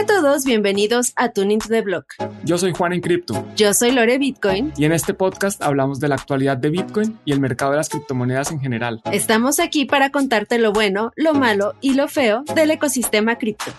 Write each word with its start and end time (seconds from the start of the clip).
Hola 0.00 0.14
a 0.14 0.22
todos, 0.22 0.46
bienvenidos 0.46 1.12
a 1.16 1.28
Tuning 1.28 1.58
to 1.58 1.68
the 1.68 1.82
Block. 1.82 2.14
Yo 2.42 2.56
soy 2.56 2.72
Juan 2.72 2.94
en 2.94 3.02
Cripto. 3.02 3.46
Yo 3.54 3.74
soy 3.74 3.90
Lore 3.90 4.16
Bitcoin. 4.16 4.72
Y 4.74 4.86
en 4.86 4.92
este 4.92 5.12
podcast 5.12 5.60
hablamos 5.60 6.00
de 6.00 6.08
la 6.08 6.14
actualidad 6.14 6.56
de 6.56 6.70
Bitcoin 6.70 7.18
y 7.26 7.32
el 7.32 7.40
mercado 7.40 7.72
de 7.72 7.76
las 7.76 7.90
criptomonedas 7.90 8.50
en 8.50 8.60
general. 8.60 9.02
Estamos 9.12 9.60
aquí 9.60 9.84
para 9.84 10.08
contarte 10.08 10.58
lo 10.58 10.72
bueno, 10.72 11.12
lo 11.16 11.34
malo 11.34 11.74
y 11.82 11.92
lo 11.92 12.08
feo 12.08 12.44
del 12.54 12.70
ecosistema 12.70 13.36
cripto. 13.36 13.70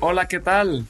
Hola, 0.00 0.26
¿qué 0.26 0.40
tal? 0.40 0.84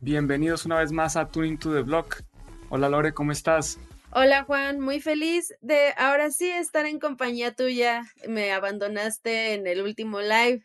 Bienvenidos 0.00 0.64
una 0.64 0.78
vez 0.78 0.92
más 0.92 1.16
a 1.16 1.28
Tuning 1.28 1.58
to 1.58 1.74
the 1.74 1.82
Block. 1.82 2.22
Hola 2.70 2.88
Lore, 2.88 3.12
¿cómo 3.12 3.32
estás? 3.32 3.78
Hola 4.18 4.44
Juan, 4.44 4.80
muy 4.80 5.02
feliz 5.02 5.54
de 5.60 5.92
ahora 5.98 6.30
sí 6.30 6.48
estar 6.48 6.86
en 6.86 6.98
compañía 6.98 7.54
tuya. 7.54 8.02
Me 8.26 8.50
abandonaste 8.50 9.52
en 9.52 9.66
el 9.66 9.82
último 9.82 10.22
live 10.22 10.64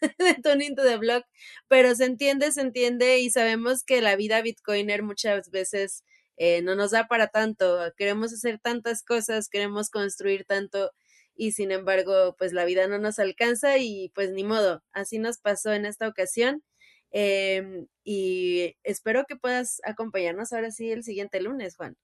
de 0.18 0.34
Tuning 0.42 0.74
to 0.74 0.84
the 0.84 0.96
Block, 0.96 1.26
pero 1.68 1.94
se 1.94 2.06
entiende, 2.06 2.50
se 2.50 2.62
entiende 2.62 3.18
y 3.18 3.28
sabemos 3.28 3.84
que 3.84 4.00
la 4.00 4.16
vida 4.16 4.40
bitcoiner 4.40 5.02
muchas 5.02 5.50
veces 5.50 6.02
eh, 6.38 6.62
no 6.62 6.76
nos 6.76 6.92
da 6.92 7.08
para 7.08 7.26
tanto. 7.26 7.78
Queremos 7.98 8.32
hacer 8.32 8.58
tantas 8.58 9.02
cosas, 9.02 9.50
queremos 9.50 9.90
construir 9.90 10.46
tanto 10.46 10.90
y 11.36 11.52
sin 11.52 11.72
embargo, 11.72 12.36
pues 12.38 12.54
la 12.54 12.64
vida 12.64 12.88
no 12.88 12.98
nos 12.98 13.18
alcanza 13.18 13.76
y 13.76 14.10
pues 14.14 14.30
ni 14.30 14.44
modo, 14.44 14.82
así 14.92 15.18
nos 15.18 15.36
pasó 15.38 15.74
en 15.74 15.84
esta 15.84 16.08
ocasión. 16.08 16.62
Em, 17.10 17.86
y 18.02 18.76
espero 18.82 19.26
que 19.28 19.36
puedas 19.36 19.82
acompañarnos 19.84 20.54
ahora 20.54 20.70
sí 20.70 20.90
el 20.90 21.04
siguiente 21.04 21.42
lunes, 21.42 21.76
Juan. 21.76 21.94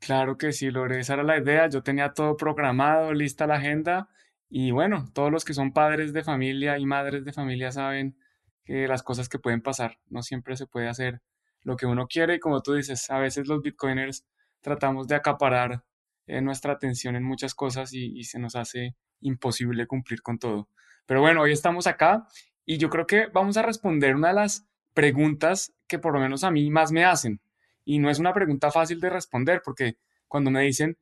Claro 0.00 0.38
que 0.38 0.52
sí, 0.52 0.70
Lore, 0.70 1.00
esa 1.00 1.14
era 1.14 1.22
la 1.22 1.38
idea. 1.38 1.68
Yo 1.68 1.82
tenía 1.82 2.12
todo 2.14 2.36
programado, 2.36 3.12
lista 3.12 3.46
la 3.46 3.56
agenda. 3.56 4.08
Y 4.48 4.70
bueno, 4.70 5.10
todos 5.12 5.30
los 5.30 5.44
que 5.44 5.54
son 5.54 5.72
padres 5.72 6.12
de 6.12 6.22
familia 6.24 6.78
y 6.78 6.86
madres 6.86 7.24
de 7.24 7.32
familia 7.32 7.72
saben 7.72 8.16
que 8.64 8.86
las 8.88 9.02
cosas 9.02 9.28
que 9.28 9.38
pueden 9.38 9.62
pasar, 9.62 9.98
no 10.08 10.22
siempre 10.22 10.56
se 10.56 10.66
puede 10.66 10.88
hacer 10.88 11.20
lo 11.62 11.76
que 11.76 11.86
uno 11.86 12.06
quiere. 12.06 12.36
Y 12.36 12.40
como 12.40 12.62
tú 12.62 12.74
dices, 12.74 13.10
a 13.10 13.18
veces 13.18 13.48
los 13.48 13.62
bitcoiners 13.62 14.24
tratamos 14.60 15.08
de 15.08 15.16
acaparar 15.16 15.84
eh, 16.26 16.40
nuestra 16.40 16.74
atención 16.74 17.16
en 17.16 17.24
muchas 17.24 17.54
cosas 17.54 17.92
y, 17.92 18.18
y 18.18 18.24
se 18.24 18.38
nos 18.38 18.56
hace 18.56 18.96
imposible 19.20 19.86
cumplir 19.86 20.22
con 20.22 20.38
todo. 20.38 20.68
Pero 21.06 21.20
bueno, 21.20 21.42
hoy 21.42 21.52
estamos 21.52 21.86
acá 21.86 22.26
y 22.64 22.78
yo 22.78 22.90
creo 22.90 23.06
que 23.06 23.26
vamos 23.32 23.56
a 23.56 23.62
responder 23.62 24.14
una 24.14 24.28
de 24.28 24.34
las 24.34 24.66
preguntas 24.94 25.72
que 25.86 25.98
por 25.98 26.12
lo 26.12 26.20
menos 26.20 26.44
a 26.44 26.50
mí 26.50 26.70
más 26.70 26.92
me 26.92 27.04
hacen. 27.04 27.40
Y 27.88 27.98
no 28.00 28.10
es 28.10 28.18
una 28.18 28.34
pregunta 28.34 28.70
fácil 28.70 29.00
de 29.00 29.08
responder 29.08 29.62
porque 29.64 29.96
cuando 30.26 30.50
me 30.50 30.60
dicen, 30.60 30.98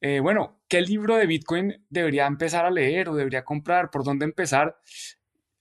eh, 0.00 0.20
bueno, 0.20 0.62
¿qué 0.68 0.80
libro 0.80 1.16
de 1.16 1.26
Bitcoin 1.26 1.84
debería 1.90 2.26
empezar 2.26 2.64
a 2.64 2.70
leer 2.70 3.10
o 3.10 3.14
debería 3.14 3.44
comprar? 3.44 3.90
¿Por 3.90 4.04
dónde 4.04 4.24
empezar? 4.24 4.78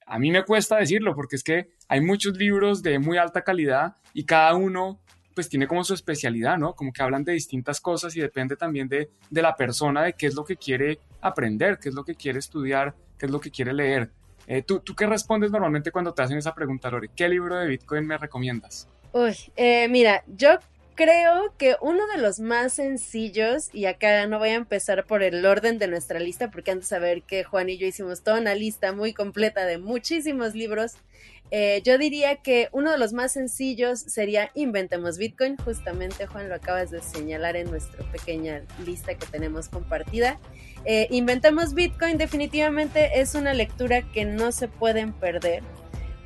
A 0.05 0.17
mí 0.19 0.31
me 0.31 0.45
cuesta 0.45 0.77
decirlo 0.77 1.13
porque 1.15 1.35
es 1.35 1.43
que 1.43 1.71
hay 1.89 1.99
muchos 1.99 2.37
libros 2.37 2.81
de 2.81 2.97
muy 2.97 3.17
alta 3.17 3.41
calidad 3.41 3.97
y 4.13 4.23
cada 4.23 4.55
uno 4.55 5.01
pues 5.35 5.49
tiene 5.49 5.67
como 5.67 5.83
su 5.83 5.93
especialidad, 5.93 6.57
¿no? 6.57 6.73
Como 6.75 6.93
que 6.93 7.03
hablan 7.03 7.25
de 7.25 7.33
distintas 7.33 7.81
cosas 7.81 8.15
y 8.15 8.21
depende 8.21 8.55
también 8.55 8.87
de, 8.87 9.09
de 9.29 9.41
la 9.41 9.57
persona, 9.57 10.03
de 10.03 10.13
qué 10.13 10.27
es 10.27 10.35
lo 10.35 10.45
que 10.45 10.55
quiere 10.55 10.99
aprender, 11.19 11.77
qué 11.77 11.89
es 11.89 11.95
lo 11.95 12.05
que 12.05 12.15
quiere 12.15 12.39
estudiar, 12.39 12.95
qué 13.17 13.25
es 13.25 13.31
lo 13.33 13.41
que 13.41 13.51
quiere 13.51 13.73
leer. 13.73 14.13
Eh, 14.47 14.61
¿tú, 14.61 14.79
¿Tú 14.79 14.95
qué 14.95 15.07
respondes 15.07 15.51
normalmente 15.51 15.91
cuando 15.91 16.13
te 16.13 16.21
hacen 16.21 16.37
esa 16.37 16.55
pregunta, 16.55 16.89
Lore? 16.89 17.09
¿Qué 17.13 17.27
libro 17.27 17.57
de 17.57 17.67
Bitcoin 17.67 18.07
me 18.07 18.17
recomiendas? 18.17 18.87
Uy, 19.11 19.35
eh, 19.55 19.87
mira, 19.89 20.23
yo 20.27 20.59
creo 20.95 21.53
que 21.57 21.77
uno 21.81 22.05
de 22.07 22.21
los 22.21 22.39
más 22.39 22.73
sencillos, 22.73 23.69
y 23.73 23.85
acá 23.85 24.27
no 24.27 24.37
voy 24.37 24.49
a 24.49 24.55
empezar 24.55 25.05
por 25.05 25.23
el 25.23 25.45
orden 25.45 25.79
de 25.79 25.87
nuestra 25.87 26.19
lista, 26.19 26.51
porque 26.51 26.71
antes 26.71 26.89
de 26.89 26.95
saber 26.95 27.23
que 27.23 27.43
Juan 27.43 27.69
y 27.69 27.77
yo 27.77 27.87
hicimos 27.87 28.21
toda 28.21 28.39
una 28.39 28.53
lista 28.53 28.91
muy 28.91 29.13
completa 29.13 29.65
de 29.65 29.77
muchísimos 29.77 30.55
libros, 30.55 30.97
eh, 31.51 31.81
yo 31.83 31.97
diría 31.97 32.35
que 32.35 32.69
uno 32.71 32.91
de 32.91 32.99
los 32.99 33.13
más 33.13 33.31
sencillos 33.31 33.99
sería 33.99 34.51
Inventemos 34.53 35.17
Bitcoin. 35.17 35.57
Justamente, 35.57 36.27
Juan, 36.27 36.47
lo 36.47 36.55
acabas 36.55 36.91
de 36.91 37.01
señalar 37.01 37.55
en 37.55 37.71
nuestra 37.71 38.03
pequeña 38.11 38.61
lista 38.85 39.15
que 39.15 39.25
tenemos 39.25 39.69
compartida. 39.69 40.37
Eh, 40.85 41.07
Inventemos 41.09 41.73
Bitcoin 41.73 42.17
definitivamente 42.17 43.19
es 43.19 43.35
una 43.35 43.53
lectura 43.53 44.03
que 44.11 44.25
no 44.25 44.51
se 44.51 44.67
pueden 44.67 45.13
perder 45.13 45.63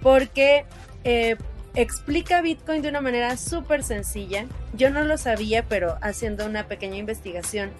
porque 0.01 0.65
eh, 1.05 1.37
explica 1.75 2.41
Bitcoin 2.41 2.81
de 2.81 2.89
una 2.89 3.01
manera 3.01 3.37
súper 3.37 3.83
sencilla. 3.83 4.45
Yo 4.73 4.89
no 4.89 5.03
lo 5.03 5.17
sabía, 5.17 5.63
pero 5.67 5.97
haciendo 6.01 6.45
una 6.45 6.67
pequeña 6.67 6.97
investigación 6.97 7.71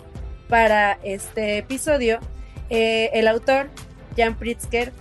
para 0.50 1.00
este 1.04 1.58
episodio, 1.58 2.20
eh, 2.70 3.10
el 3.14 3.28
autor, 3.28 3.70
Jan 4.18 4.36
Pritzker, 4.38 4.92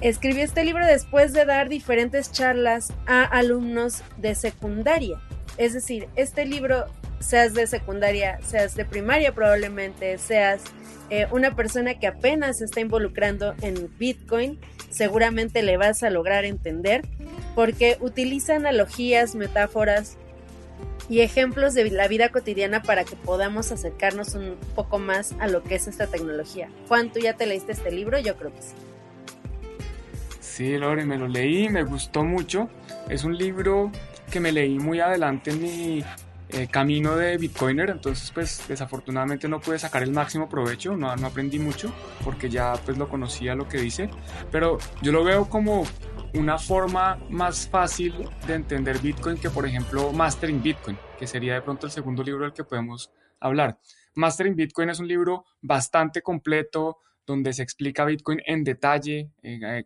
escribió 0.00 0.44
este 0.44 0.64
libro 0.64 0.86
después 0.86 1.32
de 1.32 1.44
dar 1.44 1.68
diferentes 1.68 2.32
charlas 2.32 2.92
a 3.06 3.24
alumnos 3.24 4.02
de 4.16 4.34
secundaria. 4.34 5.20
Es 5.58 5.74
decir, 5.74 6.08
este 6.16 6.46
libro, 6.46 6.86
seas 7.18 7.52
de 7.52 7.66
secundaria, 7.66 8.38
seas 8.42 8.74
de 8.74 8.84
primaria 8.84 9.34
probablemente, 9.34 10.16
seas 10.16 10.62
eh, 11.10 11.26
una 11.30 11.54
persona 11.54 11.98
que 11.98 12.06
apenas 12.06 12.62
está 12.62 12.80
involucrando 12.80 13.54
en 13.60 13.90
Bitcoin, 13.98 14.58
seguramente 14.90 15.62
le 15.62 15.76
vas 15.76 16.02
a 16.02 16.10
lograr 16.10 16.44
entender 16.44 17.02
porque 17.54 17.96
utiliza 18.00 18.56
analogías, 18.56 19.34
metáforas 19.34 20.16
y 21.08 21.20
ejemplos 21.20 21.74
de 21.74 21.90
la 21.90 22.06
vida 22.08 22.28
cotidiana 22.30 22.82
para 22.82 23.04
que 23.04 23.16
podamos 23.16 23.72
acercarnos 23.72 24.34
un 24.34 24.56
poco 24.74 24.98
más 24.98 25.34
a 25.40 25.48
lo 25.48 25.62
que 25.62 25.74
es 25.74 25.88
esta 25.88 26.06
tecnología. 26.06 26.68
Juan, 26.88 27.12
¿tú 27.12 27.18
ya 27.18 27.34
te 27.34 27.46
leíste 27.46 27.72
este 27.72 27.90
libro? 27.90 28.18
Yo 28.18 28.36
creo 28.36 28.54
que 28.54 28.62
sí. 28.62 28.74
Sí, 30.40 30.78
Lore, 30.78 31.04
me 31.04 31.16
lo 31.16 31.26
leí, 31.26 31.68
me 31.68 31.82
gustó 31.82 32.22
mucho. 32.22 32.68
Es 33.08 33.24
un 33.24 33.36
libro 33.36 33.90
que 34.30 34.40
me 34.40 34.52
leí 34.52 34.78
muy 34.78 35.00
adelante 35.00 35.50
en 35.50 35.62
mi 35.62 36.04
eh, 36.52 36.66
camino 36.68 37.14
de 37.16 37.36
Bitcoiner, 37.38 37.90
entonces 37.90 38.30
pues 38.32 38.64
desafortunadamente 38.66 39.48
no 39.48 39.60
pude 39.60 39.78
sacar 39.78 40.02
el 40.02 40.10
máximo 40.10 40.48
provecho, 40.48 40.96
no, 40.96 41.14
no 41.14 41.26
aprendí 41.28 41.60
mucho 41.60 41.92
porque 42.24 42.50
ya 42.50 42.74
pues 42.84 42.98
lo 42.98 43.08
conocía 43.08 43.54
lo 43.54 43.68
que 43.68 43.78
dice, 43.78 44.10
pero 44.50 44.78
yo 45.00 45.12
lo 45.12 45.22
veo 45.22 45.48
como 45.48 45.84
una 46.34 46.58
forma 46.58 47.16
más 47.28 47.68
fácil 47.68 48.14
de 48.46 48.54
entender 48.54 48.98
Bitcoin 48.98 49.36
que 49.36 49.50
por 49.50 49.66
ejemplo 49.66 50.12
Mastering 50.12 50.62
Bitcoin, 50.62 50.98
que 51.18 51.26
sería 51.26 51.54
de 51.54 51.62
pronto 51.62 51.86
el 51.86 51.92
segundo 51.92 52.22
libro 52.22 52.44
del 52.44 52.52
que 52.52 52.64
podemos 52.64 53.10
hablar. 53.40 53.78
Mastering 54.14 54.54
Bitcoin 54.54 54.90
es 54.90 55.00
un 55.00 55.08
libro 55.08 55.44
bastante 55.60 56.22
completo 56.22 56.98
donde 57.26 57.52
se 57.52 57.62
explica 57.62 58.04
Bitcoin 58.04 58.40
en 58.46 58.64
detalle, 58.64 59.30
eh, 59.42 59.60
eh, 59.62 59.84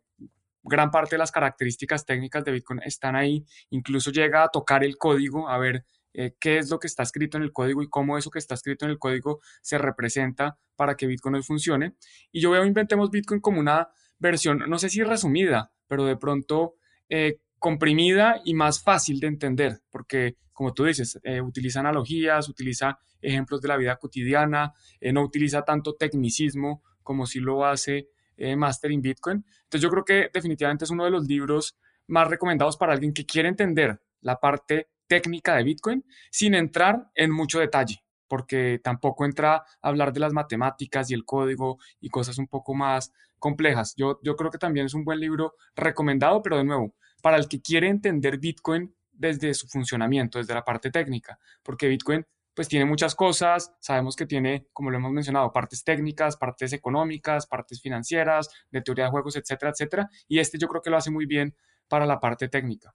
gran 0.63 0.91
parte 0.91 1.15
de 1.15 1.19
las 1.19 1.33
características 1.33 2.07
técnicas 2.07 2.45
de 2.45 2.53
Bitcoin 2.53 2.81
están 2.85 3.17
ahí, 3.17 3.45
incluso 3.71 4.11
llega 4.11 4.45
a 4.45 4.49
tocar 4.49 4.83
el 4.85 4.97
código, 4.97 5.49
a 5.49 5.59
ver 5.59 5.85
eh, 6.15 6.35
qué 6.39 6.59
es 6.59 6.71
lo 6.71 6.79
que 6.79 6.87
está 6.87 7.03
escrito 7.03 7.37
en 7.37 7.43
el 7.43 7.53
código 7.53 7.83
y 7.83 7.89
cómo 7.89 8.17
eso 8.17 8.31
que 8.31 8.39
está 8.39 8.55
escrito 8.55 8.85
en 8.85 8.93
el 8.93 8.99
código 8.99 9.41
se 9.61 9.79
representa 9.79 10.59
para 10.77 10.97
que 10.97 11.07
Bitcoin 11.07 11.35
hoy 11.35 11.43
funcione. 11.43 11.97
Y 12.33 12.41
yo 12.41 12.51
veo 12.51 12.65
Inventemos 12.65 13.11
Bitcoin 13.11 13.41
como 13.41 13.61
una 13.61 13.89
versión, 14.19 14.63
no 14.69 14.79
sé 14.79 14.89
si 14.89 15.03
resumida, 15.03 15.74
pero 15.87 16.05
de 16.05 16.17
pronto 16.17 16.75
eh, 17.09 17.39
comprimida 17.59 18.41
y 18.45 18.55
más 18.55 18.83
fácil 18.83 19.21
de 19.21 19.27
entender, 19.29 19.81
porque 19.91 20.37
como 20.53 20.73
tú 20.73 20.85
dices, 20.85 21.19
eh, 21.25 21.41
utiliza 21.41 21.81
analogías, 21.81 22.49
utiliza 22.49 22.99
ejemplos 23.21 23.61
de 23.61 23.69
la 23.69 23.77
vida 23.77 23.97
cotidiana, 23.97 24.73
no 25.01 25.23
utiliza 25.23 25.63
tanto 25.63 25.95
tecnicismo 25.95 26.83
como 27.03 27.27
si 27.27 27.41
lo 27.41 27.65
hace 27.65 28.09
Master 28.57 28.93
in 28.93 29.01
Bitcoin. 29.01 29.45
Entonces 29.63 29.81
yo 29.81 29.91
creo 29.91 30.05
que 30.05 30.31
definitivamente 30.33 30.85
es 30.85 30.91
uno 30.91 31.05
de 31.05 31.11
los 31.11 31.27
libros 31.27 31.77
más 32.07 32.29
recomendados 32.29 32.77
para 32.77 32.93
alguien 32.93 33.13
que 33.13 33.25
quiere 33.25 33.49
entender 33.49 34.01
la 34.21 34.39
parte 34.39 34.91
técnica 35.07 35.57
de 35.57 35.65
Bitcoin 35.65 36.05
sin 36.31 36.55
entrar 36.55 37.11
en 37.15 37.31
mucho 37.31 37.61
detalle, 37.61 38.04
porque 38.29 38.81
tampoco 38.83 39.25
entra 39.25 39.57
a 39.57 39.65
hablar 39.81 40.13
de 40.13 40.21
las 40.21 40.33
matemáticas 40.33 41.11
y 41.11 41.15
el 41.15 41.25
código 41.25 41.79
y 42.01 42.09
cosas 42.09 42.39
un 42.39 42.49
poco 42.49 42.75
más 42.75 43.13
complejas. 43.39 43.95
Yo, 43.97 44.21
yo 44.23 44.37
creo 44.37 44.51
que 44.51 44.59
también 44.59 44.87
es 44.87 44.95
un 44.95 45.05
buen 45.05 45.21
libro 45.21 45.55
recomendado, 45.75 46.43
pero 46.43 46.57
de 46.57 46.65
nuevo, 46.65 46.95
para 47.23 47.37
el 47.37 47.49
que 47.49 47.61
quiere 47.61 47.89
entender 47.89 48.39
Bitcoin 48.39 48.95
desde 49.13 49.55
su 49.55 49.69
funcionamiento, 49.69 50.39
desde 50.39 50.55
la 50.55 50.65
parte 50.65 50.91
técnica, 50.91 51.39
porque 51.63 51.89
Bitcoin 51.89 52.27
pues 52.55 52.69
tiene 52.69 52.85
muchas 52.85 53.15
cosas, 53.15 53.75
sabemos 53.81 54.15
que 54.15 54.27
tiene, 54.27 54.69
como 54.73 54.91
lo 54.91 54.99
hemos 54.99 55.13
mencionado, 55.13 55.53
partes 55.53 55.83
técnicas, 55.83 56.37
partes 56.37 56.73
económicas, 56.73 57.47
partes 57.47 57.81
financieras, 57.81 58.49
de 58.71 58.81
teoría 58.81 59.07
de 59.07 59.11
juegos, 59.11 59.37
etcétera, 59.37 59.73
etcétera, 59.73 60.09
y 60.29 60.39
este 60.39 60.57
yo 60.59 60.69
creo 60.69 60.81
que 60.81 60.91
lo 60.91 60.97
hace 60.97 61.11
muy 61.11 61.27
bien 61.27 61.57
para 61.89 62.07
la 62.07 62.21
parte 62.21 62.49
técnica. 62.49 62.95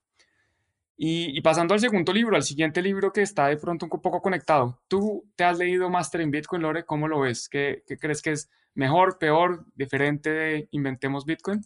Y, 1.01 1.39
pasando 1.39 1.73
al 1.73 1.79
segundo 1.79 2.11
libro, 2.11 2.35
al 2.35 2.43
siguiente 2.43 2.81
libro 2.81 3.13
que 3.13 3.21
está 3.21 3.47
de 3.47 3.55
pronto 3.55 3.85
un 3.89 4.01
poco 4.01 4.21
conectado, 4.21 4.81
¿tú 4.89 5.23
te 5.37 5.45
has 5.45 5.57
leído 5.57 5.89
Master 5.89 6.19
in 6.19 6.29
Bitcoin, 6.29 6.61
Lore? 6.61 6.83
¿Cómo 6.83 7.07
lo 7.07 7.21
ves? 7.21 7.47
¿Qué, 7.47 7.83
crees 8.01 8.21
que 8.21 8.33
es 8.33 8.49
mejor, 8.73 9.17
peor, 9.17 9.65
diferente 9.75 10.29
de 10.29 10.67
Inventemos 10.71 11.23
Bitcoin? 11.23 11.61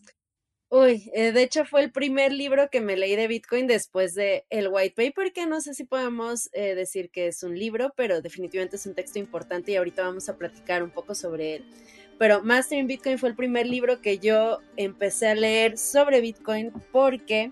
Uy, 0.70 1.10
eh, 1.16 1.32
de 1.32 1.42
hecho 1.42 1.66
fue 1.66 1.82
el 1.82 1.92
primer 1.92 2.32
libro 2.32 2.70
que 2.72 2.80
me 2.80 2.96
leí 2.96 3.16
de 3.16 3.28
Bitcoin 3.28 3.66
después 3.66 4.14
de 4.14 4.46
el 4.52 4.68
white 4.68 4.94
paper, 4.96 5.34
que 5.34 5.48
no 5.48 5.62
sé 5.62 5.74
si 5.74 5.84
podemos 5.84 6.52
eh, 6.54 6.76
decir 6.76 7.10
que 7.10 7.26
es 7.26 7.42
un 7.42 7.58
libro, 7.58 7.92
pero 7.98 8.22
definitivamente 8.22 8.76
es 8.76 8.86
un 8.86 8.94
texto 8.94 9.18
importante 9.18 9.72
y 9.72 9.78
ahorita 9.78 10.04
vamos 10.04 10.30
a 10.30 10.38
platicar 10.38 10.84
un 10.84 10.92
poco 10.92 11.16
sobre 11.16 11.56
él. 11.56 11.66
pero 12.20 12.44
Mastering 12.44 12.86
Bitcoin 12.86 13.18
fue 13.18 13.30
el 13.30 13.36
primer 13.36 13.66
libro 13.66 14.00
que 14.00 14.20
yo 14.20 14.60
empecé 14.78 15.30
a 15.30 15.34
leer 15.34 15.80
sobre 15.80 16.22
Bitcoin 16.22 16.72
porque 16.92 17.52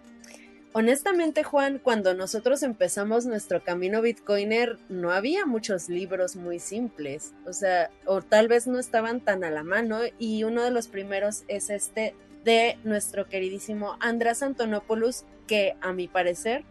honestamente 0.74 1.44
Juan, 1.44 1.80
cuando 1.80 2.14
nosotros 2.14 2.64
empezamos 2.64 3.26
nuestro 3.26 3.64
camino 3.64 4.02
Bitcoiner 4.02 4.78
no 4.90 5.12
había 5.12 5.46
muchos 5.46 5.90
libros 5.90 6.36
muy 6.36 6.60
simples, 6.60 7.34
o 7.46 7.54
sea, 7.54 7.90
o 8.06 8.22
tal 8.22 8.48
vez 8.48 8.68
no 8.68 8.80
estaban 8.80 9.22
tan 9.22 9.44
a 9.44 9.52
la 9.52 9.64
mano 9.64 10.00
y 10.18 10.44
uno 10.44 10.64
de 10.64 10.72
los 10.72 10.88
primeros 10.88 11.44
es 11.48 11.70
este 11.70 12.16
de 12.44 12.78
nuestro 12.84 13.28
queridísimo 13.28 13.98
András 14.00 14.44
Antonopoulos 14.44 15.26
que 15.48 15.76
a 15.82 15.94
mi 15.94 16.08
parecer 16.08 16.64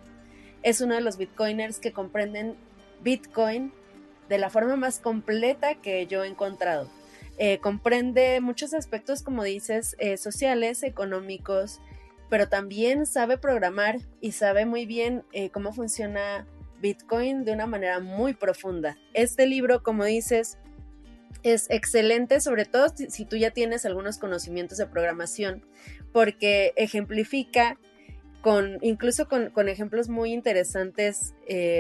es 0.63 0.81
uno 0.81 0.95
de 0.95 1.01
los 1.01 1.17
Bitcoiners 1.17 1.79
que 1.79 1.93
comprenden 1.93 2.57
Bitcoin 3.03 3.73
de 4.29 4.39
la 4.39 4.51
forma 4.51 4.77
más 4.77 4.99
completa 5.01 5.75
que 5.75 6.07
yo 6.07 6.25
he 6.25 6.29
encontrado. 6.29 6.89
Eh, 7.39 7.59
comprende 7.59 8.41
muchos 8.41 8.75
aspectos, 8.75 9.23
como 9.23 9.45
dices, 9.45 9.97
eh, 9.99 10.19
sociales, 10.19 10.83
económicos, 10.83 11.81
pero 12.31 12.49
también 12.49 13.05
sabe 13.05 13.37
programar 13.37 13.99
y 14.21 14.33
sabe 14.33 14.65
muy 14.65 14.87
bien 14.87 15.25
eh, 15.33 15.51
cómo 15.51 15.75
funciona 15.75 16.47
Bitcoin 16.81 17.45
de 17.45 17.53
una 17.53 17.67
manera 17.67 18.01
muy 18.01 18.33
profunda. 18.33 18.97
Este 19.13 19.47
libro, 19.47 19.83
como 19.83 20.05
dices, 20.05 20.57
es 21.43 21.69
excelente, 21.69 22.41
sobre 22.41 22.65
todo 22.65 22.87
si, 22.89 23.25
tú 23.27 23.37
ya 23.37 23.51
tienes 23.51 23.85
algunos 23.85 24.17
conocimientos 24.17 24.79
de 24.79 24.87
programación, 24.87 25.63
porque 26.13 26.73
ejemplifica 26.77 27.79
con, 28.41 28.79
incluso 28.81 29.29
con, 29.29 29.69
ejemplos 29.69 30.09
muy 30.09 30.33
interesantes 30.33 31.35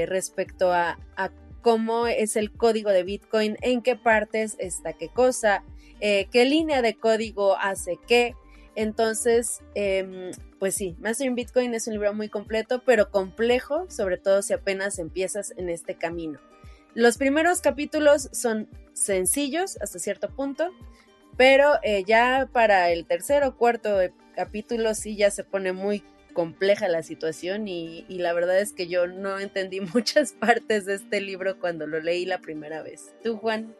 respecto 0.06 0.72
a, 0.72 0.98
a 1.16 1.30
cómo 1.62 2.06
es 2.06 2.36
el 2.36 2.52
código 2.52 2.90
de 2.90 3.02
Bitcoin, 3.02 3.56
en 3.62 3.82
qué 3.82 3.96
partes 3.96 4.56
está 4.58 4.92
qué 4.92 5.08
cosa, 5.08 5.64
eh, 6.00 6.28
qué 6.30 6.44
línea 6.44 6.82
de 6.82 6.94
código 6.94 7.56
hace 7.58 7.98
qué. 8.06 8.34
Entonces, 8.74 9.60
em, 9.74 10.30
pues 10.58 10.74
sí, 10.74 10.96
Mastering 11.00 11.34
Bitcoin 11.34 11.74
es 11.74 11.86
un 11.86 11.94
libro 11.94 12.14
muy 12.14 12.28
completo, 12.28 12.82
pero 12.84 13.10
complejo, 13.10 13.90
sobre 13.90 14.16
todo 14.16 14.42
si 14.42 14.52
apenas 14.52 14.98
empiezas 14.98 15.52
en 15.56 15.68
este 15.68 15.96
camino. 15.96 16.38
Los 16.94 17.18
primeros 17.18 17.60
capítulos 17.60 18.28
son 18.32 18.68
sencillos 18.92 19.76
hasta 19.80 19.98
cierto 19.98 20.28
punto, 20.28 20.70
pero 21.36 21.74
eh, 21.82 22.04
ya 22.04 22.48
para 22.52 22.90
el 22.90 23.06
tercer 23.06 23.44
o 23.44 23.56
cuarto 23.56 23.98
capítulo 24.34 24.94
sí 24.94 25.16
ya 25.16 25.30
se 25.30 25.44
pone 25.44 25.72
muy 25.72 26.02
compleja 26.32 26.88
la 26.88 27.02
situación 27.02 27.68
y, 27.68 28.04
la 28.08 28.32
verdad 28.32 28.58
es 28.58 28.72
que 28.72 28.86
yo 28.86 29.06
no 29.06 29.38
entendí 29.38 29.80
muchas 29.94 30.32
partes 30.32 30.86
de 30.86 30.94
este 30.94 31.20
libro 31.20 31.58
cuando 31.58 31.86
lo 31.86 32.00
leí 32.00 32.24
la 32.24 32.38
primera 32.38 32.82
vez. 32.82 33.14
¿Tú, 33.22 33.36
Juan? 33.36 33.74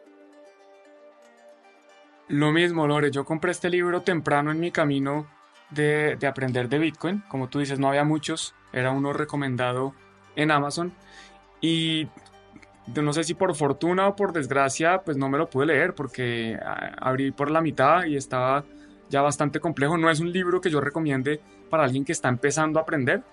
Lo 2.31 2.53
mismo, 2.53 2.87
Lore. 2.87 3.11
Yo 3.11 3.25
compré 3.25 3.51
este 3.51 3.69
libro 3.69 4.03
temprano 4.03 4.51
en 4.51 4.59
mi 4.61 4.71
camino 4.71 5.27
de, 5.69 6.15
de, 6.17 6.27
aprender 6.27 6.69
de 6.69 6.79
Bitcoin. 6.79 7.21
Como 7.27 7.49
tú 7.49 7.59
dices, 7.59 7.77
no 7.77 7.89
había 7.89 8.05
muchos. 8.05 8.55
Era 8.71 8.91
uno 8.91 9.11
recomendado 9.11 9.93
en 10.37 10.49
Amazon. 10.49 10.93
Y 11.59 12.07
no 12.87 13.11
sé 13.11 13.25
si 13.25 13.33
por 13.33 13.53
fortuna 13.53 14.07
o 14.07 14.15
por 14.15 14.31
desgracia, 14.31 15.01
pues 15.03 15.17
no 15.17 15.27
me 15.27 15.37
lo 15.37 15.49
pude 15.49 15.65
leer 15.65 15.93
porque 15.93 16.57
ah, 16.63 16.95
abrí 17.01 17.31
por 17.31 17.51
la 17.51 17.59
mitad 17.59 18.05
y 18.05 18.15
estaba 18.15 18.63
ya 19.09 19.21
bastante 19.21 19.59
complejo. 19.59 19.97
No 19.97 20.09
es 20.09 20.21
un 20.21 20.31
libro 20.31 20.61
que 20.61 20.69
yo 20.69 20.79
recomiende 20.79 21.41
para 21.69 21.83
alguien 21.83 22.05
que 22.05 22.13
está 22.13 22.29
empezando 22.29 22.79
a 22.79 22.83
aprender. 22.83 23.23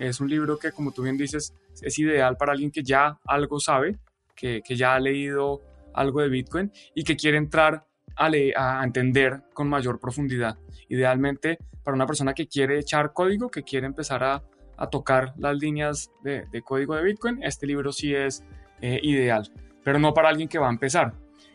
Es 0.00 0.18
un 0.18 0.28
libro 0.28 0.58
que, 0.58 0.72
como 0.72 0.90
tú 0.90 1.02
bien 1.02 1.16
dices, 1.16 1.54
es 1.80 1.98
ideal 2.00 2.36
para 2.36 2.50
alguien 2.50 2.72
que 2.72 2.82
ya 2.82 3.16
algo 3.26 3.60
sabe, 3.60 3.96
que, 4.34 4.60
ya 4.70 4.94
ha 4.94 4.98
leído 4.98 5.60
algo 5.94 6.20
de 6.20 6.28
Bitcoin 6.28 6.72
y 6.96 7.04
que 7.04 7.16
quiere 7.16 7.36
entrar 7.36 7.84
a, 8.16 8.26
a, 8.26 8.84
entender 8.84 9.42
con 9.52 9.68
mayor 9.68 9.98
profundidad. 10.00 10.58
Idealmente, 10.88 11.58
para 11.82 11.94
una 11.94 12.06
persona 12.06 12.34
que 12.34 12.46
quiere 12.46 12.78
echar 12.78 13.12
código, 13.12 13.50
que 13.50 13.62
quiere 13.62 13.86
empezar 13.86 14.24
a, 14.24 14.42
tocar 14.90 15.34
las 15.36 15.58
líneas 15.58 16.10
de, 16.22 16.62
código 16.64 16.96
de 16.96 17.02
Bitcoin, 17.02 17.42
este 17.42 17.66
libro 17.66 17.92
sí 17.92 18.14
es 18.14 18.42
eh, 18.80 18.98
ideal, 19.02 19.52
pero 19.84 19.98
no 19.98 20.14
para 20.14 20.30
alguien 20.30 20.48
que 20.48 20.58
va 20.58 20.68
a 20.68 20.70
empezar. 20.70 21.12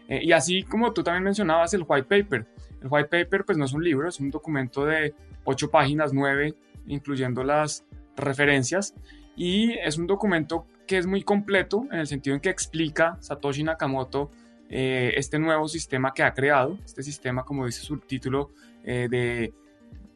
Eh, 0.07 0.19
y 0.21 0.31
así 0.31 0.61
como 0.61 0.93
tú 0.93 1.01
también 1.01 1.23
mencionabas 1.23 1.73
el 1.73 1.83
white 1.87 2.03
paper, 2.03 2.45
el 2.83 2.87
white 2.87 3.09
paper 3.09 3.43
pues 3.43 3.57
no 3.57 3.65
es 3.65 3.73
un 3.73 3.83
libro, 3.83 4.07
es 4.07 4.19
un 4.19 4.29
documento 4.29 4.85
de 4.85 5.15
ocho 5.43 5.71
páginas, 5.71 6.13
nueve, 6.13 6.53
incluyendo 6.85 7.43
las 7.43 7.83
referencias. 8.15 8.93
Y 9.35 9.73
es 9.73 9.97
un 9.97 10.05
documento 10.05 10.67
que 10.85 10.99
es 10.99 11.07
muy 11.07 11.23
completo 11.23 11.87
en 11.91 11.99
el 11.99 12.07
sentido 12.07 12.35
en 12.35 12.41
que 12.41 12.49
explica 12.49 13.17
Satoshi 13.21 13.63
Nakamoto 13.63 14.29
eh, 14.69 15.13
este 15.15 15.37
nuevo 15.39 15.67
sistema 15.67 16.13
que 16.13 16.23
ha 16.23 16.33
creado, 16.33 16.79
este 16.85 17.03
sistema, 17.03 17.43
como 17.43 17.65
dice 17.65 17.81
su 17.81 17.97
título, 17.99 18.51
eh, 18.83 19.07
de 19.09 19.53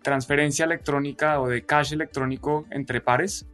transferencia 0.01 0.65
electrónica 0.65 1.39
o 1.41 1.47
de 1.47 1.65
cash 1.65 1.93
electrónico 1.93 2.65
entre 2.71 3.01
pares. 3.01 3.47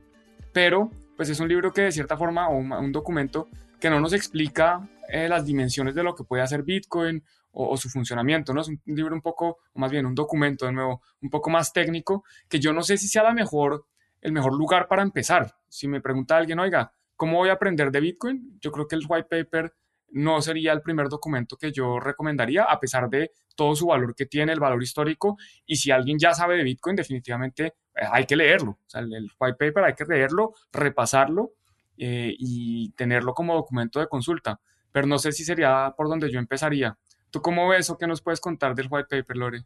Pero, 0.53 0.89
pues 1.17 1.29
es 1.29 1.39
un 1.39 1.47
libro 1.47 1.73
que 1.73 1.81
de 1.81 1.91
cierta 1.91 2.17
forma, 2.17 2.49
o 2.49 2.57
un, 2.57 2.91
documento 2.91 3.49
que 3.79 3.89
no 3.89 3.99
nos 3.99 4.13
explica 4.13 4.87
eh, 5.09 5.27
las 5.27 5.45
dimensiones 5.45 5.95
de 5.95 6.03
lo 6.03 6.15
que 6.15 6.23
puede 6.23 6.43
hacer 6.43 6.63
Bitcoin 6.63 7.23
o, 7.51 7.77
su 7.77 7.89
funcionamiento, 7.89 8.53
¿no? 8.53 8.61
Es 8.61 8.67
un 8.67 8.81
libro 8.85 9.15
un 9.15 9.21
poco, 9.21 9.59
o 9.73 9.79
más 9.79 9.89
bien 9.89 10.05
un 10.05 10.13
documento 10.13 10.65
de 10.65 10.73
nuevo, 10.73 11.01
un 11.21 11.29
poco 11.29 11.49
más 11.49 11.71
técnico, 11.71 12.25
que 12.49 12.59
yo 12.59 12.73
no 12.73 12.83
sé 12.83 12.97
si 12.97 13.07
sea 13.07 13.23
la 13.23 13.33
mejor, 13.33 13.85
el 14.21 14.33
mejor 14.33 14.53
lugar 14.53 14.89
para 14.89 15.01
empezar. 15.01 15.55
Si 15.69 15.87
me 15.87 16.01
pregunta 16.01 16.35
alguien, 16.35 16.59
oiga, 16.59 16.91
¿cómo 17.15 17.37
voy 17.37 17.49
a 17.49 17.53
aprender 17.53 17.91
de 17.91 18.01
Bitcoin? 18.01 18.59
Yo 18.59 18.73
creo 18.73 18.87
que 18.87 18.95
el 18.95 19.05
white 19.07 19.27
paper 19.29 19.73
no 20.15 20.41
sería 20.41 20.71
el 20.71 20.81
primer 20.81 21.09
documento 21.09 21.57
que 21.57 21.73
yo 21.73 21.99
recomendaría, 21.99 22.63
a 22.63 22.79
pesar 22.79 23.09
de 23.09 23.31
todo 23.53 23.75
su 23.75 23.87
valor 23.87 24.15
que 24.15 24.25
tiene, 24.25 24.53
el 24.53 24.61
valor 24.61 24.81
histórico, 24.81 25.37
y 25.65 25.75
si 25.75 25.91
alguien 25.91 26.17
ya 26.17 26.33
sabe 26.33 26.55
de 26.55 26.63
Bitcoin, 26.63 26.95
definitivamente 26.95 27.65
eh, 27.65 28.05
hay 28.09 28.25
que 28.25 28.37
leerlo. 28.37 28.71
O 28.71 28.89
sea, 28.89 29.01
el, 29.01 29.29
white 29.37 29.57
paper 29.59 29.83
hay 29.83 29.93
que 29.93 30.05
leerlo, 30.05 30.53
repasarlo 30.71 31.51
eh, 31.97 32.33
y 32.39 32.91
tenerlo 32.91 33.33
como 33.33 33.55
documento 33.55 33.99
de 33.99 34.07
consulta. 34.07 34.61
Pero 34.93 35.05
no 35.05 35.19
sé 35.19 35.33
si 35.33 35.43
sería 35.43 35.93
por 35.97 36.07
donde 36.07 36.31
yo 36.31 36.39
empezaría. 36.39 36.97
¿Tú 37.29 37.41
cómo 37.41 37.67
ves 37.67 37.89
o 37.89 37.97
qué 37.97 38.07
nos 38.07 38.21
puedes 38.21 38.39
contar 38.39 38.73
del 38.73 38.87
white 38.89 39.07
paper, 39.09 39.35
Lore? 39.35 39.65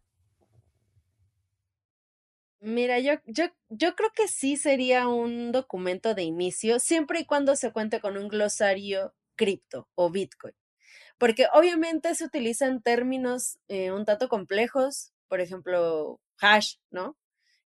Mira, 2.59 2.97
yo, 2.99 3.13
yo, 3.25 3.45
yo 3.69 3.95
creo 3.95 4.09
que 4.15 4.27
sí 4.27 4.57
sería 4.57 5.07
un 5.07 5.51
documento 5.51 6.15
de 6.15 6.23
inicio, 6.23 6.79
siempre 6.79 7.19
y 7.19 7.25
cuando 7.25 7.55
se 7.55 7.71
cuente 7.71 8.01
con 8.01 8.17
un 8.17 8.27
glosario 8.27 9.13
cripto 9.39 9.87
o 9.95 10.11
Bitcoin. 10.11 10.53
Porque 11.17 11.47
obviamente 11.53 12.13
se 12.13 12.25
utilizan 12.25 12.81
términos 12.81 13.57
eh, 13.69 13.91
un 13.91 14.03
tanto 14.03 14.27
complejos, 14.27 15.13
por 15.29 15.39
ejemplo, 15.39 16.19
hash, 16.41 16.75
¿no? 16.91 17.17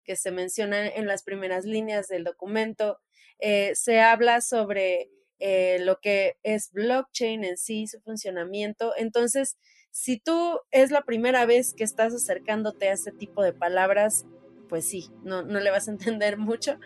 Que 0.03 0.15
se 0.15 0.32
mencionan 0.32 0.86
en 0.96 1.08
las 1.08 1.24
primeras 1.24 1.65
líneas 1.65 2.08
del 2.08 2.24
documento. 2.24 3.00
Eh, 3.39 3.74
se 3.74 4.01
habla 4.01 4.42
sobre 4.42 5.10
eh, 5.39 5.80
lo 5.80 6.00
que 6.00 6.38
es 6.44 6.72
blockchain 6.72 7.44
en 7.44 7.58
sí, 7.58 7.88
su 7.88 8.00
funcionamiento. 8.01 8.94
Entonces, 8.96 9.58
si 9.89 10.20
tú 10.20 10.60
es 10.70 10.92
la 10.92 11.01
primera 11.01 11.46
vez 11.48 11.74
que 11.74 11.84
estás 11.84 12.13
acercándote 12.13 12.89
a 12.89 12.94
ese 12.94 13.12
tipo 13.12 13.42
de 13.42 13.53
palabras, 13.53 14.25
pues 14.70 14.88
sí, 14.88 15.10
no, 15.24 15.42
no 15.42 15.60
le 15.60 15.72
vas 15.72 15.88
a 15.88 15.92
entender 16.18 16.38
mucho, 16.38 16.80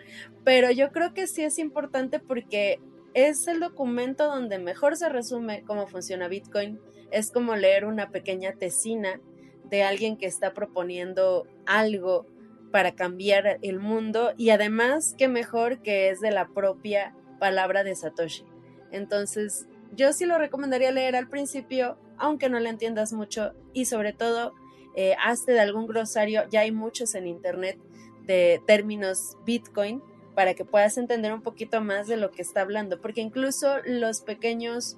pero 0.45 0.71
yo 0.71 0.91
creo 0.91 1.13
que 1.13 1.27
sí 1.27 1.43
es 1.43 1.59
importante 1.59 2.19
porque 2.19 2.79
es 3.13 3.47
el 3.47 3.59
documento 3.59 4.25
donde 4.27 4.59
mejor 4.59 4.95
se 4.95 5.09
resume 5.09 5.63
cómo 5.63 5.87
funciona 5.87 6.27
Bitcoin, 6.27 6.79
es 7.11 7.31
como 7.31 7.55
leer 7.55 7.85
una 7.85 8.09
pequeña 8.09 8.53
tesina 8.53 9.19
de 9.69 9.83
alguien 9.83 10.17
que 10.17 10.25
está 10.25 10.53
proponiendo 10.53 11.47
algo 11.65 12.25
para 12.71 12.93
cambiar 12.93 13.59
el 13.61 13.79
mundo 13.79 14.33
y 14.37 14.49
además 14.49 15.15
qué 15.17 15.27
mejor 15.27 15.81
que 15.81 16.09
es 16.09 16.19
de 16.19 16.31
la 16.31 16.47
propia 16.49 17.15
palabra 17.39 17.83
de 17.83 17.95
Satoshi. 17.95 18.45
Entonces, 18.91 19.67
yo 19.93 20.13
sí 20.13 20.25
lo 20.25 20.37
recomendaría 20.37 20.91
leer 20.91 21.15
al 21.15 21.29
principio, 21.29 21.97
aunque 22.17 22.49
no 22.49 22.59
le 22.59 22.69
entiendas 22.69 23.13
mucho 23.13 23.53
y 23.73 23.85
sobre 23.85 24.13
todo 24.13 24.53
eh, 24.95 25.15
hazte 25.23 25.53
de 25.53 25.59
algún 25.59 25.87
glosario, 25.87 26.43
ya 26.49 26.61
hay 26.61 26.71
muchos 26.71 27.15
en 27.15 27.27
internet 27.27 27.77
de 28.25 28.61
términos 28.65 29.37
Bitcoin 29.45 30.01
para 30.37 30.53
que 30.53 30.65
puedas 30.65 30.99
entender 30.99 31.33
un 31.33 31.41
poquito 31.41 31.81
más 31.81 32.05
de 32.05 32.15
lo 32.15 32.29
que 32.29 32.43
está 32.43 32.61
hablando, 32.61 33.01
porque 33.01 33.21
incluso 33.21 33.77
los 33.87 34.21
pequeños 34.21 34.95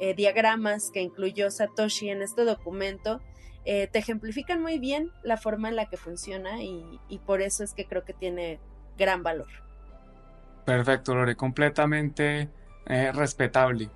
eh, 0.00 0.12
diagramas 0.12 0.90
que 0.90 1.00
incluyó 1.00 1.50
Satoshi 1.50 2.10
en 2.10 2.20
este 2.20 2.44
documento 2.44 3.22
eh, 3.64 3.88
te 3.90 4.00
ejemplifican 4.00 4.60
muy 4.60 4.78
bien 4.78 5.10
la 5.22 5.38
forma 5.38 5.70
en 5.70 5.76
la 5.76 5.86
que 5.86 5.96
funciona 5.96 6.62
y, 6.62 7.00
por 7.24 7.40
eso 7.40 7.64
es 7.64 7.72
que 7.72 7.86
creo 7.86 8.04
que 8.04 8.12
tiene 8.12 8.60
gran 8.98 9.22
valor. 9.22 9.48
Perfecto, 10.66 11.14
Lore, 11.14 11.36
completamente 11.36 12.50
respetable. 13.14 13.88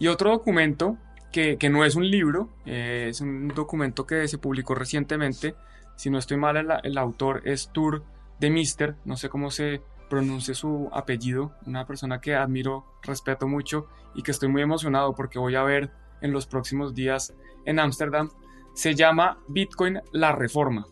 Y 0.00 0.08
otro 0.08 0.30
documento 0.30 0.98
que, 1.30 1.68
no 1.70 1.84
es 1.84 1.94
un 1.94 2.10
libro, 2.10 2.48
eh, 2.66 3.06
es 3.10 3.20
un 3.20 3.46
documento 3.48 4.04
que 4.04 4.26
se 4.26 4.38
publicó 4.38 4.74
recientemente. 4.74 5.54
Si 5.94 6.10
no 6.10 6.18
estoy 6.18 6.38
mal, 6.38 6.56
el, 6.82 6.98
autor 6.98 7.42
es 7.44 7.70
Tour 7.72 8.02
de 8.40 8.50
Mister, 8.50 8.96
no 9.04 9.16
sé 9.16 9.28
cómo 9.28 9.52
se 9.52 9.80
pronuncia 10.08 10.54
su 10.54 10.88
apellido, 10.92 11.52
una 11.66 11.86
persona 11.86 12.20
que 12.20 12.34
admiro, 12.34 12.84
respeto 13.02 13.46
mucho 13.46 13.86
y 14.14 14.22
que 14.22 14.30
estoy 14.30 14.48
muy 14.48 14.62
emocionado 14.62 15.14
porque 15.14 15.38
voy 15.38 15.54
a 15.54 15.62
ver 15.62 15.90
en 16.20 16.32
los 16.32 16.46
próximos 16.46 16.94
días 16.94 17.34
en 17.64 17.78
Ámsterdam. 17.78 18.30
Se 18.74 18.94
llama 18.94 19.38
Bitcoin 19.48 20.00
la 20.12 20.32
Reforma. 20.32 20.86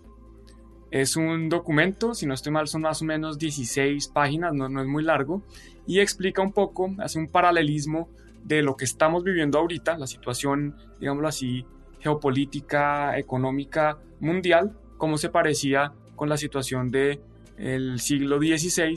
Es 0.90 1.16
un 1.16 1.49
documento, 1.49 2.14
si 2.14 2.26
no 2.26 2.35
estoy 2.35 2.52
mal, 2.52 2.69
son 2.69 2.83
más 2.83 3.00
o 3.00 3.07
menos 3.07 3.38
16 3.38 4.09
páginas, 4.09 4.52
no, 4.52 4.69
no 4.69 4.83
es 4.83 4.87
muy 4.87 5.02
largo, 5.02 5.42
y 5.87 6.00
explica 6.00 6.42
un 6.42 6.52
poco, 6.52 6.90
hace 6.99 7.19
un 7.19 7.28
paralelismo 7.28 8.11
de 8.45 8.62
lo 8.62 8.76
que 8.76 8.85
estamos 8.85 9.25
viviendo 9.25 9.59
ahorita, 9.59 9.97
la 9.97 10.07
situación, 10.07 10.76
digámoslo 11.00 11.28
así, 11.28 11.64
geopolítica, 12.00 13.16
económica 13.16 13.99
mundial, 14.21 14.76
cómo 14.99 15.16
se 15.16 15.31
parecía 15.31 15.92
con 16.14 16.28
la 16.28 16.37
situación 16.37 16.90
del 16.90 17.21
el 17.56 18.00
siglo 18.00 18.38
XVI 18.38 18.94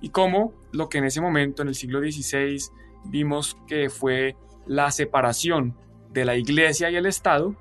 y 0.00 0.10
cómo 0.10 0.52
lo 0.72 0.88
que 0.88 0.98
en 0.98 1.04
ese 1.04 1.20
momento, 1.20 1.62
en 1.62 1.68
el 1.68 1.74
siglo 1.74 2.00
XVI, 2.00 2.58
vimos 3.04 3.56
que 3.66 3.90
fue 3.90 4.36
la 4.66 4.90
separación 4.90 5.76
de 6.10 6.24
la 6.24 6.36
iglesia 6.36 6.90
y 6.90 6.96
el 6.96 7.06
Estado, 7.06 7.56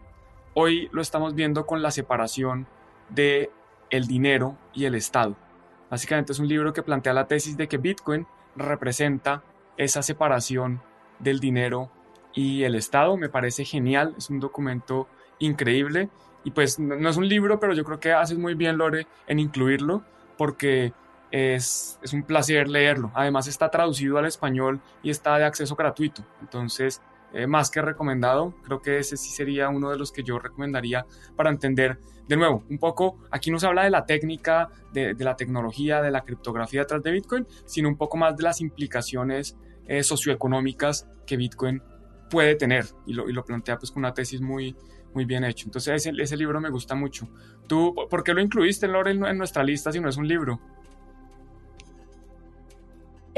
hoy 0.54 0.89
lo 0.92 1.01
estamos 1.01 1.36
viendo 1.36 1.66
con 1.66 1.82
la 1.82 1.92
separación 1.92 2.68
de 3.10 3.50
el 3.89 4.08
dinero 4.08 4.58
y 4.74 4.86
el 4.86 4.96
Estado. 4.96 5.36
Básicamente 5.89 6.34
es 6.34 6.39
un 6.39 6.48
libro 6.48 6.74
que 6.74 6.84
plantea 6.84 7.13
la 7.13 7.27
tesis 7.27 7.56
de 7.56 7.68
que 7.68 7.77
Bitcoin 7.77 8.27
representa 8.56 9.44
esa 9.77 10.01
separación 10.01 10.82
del 11.20 11.39
dinero 11.39 11.92
y 12.34 12.63
el 12.63 12.75
Estado. 12.75 13.16
Me 13.18 13.30
parece 13.30 13.63
genial, 13.63 14.13
es 14.18 14.30
un 14.30 14.39
documento 14.39 15.08
increíble 15.39 16.10
y 16.44 16.51
pues 16.51 16.80
no 16.80 17.10
es 17.10 17.18
un 17.18 17.27
libro, 17.27 17.60
pero 17.60 17.74
yo 17.74 17.84
creo 17.84 18.00
que 18.00 18.12
haces 18.12 18.38
muy 18.38 18.54
bien, 18.54 18.77
Lore, 18.77 19.08
en 19.27 19.39
incluirlo 19.39 20.04
porque 20.38 20.94
es, 21.32 22.00
es 22.01 22.13
un 22.13 22.24
placer 22.24 22.67
leerlo. 22.67 23.12
Además 23.13 23.48
está 23.48 23.70
traducido 23.70 24.17
al 24.17 24.25
español 24.25 24.82
y 25.03 25.10
está 25.10 25.38
de 25.38 25.46
acceso 25.46 25.75
gratuito. 25.75 26.24
Entonces, 26.41 27.01
eh, 27.34 27.48
más 27.48 27.70
que 27.70 27.82
recomendado, 27.82 28.53
creo 28.63 28.82
que 28.82 29.00
ese 29.00 29.17
sí 29.17 29.29
sería 29.29 29.70
uno 29.70 29.89
de 29.89 29.98
los 29.98 30.12
que 30.12 30.24
yo 30.24 30.39
recomendaría 30.39 31.06
para 31.36 31.50
entender 31.50 32.00
de 32.27 32.36
nuevo, 32.36 32.63
un 32.70 32.77
poco, 32.77 33.20
aquí 33.32 33.51
no 33.51 33.60
se 33.60 33.67
habla 33.67 33.84
de 33.84 33.89
la 33.89 34.06
técnica, 34.06 34.70
de, 34.91 35.13
de, 35.13 35.24
la 35.24 35.38
tecnología, 35.38 36.01
de 36.01 36.12
la 36.12 36.22
criptografía 36.22 36.82
detrás 36.82 37.01
de 37.01 37.12
Bitcoin, 37.12 37.48
sino 37.65 37.88
un 37.88 37.96
poco 37.96 38.17
más 38.17 38.36
de 38.36 38.44
las 38.44 38.60
implicaciones 38.60 39.56
eh, 39.88 40.03
socioeconómicas 40.03 41.08
que 41.25 41.38
Bitcoin 41.38 41.82
puede 42.29 42.56
tener 42.56 42.86
y 43.06 43.13
lo, 43.13 43.29
y 43.29 43.34
lo 43.34 43.46
plantea 43.46 43.77
pues 43.77 43.91
con 43.91 44.01
una 44.01 44.13
tesis 44.13 44.41
muy, 44.41 44.75
muy 45.14 45.26
bien 45.26 45.44
hecho. 45.44 45.68
Entonces 45.68 46.06
ese, 46.06 46.22
ese 46.22 46.38
libro 46.38 46.60
me 46.62 46.70
gusta 46.70 46.96
mucho. 46.96 47.28
¿Tú 47.68 47.94
por 48.10 48.24
qué 48.24 48.34
lo 48.34 48.42
incluiste, 48.42 48.88
Lore, 48.88 49.12
en, 49.12 49.26
en 49.26 49.38
nuestra 49.38 49.64
lista 49.64 49.92
si 49.92 50.00
no 50.00 50.10
es 50.10 50.18
un 50.18 50.28
libro? 50.28 50.60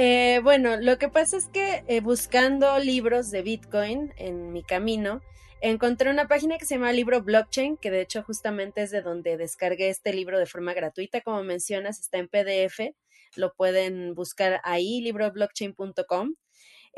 Eh, 0.01 0.39
bueno, 0.43 0.77
lo 0.77 0.97
que 0.97 1.09
pasa 1.09 1.35
es 1.35 1.47
que 1.47 1.83
eh, 1.87 1.99
buscando 1.99 2.79
libros 2.79 3.31
de 3.31 3.41
Bitcoin 3.41 4.13
en 4.15 4.53
mi 4.53 4.63
camino, 4.63 5.21
encontré 5.59 6.09
una 6.09 6.29
página 6.29 6.57
que 6.57 6.65
se 6.65 6.75
llama 6.75 6.93
Libro 6.93 7.21
Blockchain, 7.21 7.75
que 7.75 7.91
de 7.91 7.99
hecho 7.99 8.23
justamente 8.23 8.81
es 8.81 8.91
de 8.91 9.01
donde 9.01 9.35
descargué 9.35 9.89
este 9.89 10.13
libro 10.13 10.39
de 10.39 10.45
forma 10.45 10.73
gratuita, 10.73 11.19
como 11.19 11.43
mencionas, 11.43 11.99
está 11.99 12.17
en 12.17 12.29
PDF, 12.29 12.95
lo 13.35 13.53
pueden 13.53 14.13
buscar 14.15 14.61
ahí, 14.63 15.01
libroblockchain.com. 15.01 16.33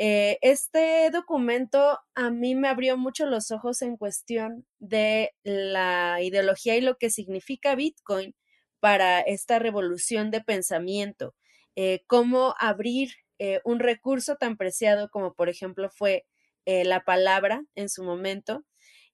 Eh, 0.03 0.39
este 0.41 1.12
documento 1.12 2.00
a 2.15 2.31
mí 2.31 2.55
me 2.55 2.70
abrió 2.70 2.98
mucho 2.98 3.27
los 3.27 3.51
ojos 3.51 3.84
en 3.84 3.98
cuestión 3.98 4.65
de 4.79 5.36
la 5.43 6.17
ideología 6.24 6.75
y 6.75 6.81
lo 6.81 6.98
que 6.98 7.12
significa 7.12 7.75
Bitcoin 7.75 8.34
para 8.79 9.20
esta 9.20 9.60
revolución 9.60 10.31
de 10.31 10.41
pensamiento 10.41 11.36
eh, 11.75 12.01
cómo 12.08 12.55
abrir 12.58 13.12
eh, 13.38 13.62
un 13.63 13.77
recurso 13.77 14.38
tan 14.38 14.58
preciado 14.58 15.08
como 15.12 15.36
por 15.36 15.50
ejemplo 15.50 15.91
fue 15.91 16.25
la 16.65 17.01
palabra 17.01 17.63
en 17.75 17.88
su 17.88 18.03
momento 18.03 18.65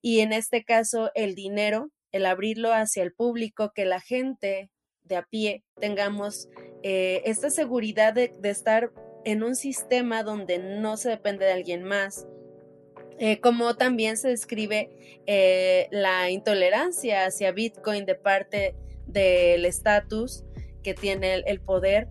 y 0.02 0.22
en 0.22 0.32
este 0.32 0.64
caso 0.64 1.12
el 1.16 1.36
dinero, 1.36 1.92
el 2.14 2.26
abrirlo 2.26 2.72
hacia 2.72 3.04
el 3.04 3.14
público, 3.14 3.74
que 3.76 3.84
la 3.84 4.00
gente 4.00 4.70
de 5.04 5.18
a 5.18 5.24
pie 5.24 5.66
tengamos 5.82 6.48
esta 6.84 7.50
seguridad 7.50 8.14
de, 8.14 8.32
estar 8.44 8.92
en 9.28 9.44
un 9.44 9.56
sistema 9.56 10.24
donde 10.24 10.58
no 10.58 10.98
se 10.98 11.10
depende 11.10 11.46
de 11.46 11.54
alguien 11.54 11.84
más. 11.84 12.28
como 13.42 13.76
también 13.76 14.16
se 14.18 14.30
describe 14.30 14.90
la 15.92 16.30
intolerancia 16.30 17.26
hacia 17.26 17.52
Bitcoin 17.52 18.06
de 18.06 18.16
parte 18.16 18.76
del 19.06 19.66
estatus 19.66 20.44
que 20.84 20.94
tiene 20.94 21.34
el, 21.34 21.44
el 21.48 21.60
poder 21.60 22.08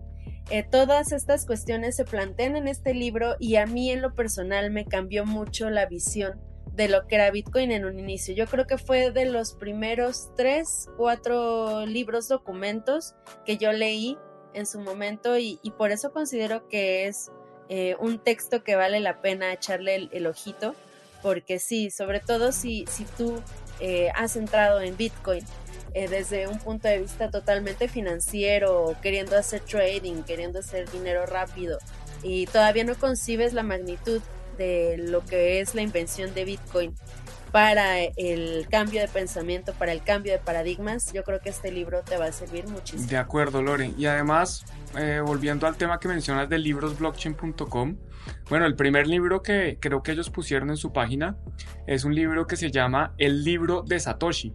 eh, 0.49 0.63
todas 0.63 1.11
estas 1.11 1.45
cuestiones 1.45 1.97
se 1.97 2.05
plantean 2.05 2.55
en 2.55 2.69
este 2.69 2.93
libro 2.93 3.35
y 3.37 3.57
a 3.57 3.65
mí 3.65 3.91
en 3.91 4.01
lo 4.01 4.13
personal 4.13 4.71
me 4.71 4.85
cambió 4.85 5.25
mucho 5.25 5.69
la 5.69 5.87
visión 5.87 6.39
de 6.73 6.87
lo 6.87 7.05
que 7.05 7.15
era 7.15 7.31
Bitcoin 7.31 7.71
en 7.71 7.83
un 7.83 7.99
inicio. 7.99 8.33
Yo 8.33 8.45
creo 8.45 8.65
que 8.65 8.77
fue 8.77 9.11
de 9.11 9.25
los 9.25 9.55
primeros 9.55 10.29
tres, 10.37 10.87
cuatro 10.95 11.85
libros, 11.85 12.29
documentos 12.29 13.15
que 13.45 13.57
yo 13.57 13.73
leí 13.73 14.17
en 14.57 14.65
su 14.65 14.79
momento 14.79 15.37
y, 15.37 15.59
por 15.77 15.91
eso 15.91 16.11
considero 16.11 16.67
que 16.67 17.07
es 17.07 17.31
eh, 17.69 17.95
un 17.99 18.19
texto 18.19 18.63
que 18.63 18.75
vale 18.75 18.99
la 18.99 19.21
pena 19.21 19.53
echarle 19.53 20.09
el, 20.11 20.27
ojito, 20.27 20.75
porque 21.21 21.59
sí, 21.59 21.91
sobre 21.91 22.19
todo 22.19 22.51
si, 22.51 22.85
si 22.87 23.05
tú 23.05 23.41
eh, 23.79 24.09
has 24.15 24.35
entrado 24.35 24.81
en 24.81 24.97
Bitcoin 24.97 25.43
eh, 25.93 26.07
desde 26.07 26.47
un 26.47 26.59
punto 26.59 26.87
de 26.87 26.99
vista 26.99 27.29
totalmente 27.29 27.87
financiero, 27.87 28.95
queriendo 29.01 29.37
hacer 29.37 29.61
trading, 29.61 30.23
queriendo 30.23 30.59
hacer 30.59 30.89
dinero 30.89 31.25
rápido 31.25 31.77
y 32.23 32.47
todavía 32.47 32.83
no 32.83 32.95
concibes 32.95 33.53
la 33.53 33.63
magnitud 33.63 34.21
de 34.57 34.97
lo 34.97 35.23
que 35.23 35.59
es 35.59 35.75
la 35.75 35.81
invención 35.83 36.33
de 36.33 36.45
Bitcoin 36.45 36.95
para 37.51 38.03
el 38.03 38.67
cambio 38.69 39.01
de 39.01 39.07
pensamiento, 39.07 39.73
para 39.73 39.91
el 39.91 40.03
cambio 40.03 40.33
de 40.33 40.39
paradigmas, 40.39 41.11
yo 41.13 41.23
creo 41.23 41.39
que 41.39 41.49
este 41.49 41.71
libro 41.71 42.01
te 42.03 42.17
va 42.17 42.25
a 42.25 42.31
servir 42.31 42.67
muchísimo. 42.67 43.09
De 43.09 43.17
acuerdo, 43.17 43.61
Lore. 43.61 43.93
Y 43.97 44.05
además, 44.05 44.65
eh, 44.97 45.21
volviendo 45.25 45.67
al 45.67 45.77
tema 45.77 45.99
que 45.99 46.07
mencionas 46.07 46.49
de 46.49 46.59
librosblockchain.com, 46.59 47.97
bueno, 48.49 48.65
el 48.65 48.75
primer 48.75 49.07
libro 49.07 49.41
que 49.41 49.77
creo 49.79 50.03
que 50.03 50.11
ellos 50.11 50.29
pusieron 50.29 50.69
en 50.69 50.77
su 50.77 50.91
página 50.91 51.37
es 51.85 52.03
un 52.03 52.13
libro 52.13 52.47
que 52.47 52.55
se 52.55 52.71
llama 52.71 53.13
El 53.17 53.43
libro 53.43 53.83
de 53.83 53.99
Satoshi. 53.99 54.53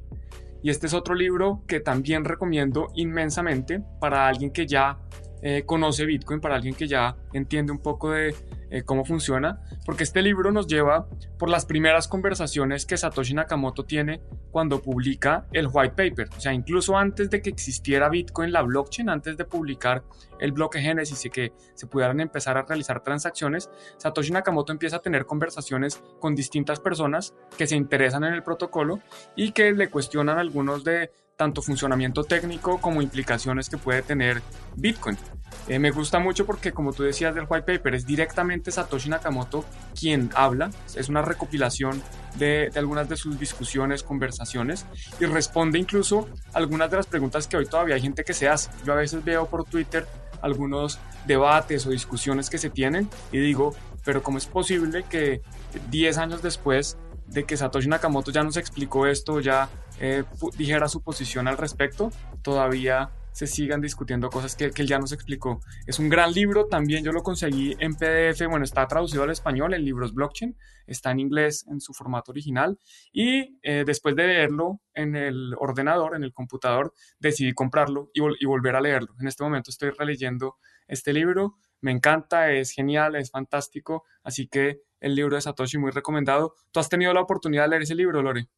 Y 0.63 0.71
este 0.71 0.87
es 0.87 0.95
otro 0.95 1.15
libro 1.15 1.65
que 1.67 1.81
también 1.81 2.25
recomiendo 2.25 2.89
inmensamente 2.95 3.83
para 4.01 4.29
alguien 4.29 4.53
que 4.53 4.67
ya 4.67 4.99
eh, 5.43 5.65
conoce 5.67 6.07
Bitcoin, 6.07 6.41
para 6.41 6.55
alguien 6.55 6.75
que 6.75 6.87
ya 6.87 7.17
entiende 7.33 7.73
un 7.73 7.79
poco 7.79 8.13
de 8.13 8.35
eh, 8.71 8.85
cómo 8.85 9.05
funciona, 9.05 9.61
porque 9.85 10.05
este 10.05 10.23
libro 10.23 10.53
nos 10.53 10.67
lleva 10.67 11.09
por 11.39 11.51
las 11.51 11.67
primeras 11.67 12.09
conversaciones 12.09 12.87
que 12.87 12.97
Satoshi 12.97 13.35
Nakamoto 13.35 13.85
tiene 13.85 14.23
cuando 14.51 14.81
publica 14.81 15.47
el 15.53 15.69
white 15.71 15.95
paper. 15.95 16.29
O 16.37 16.41
sea, 16.41 16.53
incluso 16.55 16.97
antes 16.97 17.29
de 17.29 17.43
que 17.43 17.51
existiera 17.51 18.09
Bitcoin, 18.09 18.53
la 18.53 18.63
blockchain, 18.63 19.11
antes 19.11 19.37
de 19.37 19.45
publicar 19.45 20.05
el 20.39 20.53
bloque 20.53 20.81
Génesis 20.81 21.25
y 21.27 21.31
que 21.31 21.53
se 21.75 21.87
pudieran 21.87 22.21
empezar 22.21 22.57
a 22.57 22.63
realizar 22.63 23.03
transacciones, 23.03 23.69
Satoshi 23.99 24.33
Nakamoto 24.33 24.73
empieza 24.73 24.97
a 24.97 25.01
tener 25.01 25.27
conversaciones 25.27 26.03
con 26.21 26.35
distintas 26.35 26.81
personas 26.81 27.35
que 27.59 27.67
se 27.67 27.77
interesan 27.77 28.25
en 28.25 28.35
el 28.35 28.43
protocolo 28.43 29.01
y 29.37 29.53
que 29.53 29.73
le 29.73 29.91
cuestionan 29.91 30.39
algunos 30.39 30.85
de 30.85 31.11
tanto 31.43 31.61
funcionamiento 31.61 32.23
técnico 32.23 32.81
como 32.81 33.03
implicaciones 33.03 33.69
que 33.69 33.77
puede 33.77 34.03
tener 34.03 34.41
Bitcoin. 34.77 35.19
Eh, 35.67 35.81
me 35.81 35.91
gusta 35.91 36.21
mucho 36.21 36.47
porque, 36.47 36.71
como 36.71 36.93
tú 36.93 37.03
decías 37.03 37.35
del 37.35 37.47
white 37.49 37.65
paper, 37.65 37.97
es 37.97 38.07
directamente 38.07 38.71
Satoshi 38.71 39.09
Nakamoto 39.09 39.65
quien 39.99 40.31
habla, 40.37 40.71
es 40.95 41.09
una 41.09 41.21
recopilación 41.21 42.01
de, 42.37 42.71
de, 42.73 42.79
algunas 42.79 43.09
de 43.09 43.17
sus 43.17 43.41
discusiones, 43.41 44.05
conversaciones, 44.05 44.87
y 45.19 45.25
responde 45.25 45.81
incluso 45.81 46.29
algunas 46.53 46.89
de 46.93 46.99
las 46.99 47.07
preguntas 47.07 47.49
que 47.49 47.57
hoy 47.57 47.67
todavía 47.67 47.97
hay 47.97 48.03
gente 48.03 48.23
que 48.23 48.35
se 48.35 48.49
hace. 48.49 48.71
Yo 48.87 48.93
a 48.93 48.97
veces 48.97 49.25
veo 49.25 49.47
por 49.47 49.65
Twitter 49.65 50.07
algunos 50.43 51.01
debates 51.27 51.85
o 51.87 51.91
discusiones 51.91 52.51
que 52.51 52.59
se 52.59 52.71
tienen 52.71 53.11
y 53.33 53.39
digo, 53.39 53.75
pero 54.05 54.23
¿cómo 54.23 54.39
es 54.39 54.47
posible 54.47 55.05
que 55.11 55.43
10 55.91 56.19
años 56.19 56.41
después 56.41 56.97
de 57.27 57.45
que 57.45 57.57
Satoshi 57.57 57.89
Nakamoto 57.89 58.31
ya 58.31 58.45
nos 58.45 58.57
explicó 58.57 59.07
esto, 59.07 59.41
ya 59.41 59.69
eh, 60.03 60.25
dijera 60.59 60.89
su 60.89 61.01
posición 61.01 61.47
al 61.47 61.57
respecto, 61.57 62.11
todavía 62.43 63.11
se 63.31 63.47
sigan 63.47 63.81
discutiendo 63.81 64.31
cosas 64.31 64.57
que, 64.57 64.73
que, 64.73 64.83
él 64.83 64.89
ya 64.89 64.99
nos 64.99 65.13
explicó. 65.13 65.61
Es 65.87 66.01
un 66.01 66.09
gran 66.09 66.33
libro, 66.33 66.67
también 66.67 67.05
yo 67.05 67.13
lo 67.13 67.23
conseguí 67.23 67.77
en 67.79 67.95
PDF, 67.95 68.47
bueno, 68.49 68.65
está 68.65 68.85
traducido 68.89 69.23
al 69.23 69.31
español 69.31 69.75
en 69.75 69.85
libros 69.85 70.13
blockchain, 70.13 70.57
está 70.89 71.13
en 71.13 71.21
inglés 71.21 71.65
en 71.71 71.81
su 71.81 71.95
formato 71.95 72.33
original 72.33 72.81
y 73.13 73.61
eh, 73.63 73.85
después 73.87 74.17
de 74.17 74.27
leerlo 74.27 74.81
en 74.93 75.15
el 75.15 75.55
ordenador, 75.57 76.17
en 76.17 76.25
el 76.25 76.33
computador, 76.33 76.93
decidí 77.21 77.55
comprarlo 77.55 78.11
y, 78.13 78.23
y 78.41 78.47
volver 78.47 78.75
a 78.75 78.81
leerlo. 78.81 79.15
En 79.21 79.29
este 79.29 79.45
momento 79.45 79.71
estoy 79.71 79.91
releyendo 79.91 80.57
este 80.89 81.13
libro, 81.13 81.55
me 81.81 81.93
encanta, 81.93 82.51
es 82.51 82.73
genial, 82.73 83.15
es 83.15 83.31
fantástico, 83.31 84.03
así 84.25 84.49
que 84.49 84.81
el 84.99 85.15
libro 85.15 85.37
de 85.37 85.43
Satoshi 85.43 85.79
muy 85.79 85.93
recomendado. 85.93 86.55
¿Tú 86.73 86.81
has 86.81 86.89
tenido 86.89 87.15
la 87.15 87.21
oportunidad 87.21 87.65
de 87.65 87.69
leer 87.69 87.83
ese 87.83 87.95
libro, 87.95 88.21
Lore? 88.21 88.49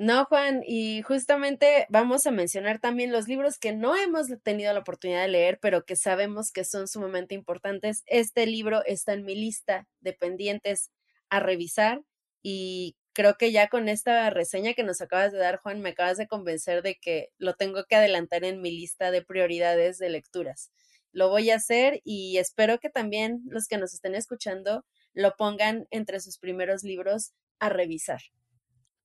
No, 0.00 0.26
Juan, 0.26 0.62
y 0.64 1.02
justamente 1.02 1.86
vamos 1.88 2.24
a 2.26 2.30
mencionar 2.30 2.78
también 2.78 3.10
los 3.10 3.26
libros 3.26 3.58
que 3.58 3.72
no 3.72 3.96
hemos 3.96 4.28
tenido 4.44 4.72
la 4.72 4.78
oportunidad 4.78 5.22
de 5.22 5.28
leer, 5.28 5.58
pero 5.60 5.84
que 5.84 5.96
sabemos 5.96 6.52
que 6.52 6.62
son 6.64 6.86
sumamente 6.86 7.34
importantes. 7.34 8.04
Este 8.06 8.46
libro 8.46 8.84
está 8.86 9.12
en 9.14 9.24
mi 9.24 9.34
lista 9.34 9.88
de 10.00 10.12
pendientes 10.12 10.92
a 11.30 11.40
revisar 11.40 12.02
y 12.42 12.96
creo 13.12 13.36
que 13.36 13.50
ya 13.50 13.66
con 13.68 13.88
esta 13.88 14.30
reseña 14.30 14.74
que 14.74 14.84
nos 14.84 15.00
acabas 15.00 15.32
de 15.32 15.38
dar, 15.38 15.56
Juan, 15.58 15.80
me 15.80 15.90
acabas 15.90 16.16
de 16.16 16.28
convencer 16.28 16.82
de 16.82 16.94
que 16.94 17.30
lo 17.36 17.54
tengo 17.54 17.84
que 17.84 17.96
adelantar 17.96 18.44
en 18.44 18.60
mi 18.60 18.70
lista 18.70 19.10
de 19.10 19.22
prioridades 19.22 19.98
de 19.98 20.10
lecturas. 20.10 20.70
Lo 21.10 21.28
voy 21.28 21.50
a 21.50 21.56
hacer 21.56 22.00
y 22.04 22.38
espero 22.38 22.78
que 22.78 22.88
también 22.88 23.42
los 23.46 23.66
que 23.66 23.78
nos 23.78 23.94
estén 23.94 24.14
escuchando 24.14 24.84
lo 25.12 25.34
pongan 25.36 25.88
entre 25.90 26.20
sus 26.20 26.38
primeros 26.38 26.84
libros 26.84 27.32
a 27.58 27.68
revisar. 27.68 28.20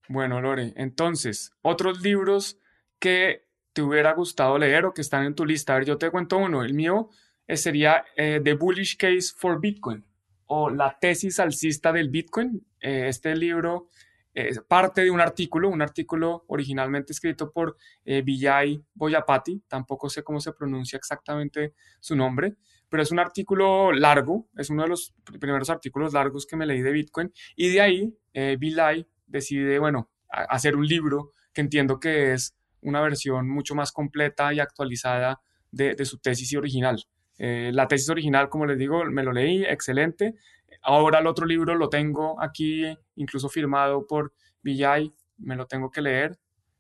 Bueno, 0.10 0.42
Lore, 0.42 0.74
entonces, 0.76 1.52
otros 1.62 2.02
libros 2.02 2.60
que 3.00 3.48
te 3.74 3.82
hubiera 3.82 4.14
gustado 4.14 4.58
leer 4.58 4.86
o 4.86 4.94
que 4.94 5.02
están 5.02 5.26
en 5.26 5.36
tu 5.36 5.46
lista. 5.46 5.74
A 5.74 5.78
ver, 5.78 5.86
yo 5.86 5.98
te 5.98 6.12
cuento 6.12 6.38
uno. 6.38 6.64
El 6.64 6.74
mío 6.74 7.10
eh, 7.48 7.58
sería 7.58 8.06
eh, 8.16 8.40
The 8.44 8.54
Bullish 8.54 8.98
Case 8.98 9.34
for 9.36 9.60
Bitcoin 9.60 10.06
o 10.46 10.70
La 10.70 10.98
tesis 11.00 11.40
alcista 11.40 11.92
del 11.92 12.10
Bitcoin. 12.10 12.66
Eh, 12.80 13.08
este 13.08 13.36
libro 13.36 13.90
es 14.34 14.60
parte 14.62 15.04
de 15.04 15.12
un 15.12 15.22
artículo, 15.22 15.70
un 15.70 15.82
artículo 15.82 16.44
originalmente 16.48 17.14
escrito 17.14 17.52
por 17.52 17.78
Vijay 18.04 18.84
Boyapati, 18.96 19.62
tampoco 19.68 20.10
sé 20.10 20.24
cómo 20.24 20.40
se 20.40 20.54
pronuncia 20.54 20.98
exactamente 20.98 21.76
su 22.00 22.16
nombre, 22.16 22.56
pero 22.90 23.04
es 23.04 23.12
un 23.12 23.20
artículo 23.20 23.92
largo, 23.92 24.50
es 24.58 24.72
uno 24.72 24.84
de 24.84 24.90
los 24.90 25.14
primeros 25.40 25.70
artículos 25.70 26.14
largos 26.14 26.48
que 26.48 26.56
me 26.56 26.66
leí 26.66 26.82
de 26.82 26.92
Bitcoin, 26.92 27.32
y 27.56 27.70
de 27.74 27.82
ahí 27.82 28.18
Vijay 28.58 29.08
decide, 29.34 29.80
bueno, 29.80 30.10
hacer 30.30 30.78
un 30.78 30.88
libro 30.88 31.34
que 31.54 31.60
entiendo 31.60 32.00
que 32.00 32.32
es 32.32 32.56
una 32.80 33.02
versión 33.02 33.50
mucho 33.50 33.76
más 33.76 33.92
completa 33.92 34.54
y 34.54 34.62
actualizada 34.62 35.42
de 35.72 36.06
su 36.06 36.20
tesis 36.20 36.56
original. 36.56 37.04
Eh, 37.38 37.72
la 37.74 37.88
tesis 37.88 38.10
original, 38.10 38.50
como 38.50 38.66
les 38.66 38.78
digo, 38.78 39.04
me 39.06 39.24
lo 39.24 39.32
leí, 39.32 39.64
excelente. 39.66 40.36
Ahora 40.82 41.20
el 41.20 41.28
otro 41.28 41.46
libro 41.46 41.76
lo 41.76 41.90
tengo 41.90 42.42
aquí, 42.42 42.86
incluso 43.16 43.50
firmado 43.50 44.06
por 44.06 44.34
Villay, 44.62 45.14
me 45.38 45.56
lo 45.56 45.66
tengo 45.66 45.92
que 45.92 46.02
leer. 46.02 46.40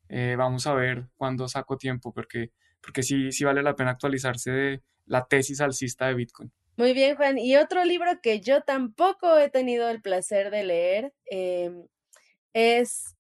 Eh, 0.10 0.36
vamos 0.38 0.67
a 0.67 0.74
ver 0.74 1.07
cuándo 1.15 1.48
saco 1.48 1.77
tiempo, 1.77 2.13
porque, 2.13 2.51
porque 2.81 3.03
sí, 3.03 3.31
sí 3.31 3.43
vale 3.43 3.63
la 3.63 3.75
pena 3.75 3.91
actualizarse 3.91 4.51
de 4.51 4.83
la 5.05 5.25
tesis 5.25 5.60
alcista 5.62 6.07
de 6.07 6.13
Bitcoin. 6.15 6.51
Muy 6.75 6.93
bien, 6.93 7.15
Juan. 7.15 7.38
Y 7.38 7.55
otro 7.55 7.83
libro 7.86 8.19
que 8.22 8.39
yo 8.39 8.62
tampoco 8.62 9.38
he 9.38 9.50
tenido 9.50 9.89
el 9.89 10.01
placer 10.01 10.50
de 10.50 10.63
leer 10.63 11.13
em, 11.25 11.88
es 12.53 13.15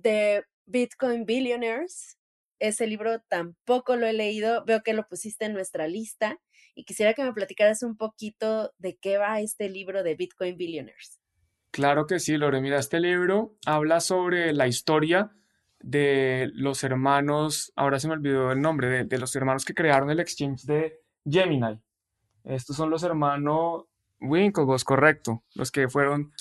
The 0.00 0.44
Bitcoin 0.66 1.26
Billionaires. 1.26 2.18
Ese 2.58 2.86
libro 2.86 3.20
tampoco 3.28 3.96
lo 3.96 4.06
he 4.06 4.12
leído. 4.12 4.64
Veo 4.64 4.82
que 4.82 4.92
lo 4.92 5.08
pusiste 5.08 5.46
en 5.46 5.54
nuestra 5.54 5.88
lista 5.88 6.38
y 6.74 6.84
quisiera 6.84 7.14
que 7.14 7.24
me 7.24 7.32
platicaras 7.32 7.82
un 7.82 7.96
poquito 7.96 8.72
de 8.78 8.96
qué 8.96 9.18
va 9.18 9.40
este 9.40 9.68
libro 9.68 10.02
de 10.02 10.14
Bitcoin 10.14 10.56
Billionaires. 10.56 11.20
Claro 11.70 12.06
que 12.06 12.18
sí, 12.18 12.36
Lore. 12.36 12.60
Mira, 12.60 12.78
este 12.78 13.00
libro 13.00 13.56
habla 13.64 14.00
sobre 14.00 14.52
la 14.52 14.66
historia 14.66 15.32
de 15.80 16.50
los 16.54 16.84
hermanos, 16.84 17.72
ahora 17.74 17.98
se 17.98 18.08
me 18.08 18.14
olvidó 18.14 18.52
el 18.52 18.60
nombre, 18.60 19.04
de, 19.04 19.18
los 19.18 19.34
hermanos 19.34 19.64
que 19.64 19.74
crearon 19.74 20.10
el 20.10 20.20
exchange 20.20 20.64
de 20.64 21.00
Gemini. 21.24 21.80
Estos 22.44 22.76
son 22.76 22.90
los 22.90 23.02
hermanos 23.02 23.84
Winklevoss, 24.20 24.84
correcto, 24.84 25.42
los 25.54 25.70
que 25.70 25.88
fueron, 25.88 26.32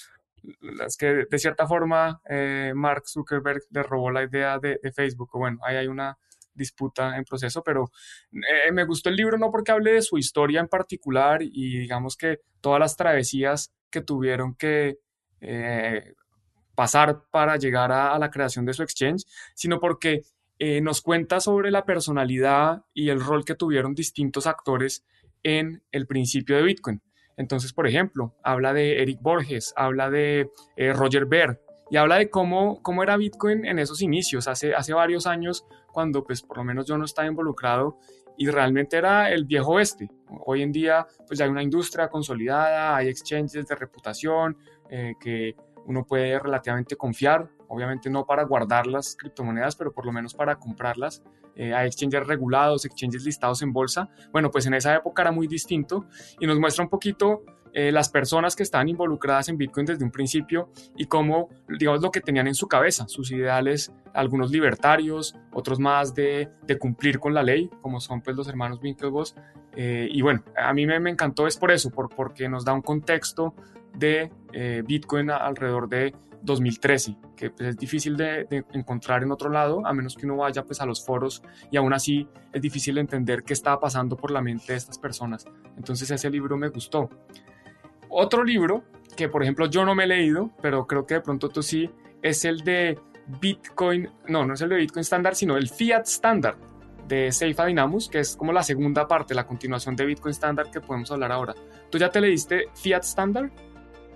los 0.61 0.97
que 0.97 1.25
de 1.29 1.39
cierta 1.39 1.67
forma 1.67 2.21
eh, 2.29 2.73
Mark 2.75 3.03
Zuckerberg 3.07 3.61
le 3.69 3.83
robó 3.83 4.11
la 4.11 4.23
idea 4.23 4.59
de, 4.59 4.79
Facebook. 4.93 5.29
Bueno, 5.33 5.59
ahí 5.63 5.75
hay 5.75 5.87
una 5.87 6.17
disputa 6.53 7.15
en 7.17 7.23
proceso, 7.23 7.63
pero 7.63 7.91
eh, 8.31 8.71
me 8.71 8.83
gustó 8.85 9.09
el 9.09 9.15
libro 9.15 9.37
no 9.37 9.51
porque 9.51 9.71
hable 9.71 9.93
de 9.93 10.01
su 10.01 10.17
historia 10.17 10.59
en 10.59 10.67
particular 10.67 11.41
y 11.41 11.79
digamos 11.79 12.17
que 12.17 12.41
todas 12.59 12.79
las 12.79 12.97
travesías 12.97 13.73
que 13.89 14.01
tuvieron 14.01 14.55
que 14.55 14.97
eh, 15.41 16.13
pasar 16.75 17.23
para 17.31 17.57
llegar 17.57 17.91
a, 17.91 18.17
la 18.19 18.29
creación 18.29 18.65
de 18.65 18.73
su 18.73 18.83
exchange, 18.83 19.25
sino 19.53 19.79
porque 19.79 20.23
nos 20.81 21.01
cuenta 21.01 21.39
sobre 21.39 21.71
la 21.71 21.85
personalidad 21.85 22.83
y 22.93 23.07
el 23.07 23.21
rol 23.21 23.45
que 23.45 23.55
tuvieron 23.55 23.95
distintos 23.95 24.45
actores 24.45 25.05
en 25.41 25.81
el 25.93 26.05
principio 26.05 26.57
de 26.57 26.63
Bitcoin. 26.63 27.01
Entonces, 27.39 27.73
por 27.73 27.87
ejemplo, 27.87 28.35
habla 28.43 28.73
de 28.73 29.01
Eric 29.01 29.19
Borges, 29.19 29.73
habla 29.75 30.11
de 30.11 30.51
Roger 30.93 31.25
Ver, 31.25 31.59
y 31.89 31.97
habla 31.97 32.17
de 32.17 32.29
cómo, 32.29 32.81
cómo 32.83 33.03
era 33.03 33.17
Bitcoin 33.17 33.65
en 33.65 33.79
esos 33.79 34.01
inicios, 34.01 34.47
hace, 34.47 34.75
hace 34.75 34.93
varios 34.93 35.25
años, 35.25 35.65
cuando 35.91 36.23
pues 36.23 36.41
por 36.41 36.57
lo 36.57 36.63
menos 36.63 36.85
yo 36.85 36.97
no 36.97 37.05
estaba 37.05 37.27
involucrado 37.27 37.97
y 38.37 38.47
realmente 38.49 38.97
era 38.97 39.31
el 39.31 39.45
viejo 39.45 39.73
oeste. 39.73 40.09
Hoy 40.45 40.61
en 40.61 40.71
día 40.71 41.07
pues 41.27 41.39
ya 41.39 41.45
hay 41.45 41.51
una 41.51 41.63
industria 41.63 42.07
consolidada, 42.09 42.95
hay 42.95 43.07
exchanges 43.07 43.65
de 43.65 43.75
reputación 43.75 44.57
eh, 44.89 45.13
que 45.19 45.55
uno 45.87 46.05
puede 46.05 46.37
relativamente 46.37 46.95
confiar, 46.95 47.49
obviamente 47.69 48.09
no 48.09 48.25
para 48.25 48.43
guardar 48.43 48.87
las 48.87 49.15
criptomonedas, 49.15 49.75
pero 49.75 49.91
por 49.93 50.05
lo 50.05 50.11
menos 50.11 50.33
para 50.33 50.57
comprarlas. 50.57 51.23
Eh, 51.55 51.73
hay 51.73 51.87
exchanges 51.87 52.27
regulados, 52.27 52.85
exchanges 52.85 53.23
listados 53.23 53.61
en 53.61 53.71
bolsa. 53.71 54.09
Bueno, 54.31 54.51
pues 54.51 54.65
en 54.65 54.73
esa 54.73 54.95
época 54.95 55.21
era 55.21 55.31
muy 55.31 55.47
distinto 55.47 56.05
y 56.39 56.47
nos 56.47 56.59
muestra 56.59 56.83
un 56.83 56.89
poquito 56.89 57.43
eh, 57.73 57.91
las 57.91 58.09
personas 58.09 58.55
que 58.55 58.63
estaban 58.63 58.89
involucradas 58.89 59.49
en 59.49 59.57
Bitcoin 59.57 59.85
desde 59.85 60.03
un 60.03 60.11
principio 60.11 60.69
y 60.97 61.05
cómo, 61.05 61.49
digamos, 61.67 62.01
lo 62.01 62.11
que 62.11 62.21
tenían 62.21 62.47
en 62.47 62.55
su 62.55 62.67
cabeza, 62.67 63.07
sus 63.07 63.31
ideales, 63.31 63.93
algunos 64.13 64.51
libertarios, 64.51 65.35
otros 65.53 65.79
más 65.79 66.13
de, 66.15 66.49
cumplir 66.79 67.19
con 67.19 67.33
la 67.33 67.43
ley, 67.43 67.69
como 67.81 67.99
son 67.99 68.21
pues 68.21 68.35
los 68.35 68.47
hermanos 68.47 68.79
Winklevoss. 68.81 69.35
Eh, 69.75 70.07
y 70.11 70.21
bueno, 70.21 70.43
a 70.57 70.73
mí 70.73 70.85
me, 70.85 70.95
encantó 71.09 71.45
es 71.45 71.57
por 71.57 71.71
eso, 71.71 71.91
por, 71.91 72.09
porque 72.09 72.49
nos 72.49 72.65
da 72.65 72.73
un 72.73 72.81
contexto 72.81 73.53
de 73.93 74.31
eh, 74.51 74.83
Bitcoin 74.85 75.29
alrededor 75.29 75.87
de 75.89 76.15
2013, 76.41 77.17
que 77.35 77.49
pues, 77.49 77.69
es 77.69 77.77
difícil 77.77 78.15
de, 78.17 78.45
de, 78.45 78.65
encontrar 78.73 79.23
en 79.23 79.31
otro 79.31 79.49
lado, 79.49 79.85
a 79.85 79.93
menos 79.93 80.15
que 80.15 80.25
uno 80.25 80.37
vaya 80.37 80.63
pues 80.63 80.81
a 80.81 80.85
los 80.85 81.05
foros 81.05 81.41
y 81.71 81.77
aún 81.77 81.93
así 81.93 82.27
es 82.53 82.61
difícil 82.61 82.97
entender 82.97 83.43
qué 83.43 83.53
estaba 83.53 83.79
pasando 83.79 84.15
por 84.15 84.31
la 84.31 84.41
mente 84.41 84.73
de 84.73 84.77
estas 84.77 84.97
personas. 84.97 85.45
Entonces 85.77 86.09
ese 86.11 86.29
libro 86.29 86.57
me 86.57 86.69
gustó. 86.69 87.09
Otro 88.09 88.43
libro 88.43 88.83
que, 89.15 89.29
por 89.29 89.43
ejemplo, 89.43 89.67
yo 89.67 89.85
no 89.85 89.95
me 89.95 90.05
he 90.05 90.07
leído, 90.07 90.51
pero 90.61 90.87
creo 90.87 91.05
que 91.05 91.15
de 91.15 91.21
pronto 91.21 91.49
tú 91.49 91.61
sí, 91.61 91.89
es 92.21 92.45
el 92.45 92.61
de 92.61 92.97
Bitcoin, 93.39 94.09
no, 94.27 94.45
no 94.45 94.53
es 94.53 94.61
el 94.61 94.69
de 94.69 94.77
Bitcoin 94.77 95.01
Standard, 95.01 95.35
sino 95.35 95.57
el 95.57 95.69
Fiat 95.69 96.07
Standard 96.07 96.57
de 97.07 97.31
Seifa 97.31 97.65
Dynamus, 97.65 98.07
que 98.07 98.19
es 98.19 98.35
como 98.35 98.53
la 98.53 98.63
segunda 98.63 99.07
parte, 99.07 99.33
la 99.33 99.45
continuación 99.45 99.95
de 99.95 100.05
Bitcoin 100.05 100.31
Standard 100.31 100.69
que 100.69 100.79
podemos 100.79 101.11
hablar 101.11 101.31
ahora. 101.31 101.55
¿Tú 101.89 101.97
ya 101.97 102.09
te 102.09 102.21
leíste 102.21 102.67
Fiat 102.75 103.03
Standard? 103.03 103.51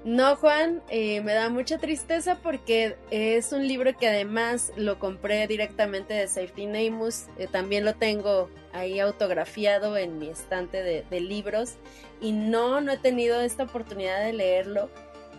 No, 0.05 0.35
Juan, 0.35 0.81
eh, 0.89 1.21
me 1.21 1.33
da 1.33 1.47
mucha 1.47 1.77
tristeza 1.77 2.37
porque 2.43 2.97
es 3.09 3.53
un 3.53 3.65
libro 3.65 3.95
que 3.97 4.09
además 4.09 4.73
lo 4.75 4.99
compré 4.99 5.47
directamente 5.47 6.13
de 6.13 6.27
Safety 6.27 6.65
Namus. 6.65 7.27
Eh, 7.37 7.47
también 7.49 7.85
lo 7.85 7.93
tengo 7.95 8.49
ahí 8.73 8.99
autografiado 8.99 9.95
en 9.95 10.19
mi 10.19 10.27
estante 10.27 10.83
de, 10.83 11.19
libros 11.21 11.75
y 12.19 12.33
no, 12.33 12.81
no 12.81 12.91
he 12.91 12.97
tenido 12.97 13.39
esta 13.39 13.63
oportunidad 13.63 14.25
de 14.25 14.33
leerlo. 14.33 14.89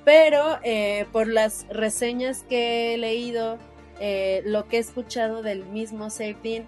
Pero 0.03 0.59
eh, 0.63 1.05
por 1.13 1.29
las 1.29 1.67
reseñas 1.69 2.43
que 2.43 2.95
he 2.95 2.97
leído, 2.97 3.59
lo 4.47 4.67
que 4.67 4.79
he 4.79 4.81
escuchado 4.81 5.43
del 5.43 5.67
mismo 5.67 6.09
Safety, 6.09 6.65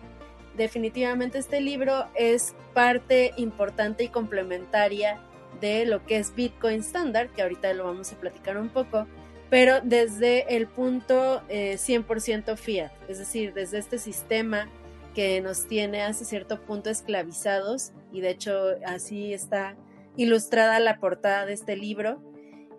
definitivamente 0.55 1.39
este 1.39 1.63
libro 1.63 2.05
es 2.15 2.55
parte 2.75 3.33
importante 3.39 4.05
y 4.05 4.09
complementaria 4.09 5.19
de 5.61 5.87
lo 5.87 6.05
que 6.05 6.19
es 6.19 6.35
Bitcoin 6.35 6.81
Standard, 6.81 7.31
que 7.31 7.43
ahorita 7.43 7.73
lo 7.75 7.85
vamos 7.85 8.13
a 8.13 8.21
platicar 8.21 8.57
un 8.57 8.69
poco, 8.69 9.07
pero 9.51 9.81
desde 9.83 10.57
el 10.57 10.67
punto 10.67 11.43
100% 11.49 12.53
eh, 12.53 12.57
fiat, 12.57 12.93
es 13.09 13.19
decir, 13.19 13.55
desde 13.55 13.79
este 13.79 13.99
sistema 13.99 14.69
que 15.15 15.41
nos 15.41 15.67
tiene 15.67 16.03
hasta 16.03 16.25
cierto 16.25 16.61
punto 16.61 16.91
esclavizados, 16.91 17.93
y 18.13 18.21
de 18.21 18.31
hecho 18.31 18.53
así 18.85 19.33
está 19.33 19.77
ilustrada 20.17 20.81
la 20.81 20.99
portada 20.99 21.47
de 21.47 21.53
este 21.53 21.77
libro. 21.77 22.23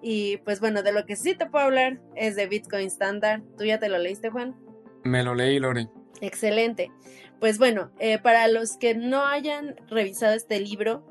Y 0.02 0.38
pues 0.38 0.60
bueno, 0.60 0.84
de 0.84 0.92
lo 0.92 1.06
que 1.06 1.16
sí 1.16 1.36
te 1.36 1.48
puedo 1.48 1.66
hablar 1.66 2.00
es 2.16 2.36
de 2.36 2.48
Bitcoin 2.48 2.88
Standard. 2.88 3.42
¿Tú 3.58 3.66
ya 3.66 3.80
te 3.80 3.90
lo 3.90 3.98
leíste, 3.98 4.30
Juan? 4.30 4.56
Me 5.04 5.24
lo 5.24 5.34
leí, 5.34 5.60
Lore. 5.60 5.88
Excelente. 6.22 6.92
Pues 7.40 7.58
bueno, 7.58 7.92
eh, 8.00 8.20
para 8.20 8.48
los 8.48 8.78
que 8.78 8.96
no 8.96 9.26
hayan 9.26 9.76
revisado 9.88 10.34
este 10.34 10.60
libro, 10.60 11.06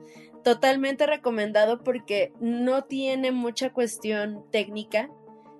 totalmente 0.46 1.08
recomendado 1.08 1.82
porque 1.82 2.32
no 2.38 2.84
tiene 2.84 3.32
mucha 3.32 3.72
cuestión 3.72 4.44
técnica, 4.52 5.10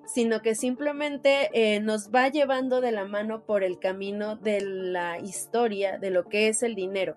sino 0.04 0.42
que 0.42 0.54
simplemente 0.54 1.50
eh, 1.54 1.80
nos 1.80 2.12
va 2.12 2.28
llevando 2.28 2.80
de 2.80 2.92
la 2.92 3.04
mano 3.04 3.44
por 3.44 3.64
el 3.64 3.80
camino 3.80 4.36
de 4.36 4.60
la 4.60 5.18
historia 5.18 5.98
de 5.98 6.10
lo 6.10 6.28
que 6.28 6.46
es 6.46 6.62
el 6.62 6.76
dinero. 6.76 7.16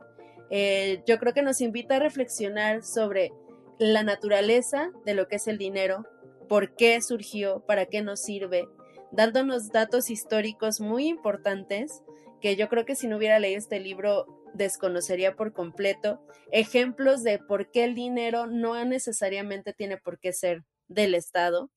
Eh, 0.50 1.04
yo 1.06 1.20
creo 1.20 1.36
que 1.36 1.44
nos 1.44 1.62
invita 1.62 1.98
a 1.98 2.00
reflexionar 2.00 2.82
sobre 2.84 3.32
la 3.78 4.02
naturaleza 4.02 4.90
de 5.06 5.14
lo 5.14 5.28
que 5.28 5.36
es 5.36 5.48
el 5.48 5.60
dinero, 5.60 6.08
por 6.48 6.76
qué 6.76 7.00
surgió, 7.04 7.60
para 7.68 7.86
qué 7.86 8.02
nos 8.02 8.20
sirve, 8.20 8.68
dándonos 9.12 9.70
datos 9.70 10.10
históricos 10.10 10.82
muy 10.82 11.08
importantes 11.08 12.02
que 12.42 12.56
yo 12.56 12.68
creo 12.68 12.86
que 12.86 12.96
si 12.96 13.08
no 13.08 13.18
hubiera 13.18 13.38
leído 13.38 13.60
este 13.60 13.80
libro 13.80 14.39
desconocería 14.54 15.36
por 15.36 15.54
completo, 15.54 16.22
ejemplos 16.52 17.24
de 17.24 17.40
por 17.40 17.72
qué 17.72 17.84
el 17.84 17.96
dinero 17.96 18.48
no 18.48 18.84
necesariamente 18.86 19.74
tiene 19.74 19.98
por 19.98 20.20
qué 20.20 20.34
ser 20.34 20.64
del 20.88 21.16
Estado. 21.16 21.72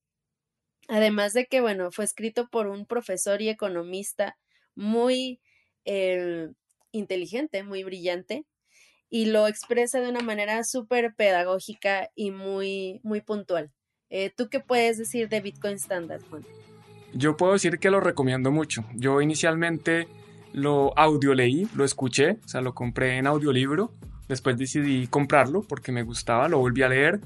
Además 0.88 1.32
de 1.32 1.46
que, 1.46 1.61
bueno, 1.61 1.90
fue 1.92 2.04
escrito 2.04 2.48
por 2.48 2.66
un 2.66 2.87
profesor 2.87 3.40
y 3.40 3.48
economista 3.48 4.37
muy 4.74 5.40
eh, 5.85 6.48
inteligente, 6.90 7.62
muy 7.62 7.85
brillante, 7.85 8.44
y 9.08 9.26
lo 9.26 9.46
expresa 9.46 10.00
de 10.00 10.08
una 10.08 10.20
manera 10.20 10.64
súper 10.64 11.14
pedagógica 11.14 12.08
y 12.14 12.30
muy, 12.30 13.00
muy 13.02 13.20
puntual. 13.20 13.70
Eh, 14.08 14.30
¿Tú 14.35 14.48
qué 14.48 14.61
puedes 14.61 14.98
decir 14.98 15.28
de 15.28 15.40
Bitcoin 15.40 15.76
Standard, 15.76 16.22
Juan? 16.30 16.44
Yo 17.14 17.37
puedo 17.37 17.52
decir 17.52 17.78
que 17.78 17.90
lo 17.90 18.00
recomiendo 18.00 18.50
mucho. 18.50 18.85
Yo 18.94 19.20
inicialmente 19.20 20.08
lo 20.52 20.96
audio 20.98 21.34
leí, 21.34 21.68
lo 21.74 21.84
escuché, 21.84 22.38
o 22.44 22.48
sea, 22.48 22.60
lo 22.60 22.74
compré 22.74 23.16
en 23.18 23.26
audiolibro. 23.26 23.92
Después 24.28 24.56
decidí 24.56 25.06
comprarlo 25.08 25.62
porque 25.62 25.92
me 25.92 26.02
gustaba, 26.02 26.48
lo 26.48 26.58
volví 26.58 26.82
a 26.82 26.88
leer 26.88 27.20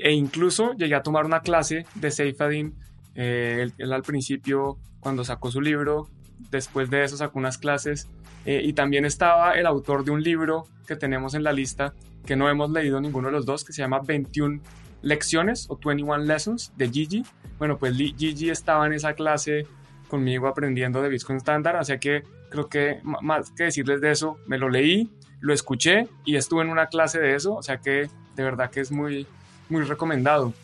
e 0.00 0.12
incluso 0.12 0.74
llegué 0.74 0.94
a 0.94 1.02
tomar 1.02 1.24
una 1.24 1.40
clase 1.40 1.86
de 1.94 2.10
Seifadin. 2.10 2.74
Eh, 3.14 3.70
él, 3.78 3.92
al 3.92 4.02
principio, 4.02 4.76
cuando 5.00 5.24
sacó 5.24 5.50
su 5.50 5.60
libro, 5.60 6.08
después 6.50 6.90
de 6.90 7.04
eso 7.04 7.16
sacó 7.16 7.38
unas 7.38 7.58
clases 7.58 8.08
eh, 8.44 8.60
y 8.64 8.72
también 8.72 9.04
estaba 9.04 9.52
el 9.52 9.66
autor 9.66 10.04
de 10.04 10.10
un 10.10 10.22
libro 10.22 10.66
que 10.86 10.96
tenemos 10.96 11.34
en 11.34 11.42
la 11.42 11.52
lista 11.52 11.94
que 12.26 12.36
no 12.36 12.48
hemos 12.48 12.70
leído 12.70 13.00
ninguno 13.00 13.28
de 13.28 13.32
los 13.32 13.46
dos, 13.46 13.64
que 13.64 13.72
se 13.72 13.82
llama 13.82 14.00
21 14.00 14.60
lecciones 15.02 15.66
o 15.68 15.76
21 15.76 16.18
lessons 16.18 16.72
de 16.76 16.88
Gigi. 16.88 17.24
Bueno, 17.58 17.78
pues 17.78 17.96
Gigi 17.96 18.50
estaba 18.50 18.86
en 18.86 18.94
esa 18.94 19.12
clase 19.12 19.66
conmigo 20.08 20.48
aprendiendo 20.48 21.02
de 21.02 21.08
Bitcoin 21.08 21.38
Standard, 21.38 21.76
así 21.76 21.98
que 21.98 22.22
creo 22.54 22.68
que 22.68 23.00
más 23.02 23.50
que 23.50 23.64
decirles 23.64 24.00
de 24.00 24.12
eso, 24.12 24.38
me 24.46 24.58
lo 24.58 24.68
leí, 24.68 25.10
lo 25.40 25.52
escuché 25.52 26.08
y 26.24 26.36
estuve 26.36 26.62
en 26.62 26.70
una 26.70 26.86
clase 26.86 27.18
de 27.18 27.34
eso, 27.34 27.54
o 27.54 27.62
sea 27.62 27.78
que 27.78 28.08
de 28.36 28.42
verdad 28.42 28.70
que 28.70 28.80
es 28.80 28.92
muy, 28.92 29.26
muy 29.68 29.82
recomendado. 29.82 30.54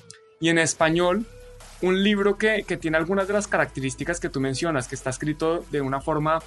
Y 0.41 0.51
en 0.51 0.59
español, 0.59 1.27
un 1.83 2.03
libro 2.03 2.39
que, 2.39 2.63
que, 2.63 2.77
tiene 2.77 2.97
algunas 2.97 3.27
de 3.27 3.33
las 3.33 3.49
características 3.49 4.21
que 4.21 4.29
tú 4.29 4.41
mencionas, 4.41 4.87
que 4.87 4.95
está 4.95 5.11
escrito 5.11 5.65
de 5.73 5.81
una 5.81 6.01
forma 6.01 6.41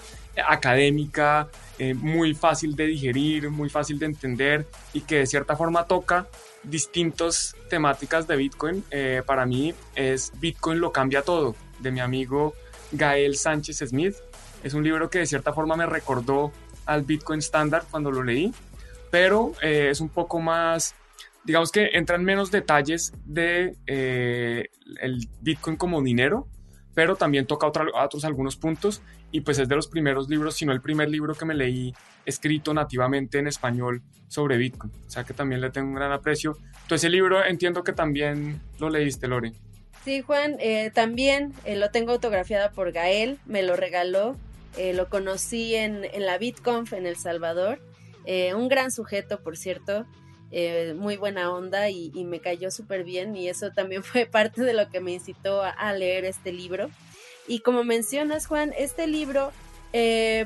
académica, 0.47 1.49
eh, 1.77 1.93
muy 1.93 2.33
fácil 2.33 2.75
de 2.77 2.87
digerir, 2.87 3.49
muy 3.49 3.69
fácil 3.69 3.99
de 3.99 4.05
entender 4.05 4.65
y 4.93 5.01
que 5.01 5.17
de 5.17 5.25
cierta 5.25 5.57
forma 5.57 5.85
toca 5.85 6.27
distintas 6.63 7.55
temáticas 7.69 8.27
de 8.27 8.37
Bitcoin, 8.37 8.85
eh, 8.91 9.21
para 9.25 9.45
mí 9.45 9.73
es 9.95 10.31
Bitcoin 10.39 10.79
lo 10.79 10.93
cambia 10.93 11.21
todo, 11.21 11.55
de 11.79 11.91
mi 11.91 11.99
amigo 11.99 12.53
Gael 12.93 13.35
Sánchez 13.35 13.79
Smith. 13.89 14.15
Es 14.63 14.73
un 14.73 14.83
libro 14.83 15.09
que 15.09 15.19
de 15.19 15.25
cierta 15.25 15.53
forma 15.53 15.75
me 15.75 15.85
recordó 15.85 16.51
al 16.85 17.03
Bitcoin 17.03 17.39
Standard 17.39 17.85
cuando 17.89 18.11
lo 18.11 18.23
leí, 18.23 18.53
pero 19.11 19.53
eh, 19.61 19.89
es 19.91 20.01
un 20.01 20.09
poco 20.09 20.39
más, 20.39 20.95
digamos 21.43 21.71
que 21.71 21.91
entra 21.93 22.15
en 22.15 22.23
menos 22.23 22.49
detalles 22.49 23.13
de 23.25 23.75
eh, 23.85 24.69
el 25.01 25.27
Bitcoin 25.41 25.75
como 25.75 26.01
dinero, 26.01 26.47
pero 26.93 27.15
también 27.15 27.45
toca 27.45 27.67
otros 27.67 28.25
algunos 28.25 28.55
puntos 28.55 29.01
y 29.31 29.41
pues 29.41 29.59
es 29.59 29.67
de 29.67 29.75
los 29.75 29.87
primeros 29.87 30.29
libros, 30.29 30.55
si 30.55 30.65
no 30.65 30.71
el 30.71 30.81
primer 30.81 31.09
libro 31.09 31.33
que 31.33 31.45
me 31.45 31.55
leí 31.55 31.93
escrito 32.25 32.73
nativamente 32.73 33.39
en 33.39 33.47
español 33.47 34.01
sobre 34.27 34.57
Bitcoin, 34.57 34.93
o 35.05 35.09
sea 35.09 35.23
que 35.23 35.33
también 35.33 35.59
le 35.59 35.71
tengo 35.71 35.89
un 35.89 35.95
gran 35.95 36.11
aprecio. 36.11 36.57
Entonces 36.83 37.03
ese 37.05 37.09
libro 37.09 37.43
entiendo 37.43 37.83
que 37.83 37.93
también 37.93 38.61
lo 38.79 38.89
leíste, 38.89 39.27
Lore. 39.27 39.53
Sí, 40.03 40.21
Juan, 40.21 40.57
eh, 40.59 40.91
también 40.93 41.53
eh, 41.63 41.77
lo 41.77 41.89
tengo 41.89 42.11
autografiado 42.11 42.71
por 42.73 42.91
Gael, 42.91 43.39
me 43.45 43.63
lo 43.63 43.75
regaló, 43.75 44.35
eh, 44.77 44.93
lo 44.93 45.09
conocí 45.09 45.75
en, 45.75 46.05
en, 46.05 46.25
la 46.25 46.37
BitConf 46.37 46.93
en 46.93 47.05
El 47.05 47.17
Salvador, 47.17 47.79
un 48.55 48.69
gran 48.69 48.89
sujeto, 48.91 49.41
por 49.41 49.57
cierto, 49.57 50.05
muy 50.95 51.17
buena 51.17 51.51
onda 51.51 51.89
y, 51.89 52.11
me 52.23 52.39
cayó 52.39 52.71
súper 52.71 53.03
bien 53.03 53.35
y 53.35 53.49
eso 53.49 53.71
también 53.71 54.01
fue 54.03 54.25
parte 54.25 54.61
de 54.61 54.73
lo 54.73 54.89
que 54.89 55.01
me 55.01 55.11
incitó 55.11 55.61
a, 55.61 55.93
leer 55.93 56.25
este 56.25 56.53
libro. 56.53 56.89
Y 57.47 57.59
como 57.59 57.83
mencionas, 57.83 58.47
Juan, 58.47 58.73
este 58.77 59.07
libro 59.07 59.51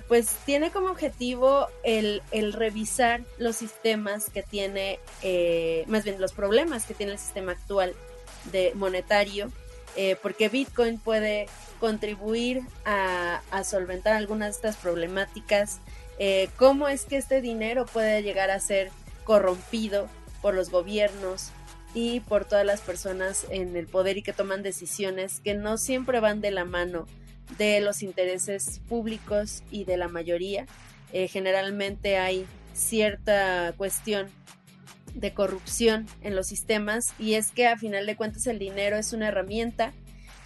pues 0.08 0.36
tiene 0.46 0.72
como 0.72 0.90
objetivo 0.90 1.68
el, 1.84 2.22
el, 2.32 2.52
revisar 2.52 3.22
los 3.38 3.56
sistemas 3.56 4.30
que 4.32 4.42
tiene, 4.42 5.00
más 5.88 6.04
bien 6.04 6.20
los 6.20 6.34
problemas 6.34 6.86
que 6.86 6.96
tiene 6.96 7.12
el 7.12 7.20
sistema 7.20 7.52
actual 7.52 7.94
de 8.52 8.72
monetario, 8.76 9.52
eh, 9.98 10.16
porque 10.22 10.48
Bitcoin 10.48 11.00
puede 11.00 11.48
contribuir 11.80 12.62
a, 12.86 13.42
solventar 13.64 14.14
algunas 14.14 14.50
de 14.50 14.56
estas 14.56 14.78
problemáticas. 14.78 15.80
Eh, 16.20 16.50
¿Cómo 16.56 16.88
es 16.88 17.06
que 17.06 17.18
este 17.18 17.42
dinero 17.42 17.88
puede 17.88 18.22
llegar 18.22 18.52
a 18.52 18.60
ser 18.60 18.92
corrompido 19.24 20.08
por 20.42 20.54
los 20.54 20.70
gobiernos 20.70 21.50
y 21.96 22.20
por 22.20 22.46
todas 22.46 22.64
las 22.64 22.82
personas 22.82 23.48
en 23.50 23.76
el 23.76 23.88
poder 23.88 24.18
y 24.18 24.22
que 24.22 24.34
toman 24.34 24.62
decisiones 24.62 25.40
que 25.40 25.56
no 25.56 25.80
siempre 25.80 26.20
van 26.20 26.42
de 26.42 26.52
la 26.52 26.64
mano 26.64 27.08
de 27.58 27.82
los 27.82 28.04
intereses 28.04 28.80
públicos 28.88 29.64
y 29.72 29.86
de 29.86 29.98
la 29.98 30.08
mayoría? 30.08 30.68
Eh, 31.12 31.28
generalmente 31.28 32.18
hay 32.18 32.46
cierta 32.74 33.74
cuestión 33.78 34.28
de 35.19 35.34
corrupción 35.34 36.06
en 36.21 36.36
los 36.36 36.47
sistemas 36.47 37.13
y 37.19 37.34
es 37.34 37.51
que 37.51 37.67
a 37.67 37.77
final 37.77 38.06
de 38.06 38.15
cuentas 38.15 38.47
el 38.47 38.60
dinero 38.60 38.97
es 38.97 39.13
una 39.13 39.30
herramienta 39.30 39.93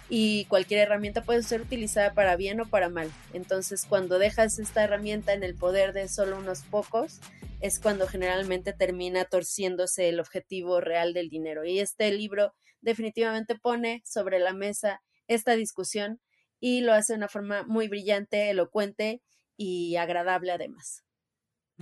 y 0.08 0.46
cualquier 0.46 0.80
herramienta 0.80 1.22
puede 1.22 1.42
ser 1.42 1.60
utilizada 1.60 2.14
para 2.14 2.36
bien 2.36 2.60
o 2.60 2.66
para 2.66 2.88
mal. 2.88 3.10
Entonces 3.32 3.86
cuando 3.86 4.18
dejas 4.18 4.58
esta 4.58 4.84
herramienta 4.84 5.32
en 5.34 5.42
el 5.42 5.54
poder 5.54 5.92
de 5.92 6.08
solo 6.08 6.38
unos 6.38 6.62
pocos 6.62 7.20
es 7.60 7.78
cuando 7.78 8.06
generalmente 8.06 8.72
termina 8.72 9.24
torciéndose 9.24 10.08
el 10.08 10.20
objetivo 10.20 10.80
real 10.80 11.12
del 11.14 11.28
dinero. 11.28 11.64
Y 11.64 11.78
este 11.78 12.10
libro 12.10 12.52
definitivamente 12.80 13.54
pone 13.54 14.02
sobre 14.04 14.38
la 14.38 14.52
mesa 14.52 15.00
esta 15.28 15.54
discusión 15.54 16.20
y 16.60 16.80
lo 16.80 16.92
hace 16.92 17.12
de 17.12 17.18
una 17.18 17.28
forma 17.28 17.62
muy 17.64 17.88
brillante, 17.88 18.50
elocuente 18.50 19.22
y 19.56 19.96
agradable 19.96 20.50
además. 20.50 21.04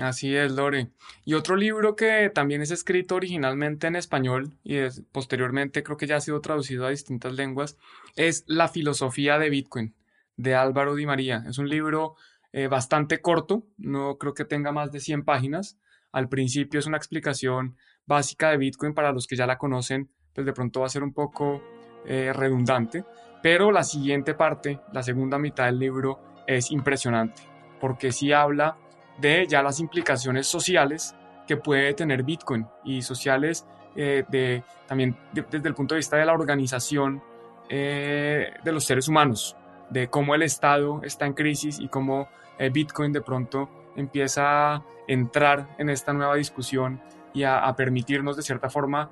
Así 0.00 0.34
es, 0.34 0.52
Lore. 0.52 0.88
Y 1.26 1.34
otro 1.34 1.56
libro 1.56 1.94
que 1.94 2.30
también 2.34 2.62
es 2.62 2.70
escrito 2.70 3.16
originalmente 3.16 3.86
en 3.86 3.96
español 3.96 4.52
y 4.64 4.78
posteriormente 5.12 5.82
creo 5.82 5.98
que 5.98 6.06
ya 6.06 6.16
ha 6.16 6.20
sido 6.20 6.40
traducido 6.40 6.86
a 6.86 6.90
distintas 6.90 7.34
lenguas, 7.34 7.76
es 8.16 8.44
La 8.46 8.68
filosofía 8.68 9.38
de 9.38 9.50
Bitcoin, 9.50 9.94
de 10.36 10.54
Álvaro 10.54 10.94
Di 10.94 11.04
María. 11.04 11.44
Es 11.46 11.58
un 11.58 11.68
libro 11.68 12.14
eh, 12.52 12.66
bastante 12.66 13.20
corto, 13.20 13.66
no 13.76 14.16
creo 14.16 14.32
que 14.32 14.46
tenga 14.46 14.72
más 14.72 14.90
de 14.90 15.00
100 15.00 15.24
páginas. 15.24 15.78
Al 16.12 16.28
principio 16.28 16.80
es 16.80 16.86
una 16.86 16.96
explicación 16.96 17.76
básica 18.06 18.50
de 18.50 18.56
Bitcoin 18.56 18.94
para 18.94 19.12
los 19.12 19.26
que 19.26 19.36
ya 19.36 19.46
la 19.46 19.58
conocen, 19.58 20.10
pues 20.34 20.46
de 20.46 20.52
pronto 20.52 20.80
va 20.80 20.86
a 20.86 20.90
ser 20.90 21.02
un 21.02 21.12
poco 21.12 21.62
eh, 22.06 22.32
redundante, 22.32 23.04
pero 23.42 23.70
la 23.70 23.84
siguiente 23.84 24.34
parte, 24.34 24.80
la 24.92 25.02
segunda 25.02 25.38
mitad 25.38 25.66
del 25.66 25.78
libro, 25.78 26.18
es 26.46 26.70
impresionante, 26.70 27.42
porque 27.80 28.10
sí 28.10 28.32
habla 28.32 28.78
de 29.20 29.46
ya 29.46 29.62
las 29.62 29.80
implicaciones 29.80 30.46
sociales 30.46 31.14
que 31.46 31.56
puede 31.56 31.94
tener 31.94 32.22
Bitcoin 32.22 32.66
y 32.84 33.02
sociales 33.02 33.66
eh, 33.96 34.24
de, 34.28 34.62
también 34.86 35.16
desde 35.32 35.68
el 35.68 35.74
punto 35.74 35.94
de 35.94 35.98
vista 35.98 36.16
de 36.16 36.24
la 36.24 36.32
organización 36.32 37.22
eh, 37.68 38.52
de 38.62 38.72
los 38.72 38.84
seres 38.84 39.08
humanos, 39.08 39.56
de 39.90 40.08
cómo 40.08 40.34
el 40.34 40.42
Estado 40.42 41.00
está 41.02 41.26
en 41.26 41.32
crisis 41.32 41.80
y 41.80 41.88
cómo 41.88 42.28
eh, 42.58 42.70
Bitcoin 42.70 43.12
de 43.12 43.20
pronto 43.20 43.68
empieza 43.96 44.74
a 44.74 44.84
entrar 45.08 45.74
en 45.78 45.90
esta 45.90 46.12
nueva 46.12 46.36
discusión 46.36 47.00
y 47.34 47.42
a, 47.42 47.74
permitirnos 47.76 48.36
de 48.36 48.42
cierta 48.42 48.70
forma 48.70 49.10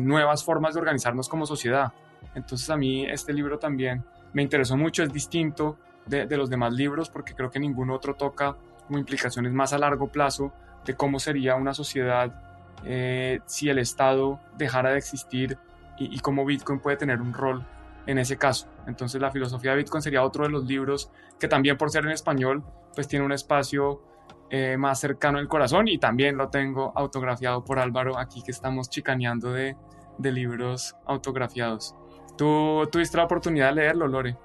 nuevas 0.00 0.42
formas 0.42 0.74
de 0.74 0.80
organizarnos 0.80 1.28
como 1.28 1.46
sociedad. 1.46 1.92
Entonces 2.34 2.68
a 2.70 2.76
mí 2.76 3.06
este 3.06 3.32
libro 3.32 3.60
también 3.60 4.04
me 4.32 4.42
interesó 4.42 4.76
mucho, 4.76 5.04
es 5.04 5.12
distinto 5.12 5.78
de, 6.06 6.26
de 6.26 6.36
los 6.36 6.50
demás 6.50 6.72
libros 6.72 7.08
porque 7.08 7.34
creo 7.34 7.52
que 7.52 7.60
ningún 7.60 7.90
otro 7.90 8.14
toca 8.14 8.56
como 8.90 8.98
implicaciones 8.98 9.52
más 9.52 9.72
a 9.72 9.78
largo 9.78 10.08
plazo 10.08 10.52
de 10.84 10.96
cómo 10.96 11.20
sería 11.20 11.54
una 11.54 11.74
sociedad 11.74 12.42
eh, 12.84 13.38
si 13.46 13.68
el 13.68 13.78
Estado 13.78 14.40
dejara 14.58 14.90
de 14.90 14.98
existir 14.98 15.58
y, 15.96 16.18
cómo 16.18 16.44
Bitcoin 16.44 16.80
puede 16.80 16.96
tener 16.96 17.20
un 17.20 17.32
rol 17.32 17.64
en 18.08 18.18
ese 18.18 18.36
caso. 18.36 18.66
Entonces 18.88 19.20
la 19.20 19.30
filosofía 19.30 19.72
de 19.72 19.76
Bitcoin 19.76 20.02
sería 20.02 20.24
otro 20.24 20.42
de 20.42 20.50
los 20.50 20.64
libros 20.64 21.08
que 21.38 21.46
también 21.46 21.76
por 21.76 21.90
ser 21.90 22.04
en 22.04 22.10
español 22.10 22.64
pues 22.92 23.06
tiene 23.06 23.24
un 23.24 23.30
espacio 23.30 24.02
eh, 24.50 24.76
más 24.76 24.98
cercano 24.98 25.38
al 25.38 25.46
corazón 25.46 25.86
y 25.86 25.98
también 25.98 26.36
lo 26.36 26.48
tengo 26.48 26.92
autografiado 26.96 27.64
por 27.64 27.78
Álvaro 27.78 28.18
aquí 28.18 28.42
que 28.42 28.50
estamos 28.50 28.90
chicaneando 28.90 29.52
de, 29.52 29.76
de 30.18 30.32
libros 30.32 30.96
autografiados. 31.06 31.94
¿Tú 32.36 32.88
tuviste 32.90 33.18
la 33.18 33.24
oportunidad 33.24 33.68
de 33.68 33.74
leerlo, 33.76 34.08
Lore? 34.08 34.36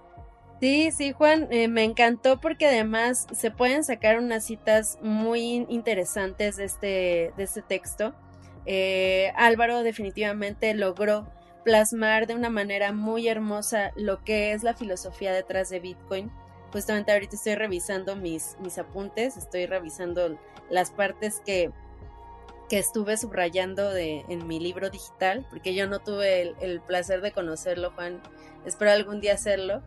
Sí, 0.60 0.92
sí, 0.92 1.12
Juan, 1.12 1.48
eh, 1.52 1.68
me 1.68 1.84
encantó 1.84 2.40
porque 2.40 2.68
además 2.68 3.28
se 3.34 3.52
pueden 3.52 3.84
sacar 3.84 4.18
unas 4.18 4.46
citas 4.46 4.98
muy 5.02 5.66
interesantes 5.70 6.56
de 6.56 6.64
este, 6.64 7.34
de 7.36 7.44
este 7.44 7.62
texto. 7.62 8.14
Eh, 8.66 9.32
Álvaro 9.36 9.84
definitivamente 9.84 10.74
logró 10.74 11.28
plasmar 11.64 12.26
de 12.26 12.36
una 12.36 12.50
manera 12.50 12.94
muy 12.94 13.28
hermosa 13.28 13.92
lo 13.96 14.24
que 14.24 14.54
es 14.54 14.64
la 14.64 14.74
filosofía 14.74 15.34
detrás 15.34 15.70
de 15.70 15.80
Bitcoin. 15.80 16.32
Justamente 16.72 17.12
ahorita 17.12 17.36
estoy 17.36 17.56
revisando 17.56 18.16
mis, 18.16 18.56
mis 18.60 18.78
apuntes, 18.78 19.38
estoy 19.38 19.66
revisando 19.66 20.40
las 20.70 20.92
partes 20.92 21.42
que 21.46 21.72
que 22.70 22.80
estuve 22.80 23.18
subrayando 23.18 23.92
de, 23.92 24.26
en 24.28 24.48
mi 24.48 24.60
libro 24.60 24.90
digital, 24.90 25.46
porque 25.50 25.76
yo 25.76 25.88
no 25.88 26.00
tuve 26.00 26.56
el, 26.60 26.82
placer 26.82 27.22
de 27.22 27.32
conocerlo, 27.32 27.92
Juan. 27.92 28.22
Espero 28.66 28.92
algún 28.92 29.20
día 29.20 29.34
hacerlo. 29.34 29.84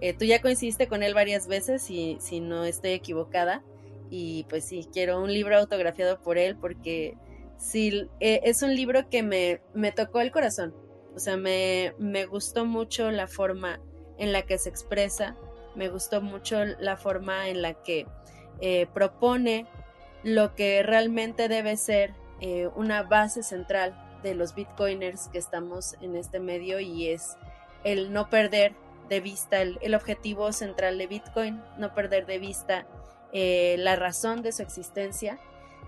Eh, 0.00 0.14
tú 0.14 0.24
ya 0.24 0.40
coincidiste 0.40 0.88
con 0.88 1.02
él 1.02 1.14
varias 1.14 1.46
veces, 1.46 1.82
si 1.82 2.40
no 2.40 2.64
estoy 2.64 2.92
equivocada. 2.92 3.62
Y 4.08 4.44
pues 4.48 4.64
sí, 4.64 4.88
quiero 4.92 5.22
un 5.22 5.32
libro 5.32 5.56
autografiado 5.56 6.20
por 6.20 6.38
él, 6.38 6.56
porque 6.56 7.16
sí, 7.58 8.08
eh, 8.18 8.40
es 8.44 8.62
un 8.62 8.74
libro 8.74 9.08
que 9.08 9.22
me, 9.22 9.60
me 9.74 9.92
tocó 9.92 10.20
el 10.20 10.32
corazón. 10.32 10.74
O 11.14 11.18
sea, 11.18 11.36
me, 11.36 11.94
me 11.98 12.26
gustó 12.26 12.64
mucho 12.64 13.10
la 13.10 13.26
forma 13.26 13.80
en 14.18 14.32
la 14.32 14.42
que 14.42 14.58
se 14.58 14.68
expresa, 14.68 15.36
me 15.76 15.88
gustó 15.88 16.20
mucho 16.20 16.64
la 16.64 16.96
forma 16.96 17.48
en 17.48 17.62
la 17.62 17.74
que 17.74 18.06
eh, 18.60 18.86
propone 18.92 19.66
lo 20.22 20.54
que 20.54 20.82
realmente 20.82 21.48
debe 21.48 21.76
ser 21.76 22.14
una 22.74 23.02
base 23.02 23.42
central 23.42 23.94
de 24.22 24.34
los 24.34 24.54
bitcoiners 24.54 25.28
que 25.28 25.36
estamos 25.36 25.94
en 26.00 26.16
este 26.16 26.40
medio 26.40 26.80
y 26.80 27.08
es 27.08 27.36
el 27.84 28.14
no 28.14 28.30
perder 28.30 28.74
de 29.10 29.20
vista 29.20 29.60
el, 29.60 29.94
objetivo 29.94 30.52
central 30.52 30.96
de 30.96 31.08
Bitcoin, 31.08 31.60
no 31.76 31.92
perder 31.94 32.26
de 32.26 32.38
vista 32.38 32.86
eh, 33.32 33.74
la 33.78 33.96
razón 33.96 34.40
de 34.40 34.52
su 34.52 34.62
existencia 34.62 35.38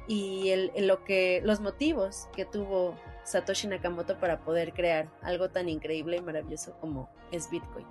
y 0.09 0.51
el, 0.51 0.73
lo 0.89 1.05
que, 1.05 1.41
los 1.45 1.61
motivos 1.61 2.29
que 2.35 2.45
tuvo 2.45 2.97
Satoshi 3.25 3.69
Nakamoto 3.69 4.19
para 4.19 4.45
poder 4.45 4.73
crear 4.73 5.09
algo 5.23 5.51
tan 5.51 5.69
increíble 5.69 6.17
y 6.17 6.21
maravilloso 6.21 6.77
como 6.81 7.09
es 7.31 7.49
Bitcoin. 7.49 7.87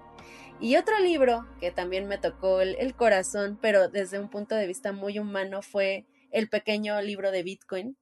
Y 0.59 0.75
otro 0.75 0.99
libro 0.99 1.47
que 1.61 1.71
también 1.71 2.07
me 2.07 2.17
tocó 2.17 2.59
el, 2.59 2.93
corazón, 2.93 3.57
pero 3.61 3.87
desde 3.87 4.19
un 4.19 4.29
punto 4.29 4.55
de 4.55 4.67
vista 4.67 4.91
muy 4.91 5.17
humano, 5.17 5.61
fue 5.61 6.05
El 6.29 6.49
pequeño 6.49 7.01
libro 7.01 7.31
de 7.31 7.43
Bitcoin. 7.43 7.97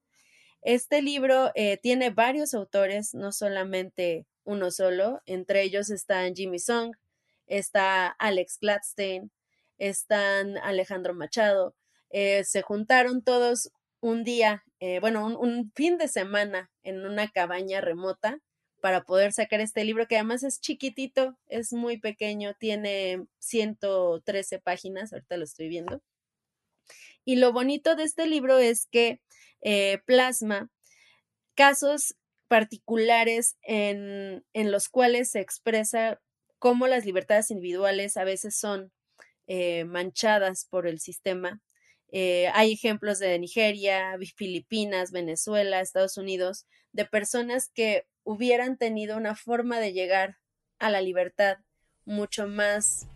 Este 0.62 1.00
libro 1.00 1.52
eh, 1.54 1.78
tiene 1.78 2.10
varios 2.10 2.54
autores, 2.54 3.14
no 3.14 3.30
solamente 3.30 4.26
uno 4.44 4.72
solo, 4.72 5.22
entre 5.26 5.62
ellos 5.62 5.90
están 5.90 6.34
Jimmy 6.34 6.58
Song, 6.58 6.92
está 7.50 8.06
Alex 8.06 8.58
Gladstein, 8.60 9.30
están 9.76 10.56
Alejandro 10.58 11.14
Machado, 11.14 11.74
eh, 12.10 12.44
se 12.44 12.62
juntaron 12.62 13.22
todos 13.22 13.70
un 14.00 14.24
día, 14.24 14.64
eh, 14.78 15.00
bueno, 15.00 15.26
un, 15.26 15.72
fin 15.74 15.98
de 15.98 16.08
semana 16.08 16.70
en 16.82 17.04
una 17.04 17.28
cabaña 17.28 17.80
remota 17.80 18.38
para 18.80 19.02
poder 19.02 19.32
sacar 19.32 19.60
este 19.60 19.84
libro 19.84 20.06
que 20.06 20.16
además 20.16 20.42
es 20.42 20.60
chiquitito, 20.60 21.36
es 21.48 21.72
muy 21.72 21.98
pequeño, 21.98 22.54
tiene 22.58 23.26
113 23.40 24.60
páginas, 24.60 25.12
ahorita 25.12 25.36
lo 25.36 25.44
estoy 25.44 25.68
viendo. 25.68 26.00
Y 27.24 27.36
lo 27.36 27.52
bonito 27.52 27.94
de 27.96 28.04
este 28.04 28.26
libro 28.26 28.58
es 28.58 28.86
que 28.86 29.20
eh, 29.60 29.98
plasma 30.06 30.70
casos 31.54 32.16
particulares 32.48 33.56
en, 33.62 34.44
en, 34.54 34.72
los 34.72 34.88
cuales 34.88 35.32
se 35.32 35.40
expresa 35.40 36.20
cómo 36.60 36.86
las 36.86 37.04
libertades 37.04 37.50
individuales 37.50 38.16
a 38.16 38.22
veces 38.22 38.54
son 38.54 38.92
eh, 39.48 39.84
manchadas 39.84 40.66
por 40.70 40.86
el 40.86 41.00
sistema. 41.00 41.60
Eh, 42.12 42.48
hay 42.54 42.72
ejemplos 42.74 43.18
de 43.18 43.36
Nigeria, 43.40 44.16
Filipinas, 44.36 45.10
Venezuela, 45.10 45.80
Estados 45.80 46.16
Unidos, 46.16 46.66
de 46.92 47.06
personas 47.06 47.68
que 47.74 48.04
hubieran 48.22 48.76
tenido 48.76 49.16
una 49.16 49.34
forma 49.34 49.80
de 49.80 49.92
llegar 49.92 50.36
a 50.78 50.90
la 50.90 51.00
libertad 51.00 51.56
mucho 52.04 52.46
más, 52.46 53.06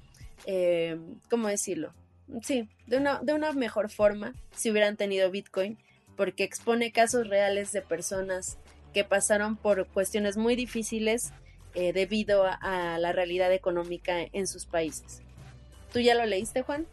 eh, 0.46 0.98
¿cómo 1.28 1.48
decirlo? 1.48 1.94
Sí, 2.42 2.68
de 2.86 2.96
una, 2.96 3.20
de 3.22 3.34
una 3.34 3.52
mejor 3.52 3.90
forma 3.90 4.34
si 4.56 4.70
hubieran 4.70 4.96
tenido 4.96 5.30
Bitcoin, 5.30 5.78
porque 6.16 6.44
expone 6.44 6.92
casos 6.92 7.28
reales 7.28 7.72
de 7.72 7.82
personas 7.82 8.56
que 8.94 9.04
pasaron 9.04 9.56
por 9.56 9.86
cuestiones 9.88 10.38
muy 10.38 10.56
difíciles 10.56 11.32
eh, 11.74 11.92
debido 11.92 12.44
a, 12.44 12.98
la 12.98 13.12
realidad 13.12 13.52
económica 13.52 14.16
en 14.32 14.46
sus 14.46 14.66
países. 14.66 15.22
¿Tú 15.92 16.00
ya 16.00 16.14
lo 16.14 16.24
leíste, 16.24 16.62
Juan? 16.62 16.86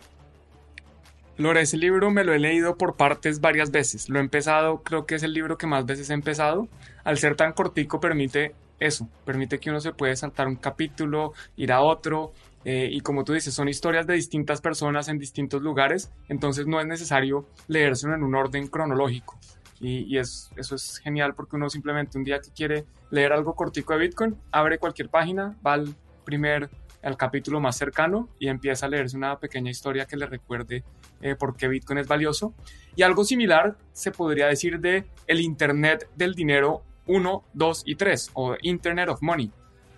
Lora, 1.37 1.61
ese 1.61 1.77
libro 1.77 2.11
me 2.11 2.23
lo 2.23 2.33
he 2.33 2.39
leído 2.39 2.77
por 2.77 2.95
partes 2.95 3.41
varias 3.41 3.71
veces. 3.71 4.09
Lo 4.09 4.19
he 4.19 4.21
empezado, 4.21 4.83
creo 4.83 5.05
que 5.05 5.15
es 5.15 5.23
el 5.23 5.33
libro 5.33 5.57
que 5.57 5.67
más 5.67 5.85
veces 5.85 6.09
he 6.09 6.13
empezado. 6.13 6.67
Al 7.03 7.17
ser 7.17 7.35
tan 7.35 7.53
cortico 7.53 7.99
permite 7.99 8.53
eso, 8.79 9.07
permite 9.25 9.59
que 9.59 9.69
uno 9.69 9.79
se 9.79 9.93
puede 9.93 10.15
saltar 10.15 10.47
un 10.47 10.55
capítulo, 10.55 11.33
ir 11.55 11.71
a 11.71 11.81
otro. 11.81 12.33
Eh, 12.65 12.89
y 12.91 13.01
como 13.01 13.23
tú 13.23 13.33
dices, 13.33 13.53
son 13.53 13.69
historias 13.69 14.05
de 14.05 14.13
distintas 14.13 14.61
personas 14.61 15.07
en 15.07 15.17
distintos 15.17 15.61
lugares, 15.61 16.11
entonces 16.29 16.67
no 16.67 16.79
es 16.79 16.85
necesario 16.85 17.47
leérselo 17.67 18.13
en 18.13 18.23
un 18.23 18.35
orden 18.35 18.67
cronológico. 18.67 19.37
Y, 19.83 20.17
es, 20.17 20.51
eso 20.55 20.75
es 20.75 20.99
genial 20.99 21.33
porque 21.33 21.55
uno 21.55 21.67
simplemente 21.67 22.17
un 22.17 22.23
día 22.23 22.39
que 22.39 22.51
quiere 22.51 22.85
leer 23.09 23.33
algo 23.33 23.55
cortico 23.55 23.93
de 23.93 23.99
Bitcoin, 23.99 24.37
abre 24.51 24.77
cualquier 24.77 25.09
página, 25.09 25.57
va 25.65 25.73
al 25.73 25.95
primer, 26.23 26.69
al 27.01 27.17
capítulo 27.17 27.59
más 27.59 27.77
cercano 27.77 28.29
y 28.37 28.47
empieza 28.47 28.85
a 28.85 28.89
leerse 28.89 29.17
una 29.17 29.39
pequeña 29.39 29.71
historia 29.71 30.05
que 30.05 30.17
le 30.17 30.27
recuerde 30.27 30.83
eh, 31.21 31.35
por 31.35 31.55
qué 31.55 31.67
Bitcoin 31.67 31.97
es 31.97 32.07
valioso. 32.07 32.53
Y 32.95 33.01
algo 33.01 33.23
similar 33.23 33.75
se 33.91 34.11
podría 34.11 34.47
decir 34.47 34.79
de 34.79 35.05
el 35.25 35.41
Internet 35.41 36.07
del 36.15 36.35
dinero 36.35 36.83
1, 37.07 37.43
2 37.53 37.83
y 37.87 37.95
3 37.95 38.31
o 38.33 38.55
Internet 38.61 39.09
of 39.09 39.21
Money. 39.23 39.51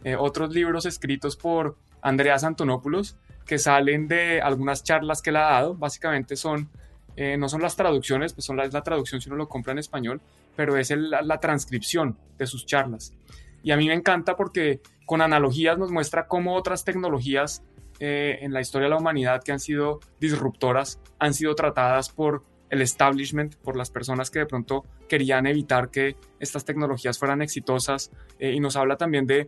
Eh, 0.06 0.16
otros 0.16 0.54
libros 0.54 0.86
escritos 0.86 1.36
por 1.36 1.78
Andreas 2.02 2.44
Antonopoulos 2.44 3.18
que 3.46 3.58
salen 3.58 4.08
de 4.08 4.42
algunas 4.42 4.84
charlas 4.84 5.22
que 5.22 5.30
él 5.30 5.38
ha 5.38 5.52
dado. 5.52 5.76
Básicamente 5.76 6.36
son, 6.36 6.70
eh, 7.16 7.38
no 7.38 7.48
son 7.48 7.62
las 7.62 7.76
traducciones, 7.76 8.34
pues 8.34 8.46
son 8.46 8.58
la, 8.58 8.66
la, 8.66 8.82
traducción 8.82 9.22
si 9.22 9.30
uno 9.30 9.38
lo 9.38 9.48
compra 9.48 9.72
en 9.74 9.80
español, 9.80 10.20
pero 10.56 10.78
es 10.78 10.92
la, 10.92 11.40
transcripción 11.40 12.18
de 12.38 12.48
sus 12.48 12.66
charlas. 12.66 13.14
Y 13.62 13.72
a 13.72 13.78
mí 13.78 13.88
me 13.88 13.94
encanta 13.94 14.36
porque 14.36 14.82
con 15.06 15.22
analogías 15.22 15.78
nos 15.78 15.92
muestra 15.92 16.28
cómo 16.28 16.56
otras 16.56 16.84
tecnologías 16.84 17.64
eh, 18.00 18.40
en 18.42 18.52
la 18.52 18.62
historia 18.62 18.86
de 18.86 18.90
la 18.90 18.98
humanidad 18.98 19.44
que 19.44 19.52
han 19.52 19.60
sido 19.60 20.00
disruptoras 20.20 21.00
han 21.20 21.34
sido 21.34 21.54
tratadas 21.56 22.10
por 22.10 22.44
el 22.70 22.82
establishment, 22.82 23.56
por 23.58 23.78
las 23.78 23.92
personas 23.92 24.32
que 24.32 24.40
de 24.40 24.46
pronto 24.48 24.84
querían 25.08 25.46
evitar 25.46 25.92
que 25.92 26.16
estas 26.40 26.66
tecnologías 26.66 27.20
fueran 27.20 27.44
exitosas. 27.44 28.12
Eh, 28.40 28.54
y 28.54 28.60
nos 28.60 28.76
habla 28.76 28.98
también 28.98 29.28
de, 29.28 29.48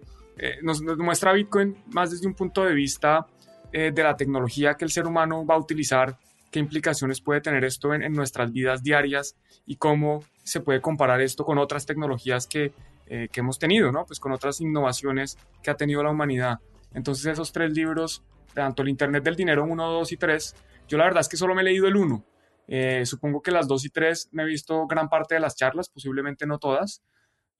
nos, 0.61 0.83
muestra 0.83 1.33
Bitcoin 1.33 1.75
más 1.87 2.11
desde 2.11 2.27
un 2.27 2.35
punto 2.35 2.63
de 2.63 2.73
vista 2.73 3.25
de 3.71 4.03
la 4.03 4.15
tecnología 4.15 4.75
que 4.75 4.85
el 4.85 4.91
ser 4.91 5.05
humano 5.05 5.45
va 5.45 5.55
a 5.55 5.57
utilizar, 5.57 6.17
qué 6.55 6.59
implicaciones 6.59 7.19
puede 7.19 7.41
tener 7.41 7.65
esto 7.65 7.93
en, 7.93 8.13
nuestras 8.13 8.53
vidas 8.53 8.81
diarias 8.81 9.35
y 9.65 9.75
cómo 9.75 10.23
se 10.41 10.61
puede 10.61 10.79
comparar 10.79 11.19
esto 11.19 11.43
con 11.43 11.57
otras 11.57 11.85
tecnologías 11.85 12.47
que, 12.47 12.71
que 13.05 13.39
hemos 13.41 13.59
tenido, 13.59 13.91
¿no? 13.91 14.05
Pues 14.05 14.21
con 14.21 14.31
otras 14.31 14.61
innovaciones 14.61 15.37
que 15.61 15.69
ha 15.69 15.75
tenido 15.75 16.01
la 16.01 16.11
humanidad. 16.11 16.59
Entonces 16.93 17.25
esos 17.25 17.51
tres 17.51 17.73
libros 17.73 18.23
tanto 18.53 18.83
el 18.83 18.89
Internet 18.89 19.21
del 19.23 19.35
Dinero 19.35 19.65
1, 19.65 19.91
2 19.91 20.11
y 20.13 20.17
3. 20.17 20.55
Yo 20.87 20.97
la 20.97 21.03
verdad 21.03 21.21
es 21.21 21.27
que 21.27 21.37
solo 21.37 21.53
me 21.53 21.61
he 21.61 21.65
leído 21.65 21.87
el 21.87 21.97
1. 21.97 22.25
Eh, 22.67 23.05
supongo 23.05 23.41
que 23.41 23.51
las 23.51 23.67
2 23.67 23.85
y 23.85 23.89
3 23.89 24.29
me 24.31 24.43
he 24.43 24.45
visto 24.45 24.87
gran 24.87 25.09
parte 25.09 25.35
de 25.35 25.41
las 25.41 25.55
charlas, 25.55 25.89
posiblemente 25.89 26.47
no 26.47 26.57
todas, 26.57 27.03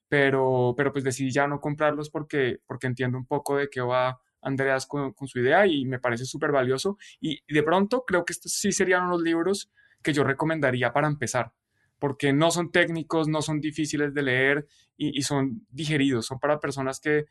pero, 0.08 0.74
pero 0.76 0.92
pues 0.92 1.04
decidí 1.04 1.32
ya 1.32 1.48
no 1.48 1.60
comprarlos 1.60 2.10
porque, 2.10 2.58
porque 2.66 2.88
entiendo 2.88 3.18
un 3.18 3.28
poco 3.28 3.58
de 3.58 3.70
qué 3.70 3.82
va 3.82 4.20
Andreas 4.46 4.86
con, 4.86 5.14
su 5.26 5.40
idea 5.40 5.66
y 5.66 5.86
me 5.86 6.00
parece 6.00 6.26
súper 6.26 6.52
valioso. 6.52 6.98
Y 7.20 7.42
de 7.52 7.64
pronto 7.64 8.06
creo 8.06 8.24
que 8.24 8.34
estos 8.34 8.54
sí 8.54 8.72
serían 8.72 9.04
unos 9.04 9.22
libros 9.22 9.72
que 10.02 10.14
yo 10.14 10.24
recomendaría 10.24 10.94
para 10.94 11.08
empezar, 11.08 11.52
porque 12.00 12.32
no 12.32 12.52
son 12.52 12.72
técnicos, 12.72 13.28
no 13.28 13.42
son 13.42 13.60
difíciles 13.60 14.14
de 14.14 14.22
leer 14.22 14.68
y, 14.96 15.22
son 15.24 15.66
digeridos, 15.70 16.28
son 16.28 16.40
para 16.40 16.60
personas 16.60 17.00
que 17.00 17.26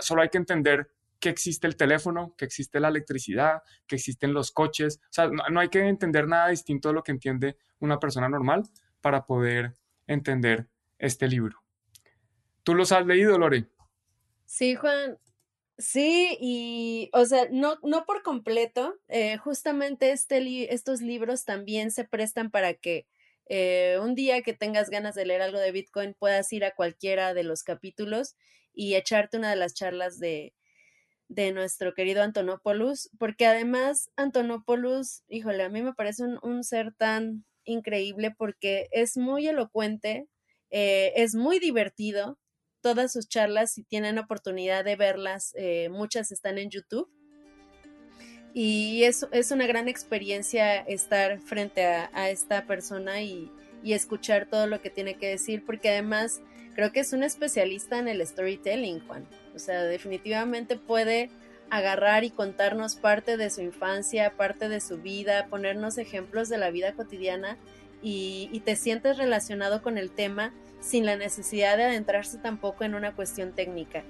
solo 0.00 0.22
hay 0.22 0.28
que 0.28 0.38
entender 0.38 0.90
que 1.20 1.28
existe 1.30 1.66
el 1.66 1.76
teléfono, 1.76 2.34
que 2.36 2.44
existe 2.44 2.80
la 2.80 2.88
electricidad, 2.88 3.62
que 3.86 3.96
existen 3.96 4.34
los 4.34 4.50
coches. 4.50 5.00
O 5.04 5.12
sea, 5.12 5.28
no, 5.28 5.60
hay 5.60 5.68
que 5.68 5.78
entender 5.78 6.26
nada 6.26 6.48
distinto 6.48 6.88
de 6.88 6.94
lo 6.94 7.02
que 7.02 7.12
entiende 7.12 7.56
una 7.78 7.98
persona 7.98 8.28
normal 8.28 8.64
para 9.00 9.24
poder 9.24 9.74
entender 10.06 10.68
este 10.98 11.28
libro. 11.28 11.62
¿Tú 12.64 12.74
los 12.74 12.92
has 12.92 13.06
leído, 13.06 13.38
Lore? 13.38 13.70
Sí, 14.44 14.74
Juan. 14.74 15.18
Sí, 15.78 16.38
y, 16.40 17.10
o 17.12 17.26
sea, 17.26 17.48
no, 17.50 17.76
no 17.82 18.06
por 18.06 18.22
completo. 18.22 18.98
Eh, 19.08 19.36
justamente 19.36 20.10
este 20.10 20.72
estos 20.72 21.02
libros 21.02 21.44
también 21.44 21.90
se 21.90 22.04
prestan 22.04 22.50
para 22.50 22.72
que 22.74 23.06
eh, 23.48 23.98
un 24.02 24.14
día 24.14 24.40
que 24.42 24.54
tengas 24.54 24.88
ganas 24.88 25.14
de 25.14 25.26
leer 25.26 25.42
algo 25.42 25.58
de 25.58 25.72
Bitcoin 25.72 26.14
puedas 26.18 26.50
ir 26.52 26.64
a 26.64 26.70
cualquiera 26.74 27.34
de 27.34 27.44
los 27.44 27.62
capítulos 27.62 28.36
y 28.72 28.94
echarte 28.94 29.36
una 29.36 29.50
de 29.50 29.56
las 29.56 29.74
charlas 29.74 30.18
de, 30.18 30.54
de 31.28 31.52
nuestro 31.52 31.94
querido 31.94 32.22
Antonopoulos, 32.22 33.10
porque 33.18 33.46
además 33.46 34.10
Antonopoulos, 34.16 35.24
híjole, 35.28 35.64
a 35.64 35.68
mí 35.70 35.82
me 35.82 35.94
parece 35.94 36.24
un, 36.42 36.64
ser 36.64 36.94
tan 36.94 37.44
increíble 37.64 38.34
porque 38.36 38.88
es 38.92 39.16
muy 39.16 39.48
elocuente, 39.48 40.28
eh, 40.70 41.12
es 41.16 41.34
muy 41.34 41.58
divertido, 41.58 42.38
todas 42.86 43.12
sus 43.12 43.28
charlas, 43.28 43.72
si 43.72 43.82
tienen 43.82 44.16
oportunidad 44.16 44.84
de 44.84 44.94
verlas, 44.94 45.52
eh, 45.56 45.88
muchas 45.88 46.30
están 46.30 46.56
en 46.56 46.70
YouTube. 46.70 47.10
Y 48.54 49.02
es, 49.02 49.26
es 49.32 49.50
una 49.50 49.66
gran 49.66 49.88
experiencia 49.88 50.76
estar 50.76 51.40
frente 51.40 51.84
a, 51.84 52.30
esta 52.30 52.64
persona 52.64 53.22
y, 53.22 53.50
y 53.82 53.94
escuchar 53.94 54.46
todo 54.46 54.68
lo 54.68 54.80
que 54.80 54.88
tiene 54.88 55.16
que 55.16 55.30
decir, 55.30 55.64
porque 55.66 55.88
además 55.88 56.40
creo 56.76 56.92
que 56.92 57.00
es 57.00 57.12
un 57.12 57.24
especialista 57.24 57.98
en 57.98 58.06
el 58.06 58.24
storytelling, 58.24 59.04
Juan. 59.08 59.26
O 59.56 59.58
sea, 59.58 59.82
definitivamente 59.82 60.76
puede 60.76 61.28
agarrar 61.70 62.22
y 62.22 62.30
contarnos 62.30 62.94
parte 62.94 63.36
de 63.36 63.50
su 63.50 63.62
infancia, 63.62 64.36
parte 64.36 64.68
de 64.68 64.80
su 64.80 64.98
vida, 64.98 65.48
ponernos 65.50 65.98
ejemplos 65.98 66.48
de 66.48 66.58
la 66.58 66.70
vida 66.70 66.92
cotidiana 66.92 67.58
y, 68.00 68.62
te 68.64 68.76
sientes 68.76 69.18
relacionado 69.18 69.82
con 69.82 69.98
el 69.98 70.12
tema 70.12 70.54
sin 70.86 71.04
la 71.04 71.16
necesidad 71.16 71.76
de 71.76 71.84
adentrarse 71.84 72.38
tampoco 72.38 72.84
en 72.84 72.94
una 72.94 73.14
cuestión 73.14 73.52
técnica. 73.52 74.04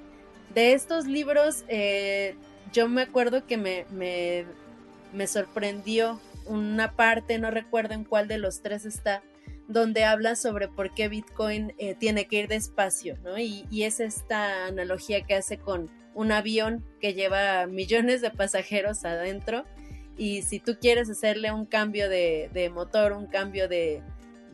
De 0.55 0.73
estos 0.73 1.07
libros, 1.07 1.65
eh, 1.69 2.35
yo 2.73 2.89
me 2.89 3.03
acuerdo 3.03 3.47
que 3.47 3.57
me, 3.57 3.87
me, 3.91 5.27
sorprendió 5.27 6.21
una 6.47 6.93
parte, 6.93 7.39
no 7.39 7.51
recuerdo 7.51 7.95
en 7.95 8.05
cuál 8.05 8.29
de 8.29 8.39
los 8.39 8.63
tres 8.63 8.85
está, 8.85 9.23
donde 9.69 10.05
habla 10.05 10.37
sobre 10.37 10.69
por 10.69 10.95
qué 10.95 11.09
Bitcoin 11.09 11.75
eh, 11.79 11.95
tiene 11.95 12.27
que 12.27 12.41
ir 12.41 12.49
despacio, 12.49 13.17
¿no? 13.25 13.39
Y, 13.39 13.67
y, 13.71 13.83
es 13.83 13.99
esta 13.99 14.67
analogía 14.67 15.23
que 15.23 15.35
hace 15.35 15.59
con 15.59 15.91
un 16.15 16.31
avión 16.31 16.85
que 17.01 17.15
lleva 17.15 17.67
millones 17.67 18.21
de 18.21 18.31
pasajeros 18.31 19.05
adentro 19.05 19.65
y 20.17 20.43
si 20.43 20.61
tú 20.61 20.77
quieres 20.81 21.11
hacerle 21.11 21.53
un 21.53 21.67
cambio 21.67 22.09
de, 22.09 22.71
motor, 22.73 23.13
un 23.13 23.27
cambio 23.27 23.69
de, 23.69 24.03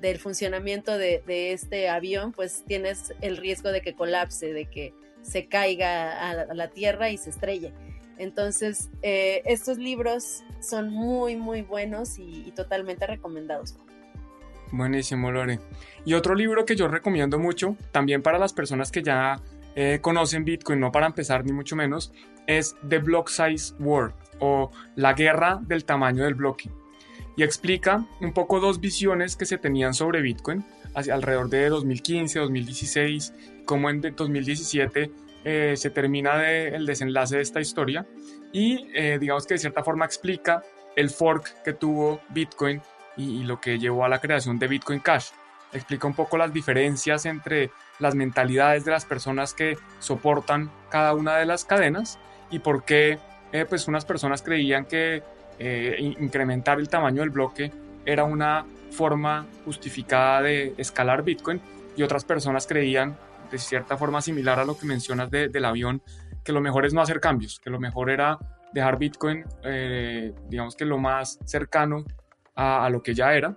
del 0.02 0.18
funcionamiento 0.18 0.98
de, 0.98 1.22
este 1.52 1.88
avión, 1.88 2.32
pues 2.32 2.64
tienes 2.66 3.14
el 3.22 3.38
riesgo 3.38 3.70
de 3.70 3.80
que 3.80 3.94
colapse, 3.94 4.52
de 4.52 4.66
que 4.66 4.92
se 5.22 5.46
caiga 5.46 6.28
a 6.30 6.54
la, 6.54 6.68
tierra 6.68 7.08
y 7.10 7.16
se 7.16 7.30
estrelle. 7.30 7.72
Entonces, 8.18 8.90
eh, 9.00 9.42
estos 9.46 9.78
libros 9.78 10.42
son 10.60 10.90
muy, 10.90 11.36
muy 11.36 11.62
buenos 11.62 12.18
y, 12.18 12.44
y 12.46 12.50
totalmente 12.50 13.06
recomendados. 13.06 13.76
Buenísimo, 14.72 15.30
Lore. 15.30 15.60
Y 16.04 16.14
otro 16.14 16.34
libro 16.34 16.64
que 16.64 16.76
yo 16.76 16.88
recomiendo 16.88 17.38
mucho, 17.38 17.76
también 17.92 18.22
para 18.22 18.38
las 18.38 18.52
personas 18.52 18.90
que 18.90 19.02
ya 19.02 19.40
eh, 19.74 20.00
conocen 20.02 20.44
Bitcoin, 20.44 20.80
no 20.80 20.92
para 20.92 21.06
empezar 21.06 21.44
ni 21.44 21.52
mucho 21.52 21.76
menos, 21.76 22.12
es 22.46 22.74
The 22.88 22.98
Block 22.98 23.28
Size 23.28 23.74
War 23.78 24.14
o 24.40 24.70
la 24.96 25.12
guerra 25.12 25.60
del 25.62 25.84
tamaño 25.84 26.24
del 26.24 26.34
bloque. 26.34 26.70
Y 27.36 27.42
explica 27.42 28.04
un 28.20 28.32
poco 28.32 28.60
dos 28.60 28.80
visiones 28.80 29.36
que 29.36 29.46
se 29.46 29.58
tenían 29.58 29.94
sobre 29.94 30.20
Bitcoin 30.20 30.64
hacia 30.94 31.14
alrededor 31.14 31.48
de 31.48 31.68
2015, 31.68 32.38
2016, 32.38 33.32
como 33.64 33.88
en 33.88 34.00
2017 34.00 35.10
eh, 35.44 35.74
se 35.76 35.90
termina 35.90 36.48
el 36.48 36.86
desenlace 36.86 37.36
de 37.36 37.42
esta 37.42 37.60
historia 37.60 38.06
y 38.52 38.86
eh, 38.94 39.18
digamos 39.18 39.44
que 39.44 39.54
de 39.54 39.58
cierta 39.58 39.82
forma 39.82 40.04
explica 40.04 40.62
el 40.94 41.10
fork 41.10 41.62
que 41.64 41.72
tuvo 41.72 42.20
Bitcoin 42.28 42.80
y 43.16 43.42
lo 43.42 43.60
que 43.60 43.78
llevó 43.78 44.04
a 44.04 44.08
la 44.08 44.20
creación 44.20 44.58
de 44.58 44.68
Bitcoin 44.68 45.00
Cash. 45.00 45.30
Explica 45.72 46.06
un 46.06 46.14
poco 46.14 46.36
las 46.36 46.52
diferencias 46.52 47.26
entre 47.26 47.70
las 47.98 48.14
mentalidades 48.14 48.84
de 48.84 48.92
las 48.92 49.04
personas 49.04 49.52
que 49.54 49.78
soportan 49.98 50.70
cada 50.90 51.14
una 51.14 51.36
de 51.36 51.46
las 51.46 51.64
cadenas 51.64 52.18
y 52.50 52.58
por 52.60 52.84
qué 52.84 53.18
eh, 53.52 53.66
pues 53.68 53.88
unas 53.88 54.04
personas 54.04 54.42
creían 54.42 54.84
que 54.84 55.22
eh, 55.58 55.96
incrementar 56.20 56.78
el 56.78 56.88
tamaño 56.88 57.22
del 57.22 57.30
bloque 57.30 57.70
era 58.04 58.24
una 58.24 58.66
forma 58.90 59.46
justificada 59.64 60.42
de 60.42 60.74
escalar 60.76 61.22
Bitcoin 61.22 61.60
y 61.96 62.02
otras 62.02 62.24
personas 62.24 62.66
creían 62.66 63.16
de 63.50 63.58
cierta 63.58 63.96
forma 63.96 64.20
similar 64.20 64.58
a 64.58 64.64
lo 64.64 64.76
que 64.76 64.86
mencionas 64.86 65.30
del 65.30 65.64
avión 65.64 66.02
que 66.42 66.52
lo 66.52 66.60
mejor 66.60 66.86
es 66.86 66.92
no 66.92 67.00
hacer 67.00 67.20
cambios, 67.20 67.60
que 67.60 67.70
lo 67.70 67.78
mejor 67.78 68.10
era 68.10 68.38
dejar 68.72 68.98
Bitcoin 68.98 69.44
eh, 69.62 70.34
digamos 70.48 70.74
que 70.74 70.84
lo 70.84 70.98
más 70.98 71.38
cercano 71.44 72.04
a 72.54 72.88
lo 72.90 73.02
que 73.02 73.14
ya 73.14 73.34
era 73.34 73.56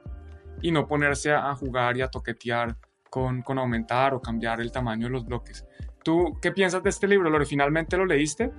y 0.62 0.72
no 0.72 0.88
ponerse 0.88 1.32
a 1.34 1.54
jugar 1.56 1.98
y 1.98 2.02
a 2.02 2.08
toquetear 2.08 2.78
con, 3.10 3.42
con 3.42 3.58
aumentar 3.58 4.14
o 4.14 4.22
cambiar 4.22 4.62
el 4.62 4.72
tamaño 4.72 5.08
de 5.08 5.12
los 5.14 5.26
bloques. 5.26 5.66
¿Tú 6.04 6.38
qué 6.42 6.52
piensas 6.52 6.84
de 6.84 6.90
este 6.90 7.08
libro, 7.08 7.30
Lore? 7.30 7.46
¿Finalmente 7.46 7.98
lo 7.98 8.06
leíste? 8.06 8.52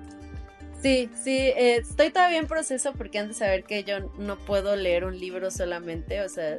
Sí, 0.83 1.09
sí, 1.23 1.37
eh, 1.37 1.77
estoy 1.77 2.11
todavía 2.11 2.39
en 2.39 2.47
proceso 2.47 2.93
porque 2.93 3.19
antes 3.19 3.39
de 3.39 3.45
saber 3.47 3.65
que 3.65 3.83
yo 3.83 4.01
no 4.19 4.37
puedo 4.39 4.77
leer 4.77 5.05
un 5.05 5.19
libro 5.19 5.51
solamente, 5.51 6.21
o 6.21 6.29
sea, 6.29 6.59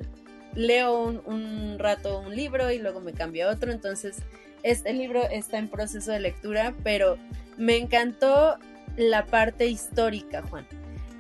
leo 0.54 1.02
un, 1.02 1.22
un, 1.26 1.80
rato 1.80 2.20
un 2.20 2.36
libro 2.36 2.72
y 2.72 2.80
luego 2.80 3.00
me 3.00 3.14
cambio 3.14 3.48
a 3.48 3.54
otro, 3.54 3.72
entonces 3.72 4.18
este 4.64 4.92
libro 4.94 5.24
está 5.30 5.60
en 5.60 5.70
proceso 5.70 6.12
de 6.12 6.20
lectura, 6.20 6.74
pero 6.84 7.18
me 7.58 7.78
encantó 7.78 8.58
la 8.98 9.26
parte 9.26 9.68
histórica, 9.68 10.42
Juan. 10.44 10.68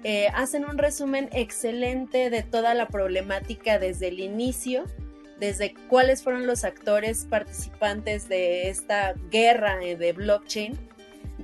Eh, 0.04 0.28
hacen 0.34 0.66
un 0.66 0.78
resumen 0.78 1.30
excelente 1.32 2.30
de 2.30 2.44
toda 2.44 2.74
la 2.74 2.88
problemática 2.88 3.80
desde 3.80 4.10
el 4.10 4.20
inicio, 4.20 4.86
desde 5.40 5.74
cuáles 5.88 6.24
fueron 6.24 6.48
los 6.48 6.64
actores 6.64 7.26
participantes 7.26 8.28
de 8.30 8.70
esta 8.70 9.14
guerra 9.32 9.84
eh, 9.84 9.96
de 9.96 10.14
blockchain, 10.14 10.78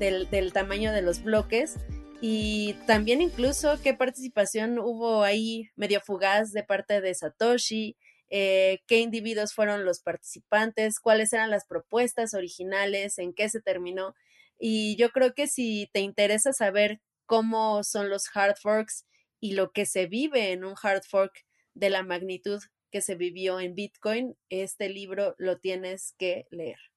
del, 0.03 0.51
tamaño 0.51 0.91
de 0.91 1.01
los 1.01 1.23
bloques 1.23 1.75
y 2.19 2.73
también 2.87 3.21
incluso 3.21 3.79
qué 3.81 3.93
participación 3.93 4.79
hubo 4.79 5.23
ahí 5.23 5.69
medio 5.75 6.01
fugaz 6.01 6.51
de 6.51 6.63
parte 6.63 6.99
de 6.99 7.13
Satoshi, 7.13 7.95
eh, 8.29 8.79
qué 8.87 8.99
individuos 8.99 9.53
fueron 9.53 9.85
los 9.85 10.01
participantes, 10.01 10.99
cuáles 10.99 11.31
eran 11.31 11.49
las 11.49 11.65
propuestas 11.65 12.33
originales, 12.33 13.17
en 13.17 13.33
qué 13.33 13.47
se 13.49 13.61
terminó. 13.61 14.13
Y 14.59 14.95
yo 14.97 15.09
creo 15.11 15.33
que 15.33 15.47
si 15.47 15.89
te 15.93 15.99
interesa 16.01 16.51
saber 16.53 16.99
cómo 17.25 17.83
son 17.83 18.09
los 18.09 18.25
hard 18.33 18.55
forks 18.61 19.05
y 19.39 19.53
lo 19.53 19.71
que 19.71 19.85
se 19.85 20.07
vive 20.07 20.51
en 20.51 20.65
un 20.65 20.75
hard 20.81 21.03
fork 21.03 21.45
de 21.73 21.89
la 21.89 22.03
magnitud 22.03 22.61
que 22.91 23.01
se 23.01 23.15
vivió 23.15 23.59
en 23.59 23.75
Bitcoin, 23.75 24.35
este 24.49 24.89
libro 24.89 25.35
lo 25.37 25.59
tienes 25.59 26.13
que 26.17 26.45
leer. 26.51 26.92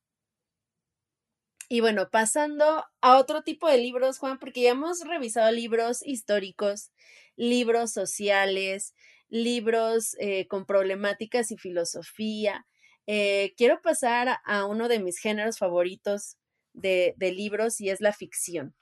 Y 1.69 1.81
bueno, 1.81 2.11
pasando 2.11 2.85
a 3.01 3.19
otro 3.19 3.43
tipo 3.43 3.69
de 3.69 3.79
libros, 3.79 4.19
Juan, 4.19 4.39
porque 4.39 4.63
ya 4.63 4.71
hemos 4.71 5.01
revisado 5.01 5.51
libros 5.51 6.07
históricos, 6.07 6.93
libros 7.37 7.93
sociales, 7.93 8.95
libros 9.29 10.17
eh, 10.21 10.47
con 10.47 10.65
problemáticas 10.65 11.51
y 11.51 11.57
filosofía. 11.59 12.67
Eh, 13.07 13.55
quiero 13.57 13.83
pasar 13.83 14.39
a 14.45 14.67
uno 14.67 14.89
de 14.89 15.01
mis 15.01 15.19
géneros 15.19 15.59
favoritos 15.59 16.37
de 16.73 17.15
libros 17.19 17.81
y 17.81 17.91
es 17.91 18.01
la 18.01 18.13
ficción. 18.13 18.75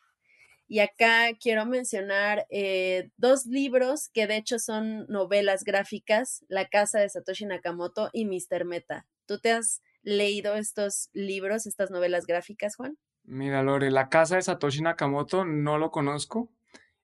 Y 0.67 0.79
acá 0.79 1.31
quiero 1.39 1.67
mencionar 1.67 2.47
eh, 2.51 3.11
dos 3.17 3.47
libros 3.47 4.09
que 4.09 4.27
de 4.27 4.37
hecho 4.37 4.59
son 4.59 5.07
novelas 5.09 5.63
gráficas, 5.65 6.45
La 6.49 6.69
casa 6.69 7.01
de 7.01 7.09
Satoshi 7.11 7.45
Nakamoto 7.45 8.09
y 8.13 8.25
Mr. 8.25 8.65
Meta. 8.65 9.07
¿Tú 9.27 9.39
te 9.39 9.53
has 9.53 9.83
leído 10.05 10.55
estos 10.55 11.11
libros, 11.13 11.67
estas 11.67 11.91
novelas 11.91 12.27
gráficas, 12.27 12.77
Juan? 12.77 12.97
Mira, 13.25 13.63
Lore, 13.63 13.91
La 13.91 14.09
casa 14.09 14.37
de 14.37 14.43
Satoshi 14.43 14.83
Nakamoto 14.83 15.45
no 15.45 15.79
lo 15.79 15.91
conozco 15.91 16.51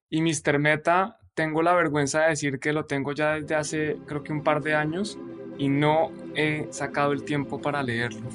y 0.09 0.23
Mr. 0.23 0.59
Meta 0.59 1.19
tengo 1.35 1.63
la 1.63 1.75
vergüenza 1.75 2.23
de 2.23 2.31
decir 2.31 2.61
que 2.61 2.73
lo 2.73 2.85
tengo 2.85 3.13
ya 3.13 3.35
desde 3.35 3.55
hace 3.55 3.97
creo 4.07 4.23
que 4.23 4.33
un 4.33 4.43
par 4.43 4.63
de 4.63 4.75
años 4.75 5.19
y 5.57 5.69
no 5.69 6.13
he 6.35 6.69
sacado 6.71 7.13
el 7.13 7.25
tiempo 7.25 7.61
para 7.61 7.83
leerlo. 7.83 8.29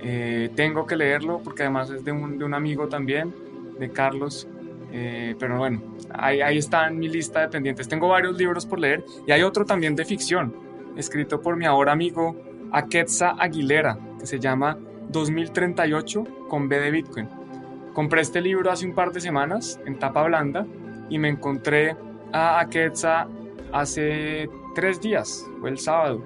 Eh, 0.00 0.50
tengo 0.54 0.86
que 0.86 0.96
leerlo 0.96 1.40
porque 1.42 1.62
además 1.62 1.88
es 1.90 2.04
de 2.04 2.12
un, 2.12 2.38
de 2.38 2.44
un 2.44 2.52
amigo 2.52 2.88
también, 2.88 3.34
de 3.78 3.90
Carlos, 3.90 4.46
eh, 4.92 5.34
pero 5.38 5.56
bueno, 5.58 5.82
ahí, 6.10 6.42
ahí 6.42 6.58
está 6.58 6.88
en 6.88 6.98
mi 6.98 7.08
lista 7.08 7.40
de 7.40 7.48
pendientes. 7.48 7.88
Tengo 7.88 8.08
varios 8.08 8.36
libros 8.36 8.66
por 8.66 8.78
leer 8.78 9.02
y 9.26 9.32
hay 9.32 9.42
otro 9.42 9.64
también 9.64 9.96
de 9.96 10.04
ficción, 10.04 10.54
escrito 10.96 11.40
por 11.40 11.56
mi 11.56 11.64
ahora 11.64 11.92
amigo 11.92 12.53
Aketza 12.74 13.36
Aguilera, 13.38 13.96
que 14.18 14.26
se 14.26 14.40
llama 14.40 14.76
2038 15.10 16.24
con 16.48 16.68
B 16.68 16.80
de 16.80 16.90
Bitcoin. 16.90 17.28
Compré 17.92 18.22
este 18.22 18.40
libro 18.40 18.68
hace 18.72 18.84
un 18.84 18.96
par 18.96 19.12
de 19.12 19.20
semanas 19.20 19.78
en 19.86 19.96
tapa 19.96 20.24
blanda 20.24 20.66
y 21.08 21.20
me 21.20 21.28
encontré 21.28 21.96
a 22.32 22.58
Aketza 22.58 23.28
hace 23.72 24.50
tres 24.74 25.00
días, 25.00 25.48
fue 25.60 25.70
el 25.70 25.78
sábado, 25.78 26.20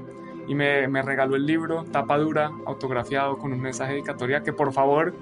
y 0.47 0.55
me, 0.55 0.89
me 0.89 1.03
regaló 1.03 1.37
el 1.37 1.45
libro, 1.45 1.85
tapa 1.85 2.17
dura, 2.17 2.51
autografiado 2.65 3.37
con 3.37 3.53
un 3.53 3.61
mensaje 3.61 3.93
dedicatoria 3.93 4.43
que 4.43 4.55
por 4.55 4.73
favor 4.73 5.13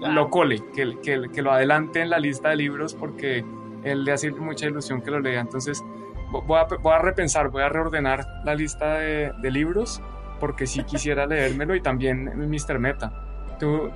lo 0.00 0.30
cole, 0.30 0.62
que, 0.74 0.98
que, 1.02 1.28
que, 1.30 1.42
lo 1.42 1.52
adelante 1.52 2.00
en 2.00 2.08
la 2.08 2.18
lista 2.18 2.48
de 2.48 2.56
libros 2.56 2.94
porque 2.94 3.44
él 3.82 4.04
le 4.04 4.12
hace 4.12 4.30
mucha 4.30 4.66
ilusión 4.66 5.02
que 5.02 5.10
lo 5.10 5.20
lea. 5.20 5.42
Entonces 5.42 5.84
voy 6.32 6.58
a, 6.58 6.64
voy 6.64 6.92
a 6.92 6.98
repensar, 7.00 7.50
voy 7.50 7.62
a 7.62 7.68
reordenar 7.68 8.26
la 8.44 8.54
lista 8.54 8.94
de, 8.94 9.30
de 9.42 9.50
libros 9.50 10.00
porque 10.44 10.66
sí 10.66 10.84
quisiera 10.84 11.24
leérmelo 11.24 11.74
y 11.74 11.80
también 11.80 12.26
Mr. 12.36 12.78
Meta. 12.78 13.10
¿Tú, 13.58 13.90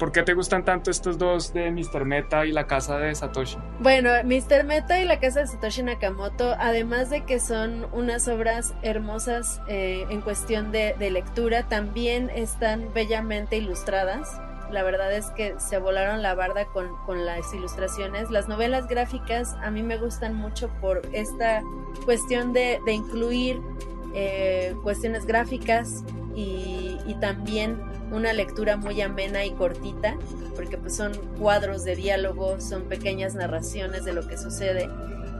¿Por 0.00 0.10
qué 0.10 0.24
te 0.24 0.34
gustan 0.34 0.64
tanto 0.64 0.90
estos 0.90 1.16
dos 1.16 1.52
de 1.52 1.70
Mr. 1.70 2.04
Meta 2.04 2.44
y 2.44 2.50
la 2.50 2.66
casa 2.66 2.98
de 2.98 3.14
Satoshi? 3.14 3.56
Bueno, 3.78 4.10
Mr. 4.24 4.64
Meta 4.64 5.00
y 5.00 5.04
la 5.04 5.20
casa 5.20 5.42
de 5.42 5.46
Satoshi 5.46 5.84
Nakamoto, 5.84 6.56
además 6.58 7.08
de 7.08 7.24
que 7.24 7.38
son 7.38 7.86
unas 7.92 8.26
obras 8.26 8.74
hermosas 8.82 9.60
eh, 9.68 10.04
en 10.10 10.22
cuestión 10.22 10.72
de, 10.72 10.96
de 10.98 11.12
lectura, 11.12 11.68
también 11.68 12.30
están 12.34 12.92
bellamente 12.92 13.58
ilustradas 13.58 14.40
la 14.72 14.82
verdad 14.82 15.12
es 15.12 15.26
que 15.30 15.54
se 15.58 15.78
volaron 15.78 16.22
la 16.22 16.34
barda 16.34 16.64
con, 16.64 16.90
las 17.26 17.52
ilustraciones. 17.52 18.30
Las 18.30 18.48
novelas 18.48 18.88
gráficas 18.88 19.54
a 19.62 19.70
mí 19.70 19.82
me 19.82 19.98
gustan 19.98 20.34
mucho 20.34 20.68
por 20.80 21.02
esta 21.12 21.62
cuestión 22.04 22.52
de, 22.52 22.80
incluir 22.86 23.60
eh, 24.14 24.74
cuestiones 24.82 25.26
gráficas 25.26 26.04
y, 26.34 26.80
también 27.20 27.78
una 28.10 28.32
lectura 28.32 28.76
muy 28.76 29.00
amena 29.00 29.44
y 29.44 29.52
cortita, 29.52 30.16
porque 30.56 30.76
pues 30.76 30.96
son 30.96 31.12
cuadros 31.38 31.84
de 31.84 31.94
diálogo, 31.94 32.60
son 32.60 32.88
pequeñas 32.88 33.36
narraciones 33.36 34.04
de 34.04 34.12
lo 34.12 34.26
que 34.26 34.36
sucede 34.36 34.88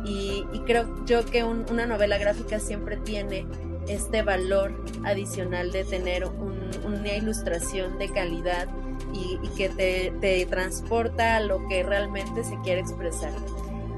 y, 0.05 0.45
creo 0.67 1.05
yo 1.05 1.25
que 1.25 1.45
una 1.45 1.87
novela 1.87 2.19
gráfica 2.19 2.59
siempre 2.61 2.97
tiene 2.99 3.47
este 3.89 4.23
valor 4.23 4.85
adicional 5.05 5.73
de 5.73 5.85
tener 5.85 6.25
una 6.27 7.17
ilustración 7.17 7.99
de 7.99 8.09
calidad 8.11 8.69
y, 9.13 9.49
que 9.57 9.69
te, 9.69 10.47
transporta 10.47 11.37
a 11.37 11.41
lo 11.41 11.67
que 11.69 11.83
realmente 11.83 12.45
se 12.45 12.59
quiere 12.61 12.81
expresar. 12.81 13.33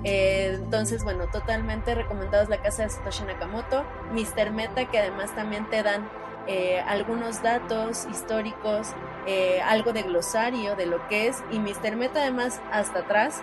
Eh, 0.04 0.58
entonces, 0.62 1.02
bueno, 1.02 1.26
totalmente 1.28 1.94
recomendados 1.94 2.48
La 2.50 2.62
Casa 2.62 2.82
de 2.82 2.90
Satoshi 2.90 3.24
Nakamoto, 3.24 3.84
Mr. 4.12 4.50
Meta, 4.50 4.84
que 4.90 4.98
además 4.98 5.34
también 5.34 5.68
te 5.70 5.82
dan 5.82 6.08
eh, 6.46 6.82
algunos 6.86 7.42
datos 7.42 8.06
históricos, 8.10 8.88
eh, 9.26 9.62
algo 9.62 9.94
de 9.94 10.02
glosario 10.02 10.76
de 10.76 10.84
lo 10.84 11.06
que 11.08 11.28
es, 11.28 11.42
y 11.50 11.58
Mr. 11.58 11.96
Meta 11.96 12.20
además 12.20 12.60
hasta 12.70 13.00
atrás 13.00 13.42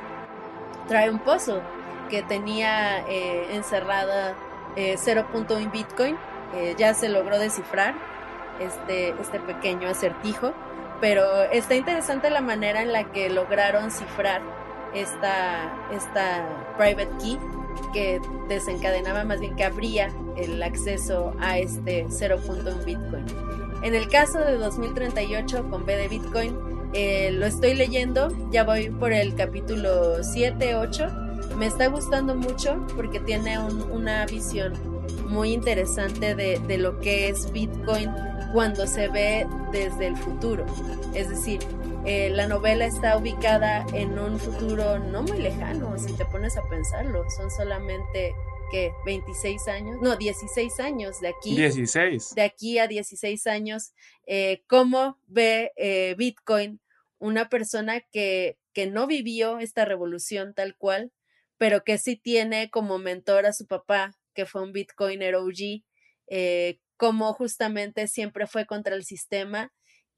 trae 0.88 1.10
un 1.10 1.18
pozo 1.18 1.62
que 2.10 2.22
tenía 2.22 3.00
encerrada 3.08 4.36
eh, 4.76 4.98
0.1 4.98 5.72
Bitcoin. 5.72 6.18
Ya 6.78 6.94
se 6.94 7.08
logró 7.08 7.40
descifrar 7.40 7.96
este, 8.60 9.12
este 9.22 9.40
pequeño 9.40 9.88
acertijo, 9.88 10.52
pero 11.00 11.44
está 11.44 11.76
interesante 11.76 12.30
la 12.30 12.42
manera 12.42 12.82
en 12.82 12.92
la 12.92 13.06
que 13.06 13.30
lograron 13.30 13.90
cifrar 13.90 14.42
esta, 14.94 15.74
esta 15.92 16.76
private 16.78 17.10
key 17.22 17.38
que 17.94 18.20
desencadenaba 18.48 19.24
más 19.24 19.40
bien 19.40 19.56
que 19.56 19.64
abría 19.64 20.12
el 20.38 20.62
acceso 20.62 21.34
a 21.40 21.58
este 21.58 22.06
0.1 22.08 22.86
Bitcoin. 22.86 23.26
En 23.84 23.96
el 23.96 24.08
caso 24.10 24.40
de 24.40 24.58
2038 24.58 25.70
con 25.70 25.86
B 25.86 25.96
de 25.96 26.08
Bitcoin, 26.08 26.56
eh, 26.94 27.32
lo 27.32 27.46
estoy 27.46 27.74
leyendo, 27.74 28.30
ya 28.52 28.64
voy 28.64 28.90
por 28.90 29.14
el 29.14 29.36
capítulo 29.36 30.24
7, 30.24 30.76
8 30.76 31.22
me 31.58 31.68
está 31.68 31.88
gustando 31.88 32.36
mucho 32.36 32.86
porque 32.96 33.20
tiene 33.20 33.60
una 33.60 34.26
visión 34.26 34.74
muy 35.28 35.52
interesante 35.54 36.36
de, 36.36 36.78
lo 36.78 37.00
que 37.00 37.30
es 37.30 37.52
Bitcoin 37.52 38.10
cuando 38.54 38.88
se 38.88 39.08
ve 39.08 39.48
desde 39.72 40.08
el 40.08 40.18
futuro. 40.18 40.66
Es 41.14 41.30
decir, 41.30 41.60
eh, 42.06 42.30
la 42.32 42.48
novela 42.48 42.86
está 42.86 43.16
ubicada 43.18 43.86
en 43.94 44.18
un 44.18 44.40
futuro 44.40 44.98
no 44.98 45.22
muy 45.22 45.38
lejano, 45.38 45.98
si 46.00 46.14
te 46.14 46.26
pones 46.26 46.58
a 46.58 46.68
pensarlo. 46.68 47.30
Son 47.30 47.52
solamente, 47.52 48.34
¿qué? 48.72 48.92
26 49.06 49.68
años, 49.68 49.98
no, 50.02 50.16
16 50.16 50.80
años 50.80 51.22
de 51.22 51.28
aquí. 51.28 51.56
16. 51.56 52.34
De 52.36 52.42
aquí 52.42 52.80
a 52.80 52.88
16 52.88 53.46
años. 53.48 53.94
Eh, 54.26 54.64
¿Cómo 54.68 55.20
ve 55.28 55.74
eh, 55.76 56.16
Bitcoin 56.18 56.80
una 57.20 57.50
persona 57.50 58.02
que, 58.12 58.58
que 58.74 58.88
no 58.88 59.06
vivió 59.06 59.60
esta 59.60 59.86
revolución 59.86 60.56
tal 60.56 60.76
cual, 60.76 61.12
pero 61.58 61.84
que 61.84 62.00
sí 62.00 62.16
tiene 62.16 62.72
como 62.72 62.98
mentor 62.98 63.46
a 63.46 63.54
su 63.54 63.68
papá, 63.68 64.18
que 64.34 64.48
fue 64.48 64.64
un 64.64 64.74
Bitcoiner 64.74 65.36
OG, 65.36 65.84
eh, 66.28 66.80
como 66.98 67.34
justamente 67.34 68.08
siempre 68.08 68.48
fue 68.48 68.66
contra 68.66 68.96
el 68.96 69.04
sistema 69.04 69.72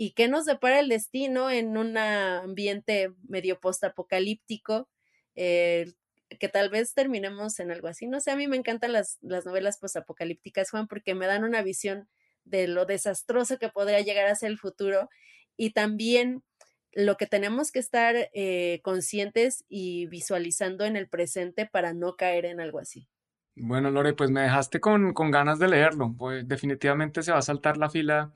y 0.04 0.12
qué 0.12 0.28
nos 0.28 0.44
depara 0.44 0.82
el 0.82 0.90
destino 0.90 1.50
en 1.50 1.78
un 1.78 1.98
ambiente 1.98 3.14
medio 3.26 3.62
postapocalíptico, 3.62 4.90
eh, 5.34 5.94
que 6.42 6.50
tal 6.50 6.70
vez 6.70 6.94
terminemos 6.94 7.58
en 7.62 7.72
algo 7.72 7.88
así. 7.88 8.08
No 8.08 8.20
sé, 8.20 8.32
a 8.32 8.36
mí 8.36 8.48
me 8.48 8.58
encantan 8.58 8.92
las, 8.92 9.18
las 9.22 9.46
novelas 9.46 9.78
postapocalípticas, 9.78 10.72
Juan, 10.72 10.88
porque 10.88 11.16
me 11.16 11.26
dan 11.26 11.46
una 11.46 11.62
visión 11.62 12.10
de 12.44 12.68
lo 12.68 12.86
desastroso 12.86 13.58
que 13.60 13.70
podría 13.70 14.02
llegar 14.02 14.28
a 14.28 14.36
ser 14.36 14.52
el 14.52 14.58
futuro 14.58 15.10
y 15.56 15.70
también 15.70 16.44
lo 16.92 17.16
que 17.16 17.26
tenemos 17.26 17.72
que 17.72 17.80
estar 17.80 18.30
eh, 18.34 18.82
conscientes 18.84 19.64
y 19.70 20.08
visualizando 20.08 20.84
en 20.84 20.98
el 20.98 21.08
presente 21.08 21.66
para 21.66 21.94
no 21.94 22.18
caer 22.18 22.44
en 22.44 22.60
algo 22.60 22.80
así. 22.80 23.08
Bueno, 23.56 23.90
Lore, 23.90 24.12
pues 24.12 24.32
me 24.32 24.42
dejaste 24.42 24.82
con, 24.82 25.14
ganas 25.32 25.60
de 25.60 25.70
leerlo. 25.70 26.14
Pues 26.18 26.46
definitivamente 26.46 27.24
se 27.24 27.32
va 27.32 27.38
a 27.38 27.42
saltar 27.42 27.78
la 27.78 27.90
fila 27.90 28.34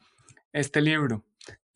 este 0.54 0.80
libro. 0.80 1.26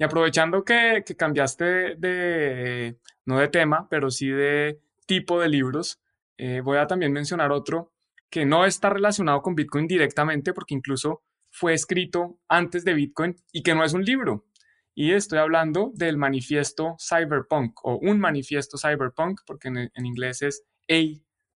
Y 0.01 0.03
aprovechando 0.03 0.65
que, 0.65 1.03
cambiaste 1.15 1.95
de, 1.95 2.97
no 3.25 3.37
de 3.37 3.47
tema, 3.49 3.87
pero 3.87 4.09
sí 4.09 4.29
de 4.29 4.81
tipo 5.05 5.39
de 5.39 5.47
libros, 5.47 6.01
eh, 6.39 6.61
voy 6.61 6.79
a 6.79 6.87
también 6.87 7.13
mencionar 7.13 7.51
otro 7.51 7.93
que 8.27 8.43
no 8.43 8.65
está 8.65 8.89
relacionado 8.89 9.43
con 9.43 9.53
Bitcoin 9.53 9.85
directamente, 9.85 10.53
porque 10.53 10.73
incluso 10.73 11.21
fue 11.51 11.75
escrito 11.75 12.39
antes 12.47 12.83
de 12.83 12.95
Bitcoin 12.95 13.35
y 13.51 13.61
que 13.61 13.75
no 13.75 13.83
es 13.83 13.93
un 13.93 14.03
libro, 14.03 14.47
y 14.95 15.11
estoy 15.11 15.37
hablando 15.37 15.91
del 15.93 16.17
manifiesto 16.17 16.95
cyberpunk 16.99 17.85
o 17.85 17.99
un 17.99 18.19
manifiesto 18.19 18.79
cyberpunk, 18.79 19.41
porque 19.45 19.67
en, 19.67 20.05
inglés 20.07 20.41
es 20.41 20.63
A 20.89 20.99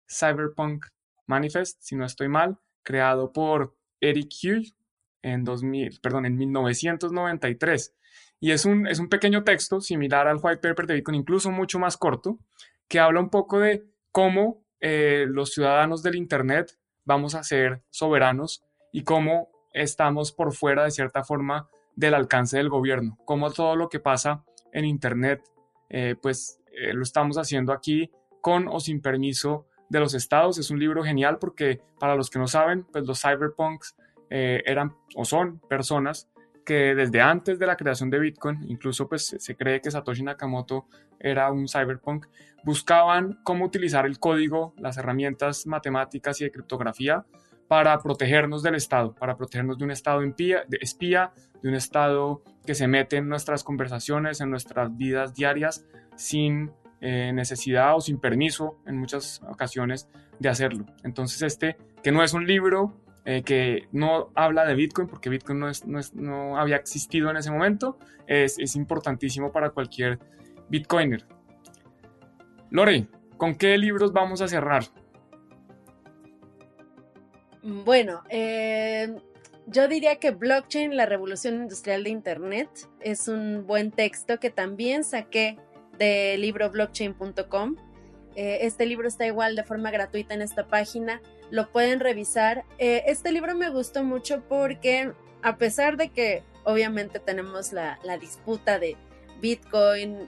Cyberpunk 0.08 0.86
Manifest, 1.26 1.82
si 1.82 1.96
no 1.96 2.06
estoy 2.06 2.28
mal, 2.28 2.60
creado 2.84 3.34
por 3.34 3.76
Eric 4.02 4.30
Hughes 4.44 4.76
en, 5.24 5.44
2000, 5.44 6.00
perdón, 6.00 6.28
en 6.28 6.38
1993. 6.38 7.96
Y 8.40 8.52
es 8.52 8.66
un, 8.66 8.88
es 8.88 9.00
un 9.00 9.10
pequeño 9.10 9.44
texto 9.44 9.82
similar 9.82 10.28
al 10.28 10.40
white 10.42 10.58
paper 10.58 10.88
de 10.88 10.96
Bitcoin, 10.96 11.16
incluso 11.16 11.52
mucho 11.52 11.80
más 11.80 11.98
corto, 11.98 12.38
que 12.88 13.00
habla 13.00 13.20
un 13.20 13.30
poco 13.30 13.60
de 13.60 13.86
cómo 14.12 14.64
eh, 14.80 15.26
los 15.28 15.54
ciudadanos 15.54 16.04
del 16.04 16.16
Internet 16.16 16.78
vamos 17.06 17.36
a 17.36 17.44
ser 17.44 17.82
soberanos 17.90 18.64
y 18.92 19.04
cómo 19.04 19.50
estamos 19.74 20.32
por 20.32 20.54
fuera 20.54 20.84
de 20.84 20.92
cierta 20.92 21.24
forma 21.24 21.68
del 21.96 22.14
alcance 22.14 22.58
del 22.58 22.70
gobierno, 22.70 23.18
como 23.26 23.52
todo 23.52 23.76
lo 23.76 23.90
que 23.90 24.00
pasa 24.00 24.44
en 24.74 24.86
Internet, 24.86 25.42
eh, 25.90 26.16
pues 26.22 26.60
eh, 26.72 26.94
lo 26.94 27.04
estamos 27.04 27.38
haciendo 27.38 27.74
aquí 27.74 28.12
con 28.42 28.68
o 28.68 28.80
sin 28.80 29.02
permiso 29.02 29.66
de 29.90 30.00
los 30.00 30.14
estados. 30.14 30.58
Es 30.58 30.70
un 30.70 30.80
libro 30.80 31.04
genial 31.04 31.38
porque 31.40 31.82
para 32.00 32.16
los 32.16 32.30
que 32.30 32.40
no 32.40 32.48
saben, 32.48 32.84
pues 32.84 33.06
los 33.06 33.22
cyberpunks 33.22 33.96
eran 34.30 34.96
o 35.16 35.24
son 35.24 35.60
personas 35.70 36.30
que 36.66 36.96
desde 36.96 37.22
antes 37.22 37.60
de 37.60 37.68
la 37.68 37.78
creación 37.78 38.10
de 38.10 38.20
Bitcoin, 38.20 38.66
incluso 38.68 39.08
pues 39.08 39.36
se 39.38 39.56
cree 39.56 39.82
que 39.82 39.92
Satoshi 39.92 40.24
Nakamoto 40.24 40.88
era 41.20 41.52
un 41.52 41.68
cyberpunk, 41.68 42.26
buscaban 42.64 43.40
cómo 43.44 43.66
utilizar 43.66 44.06
el 44.06 44.20
código, 44.20 44.74
las 44.78 44.98
herramientas 44.98 45.68
matemáticas 45.68 46.42
y 46.42 46.46
de 46.46 46.52
criptografía 46.52 47.26
para 47.68 47.98
protegernos 48.00 48.64
del 48.64 48.76
Estado, 48.76 49.14
para 49.14 49.38
protegernos 49.38 49.78
de 49.78 49.86
un 49.86 49.92
Estado 49.92 50.22
espía, 50.82 51.32
de 51.62 51.70
un 51.70 51.76
Estado 51.76 52.42
que 52.66 52.76
se 52.76 52.88
mete 52.88 53.18
en 53.18 53.30
nuestras 53.30 53.64
conversaciones, 53.64 54.42
en 54.42 54.50
nuestras 54.50 54.96
vidas 54.98 55.34
diarias, 55.34 55.86
sin 56.16 56.72
eh, 57.02 57.32
necesidad 57.34 57.96
o 57.96 58.02
sin 58.02 58.20
permiso 58.20 58.80
en 58.86 58.98
muchas 58.98 59.42
ocasiones 59.50 60.08
de 60.40 60.50
hacerlo. 60.50 60.86
Entonces 61.04 61.42
este, 61.42 61.78
que 62.04 62.12
no 62.12 62.24
es 62.24 62.34
un 62.34 62.46
libro 62.46 62.94
eh, 63.26 63.44
que 63.44 63.88
no 63.92 64.32
habla 64.36 64.66
de 64.66 64.76
Bitcoin, 64.76 65.08
porque 65.08 65.30
Bitcoin 65.30 65.60
no, 65.60 65.72
no, 66.14 66.58
había 66.58 66.78
existido 66.78 67.30
en 67.30 67.38
ese 67.38 67.52
momento, 67.52 67.98
es, 68.28 68.58
es 68.60 68.76
importantísimo 68.76 69.52
para 69.52 69.72
cualquier 69.72 70.20
Bitcoiner. 70.70 71.26
Lore, 72.70 73.08
¿con 73.38 73.56
qué 73.56 73.78
libros 73.78 74.14
vamos 74.14 74.42
a 74.42 74.48
cerrar? 74.48 74.84
Bueno, 77.64 78.22
eh, 78.30 79.16
yo 79.66 79.88
diría 79.88 80.18
que 80.18 80.30
Blockchain, 80.30 80.96
la 80.96 81.08
revolución 81.08 81.56
industrial 81.56 82.04
de 82.04 82.12
Internet, 82.12 82.70
es 83.00 83.28
un 83.28 83.66
buen 83.66 83.90
texto 83.92 84.40
que 84.40 84.52
también 84.52 85.04
saqué 85.04 85.58
del 85.98 86.42
libro 86.42 86.70
blockchain.com. 86.70 87.76
Eh, 88.36 88.60
este 88.62 88.86
libro 88.86 89.08
está 89.08 89.26
igual 89.26 89.56
de 89.56 89.64
forma 89.64 89.90
gratuita 89.90 90.36
en 90.36 90.44
esta 90.44 90.68
página, 90.68 91.22
lo 91.56 91.72
pueden 91.72 92.00
revisar. 92.00 92.66
Eh, 92.78 93.04
este 93.08 93.32
libro 93.32 93.56
me 93.56 93.70
gustó 93.70 94.04
mucho 94.04 94.44
porque 94.48 95.12
a 95.42 95.58
pesar 95.58 95.96
de 95.98 96.10
que 96.10 96.44
obviamente 96.64 97.20
tenemos 97.20 97.72
la, 97.72 98.00
la 98.04 98.18
disputa 98.18 98.80
de 98.80 98.98
Bitcoin, 99.40 100.28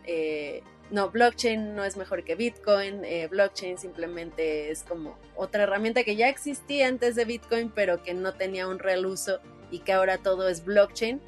no, 0.90 1.10
blockchain 1.10 1.76
no 1.76 1.84
es 1.84 1.98
mejor 1.98 2.24
que 2.24 2.36
Bitcoin, 2.36 3.04
eh, 3.04 3.28
blockchain 3.28 3.78
simplemente 3.78 4.72
es 4.72 4.84
como 4.84 5.18
otra 5.36 5.64
herramienta 5.64 6.04
que 6.04 6.16
ya 6.16 6.30
existía 6.30 6.88
antes 6.88 7.16
de 7.16 7.26
Bitcoin, 7.26 7.72
pero 7.74 8.04
que 8.04 8.14
no 8.14 8.34
tenía 8.34 8.68
un 8.68 8.80
real 8.80 9.06
uso 9.06 9.40
y 9.70 9.80
que 9.80 9.94
ahora 9.94 10.18
todo 10.18 10.48
es 10.48 10.64
blockchain. 10.64 11.20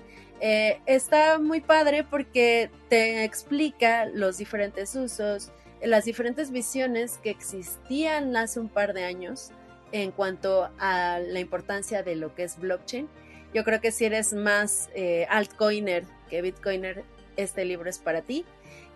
Eh, 0.42 0.80
está 0.86 1.40
muy 1.40 1.60
padre 1.60 2.06
porque 2.06 2.72
te 2.88 3.26
explica 3.26 4.06
los 4.06 4.38
diferentes 4.38 4.96
usos, 4.96 5.52
las 5.82 6.06
diferentes 6.06 6.52
visiones 6.52 7.18
que 7.18 7.30
existían 7.30 8.38
hace 8.38 8.62
un 8.62 8.70
par 8.70 8.94
de 8.94 9.04
años 9.04 9.52
en 9.92 10.12
cuanto 10.12 10.70
a 10.80 11.20
la 11.20 11.40
importancia 11.40 12.04
de 12.04 12.16
lo 12.16 12.36
que 12.36 12.44
es 12.44 12.60
blockchain. 12.60 13.08
Yo 13.54 13.64
creo 13.64 13.82
que 13.82 13.92
si 13.92 14.06
eres 14.06 14.34
más 14.34 14.90
eh, 14.94 15.26
altcoiner 15.30 16.04
que 16.30 16.42
bitcoiner, 16.42 17.04
este 17.36 17.66
libro 17.66 17.90
es 17.90 18.00
para 18.00 18.22
ti. 18.22 18.46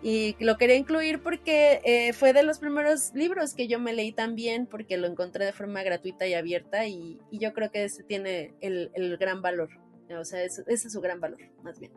Y 0.02 0.36
lo 0.38 0.58
quería 0.58 0.76
incluir 0.76 1.22
porque 1.22 1.80
eh, 1.82 2.12
fue 2.12 2.34
de 2.34 2.42
los 2.42 2.58
primeros 2.58 3.12
libros 3.14 3.54
que 3.54 3.68
yo 3.68 3.80
me 3.80 3.94
leí 3.94 4.12
también, 4.12 4.66
porque 4.66 4.98
lo 4.98 5.06
encontré 5.06 5.46
de 5.46 5.52
forma 5.52 5.82
gratuita 5.82 6.26
y 6.26 6.34
abierta, 6.34 6.86
y, 6.86 7.18
yo 7.32 7.54
creo 7.54 7.70
que 7.70 7.84
ese 7.84 8.02
tiene 8.02 8.54
el, 8.60 9.16
gran 9.18 9.40
valor. 9.40 9.70
O 10.10 10.24
sea, 10.24 10.42
ese, 10.42 10.62
es 10.66 10.92
su 10.92 11.00
gran 11.00 11.20
valor, 11.20 11.40
más 11.62 11.80
bien. 11.80 11.92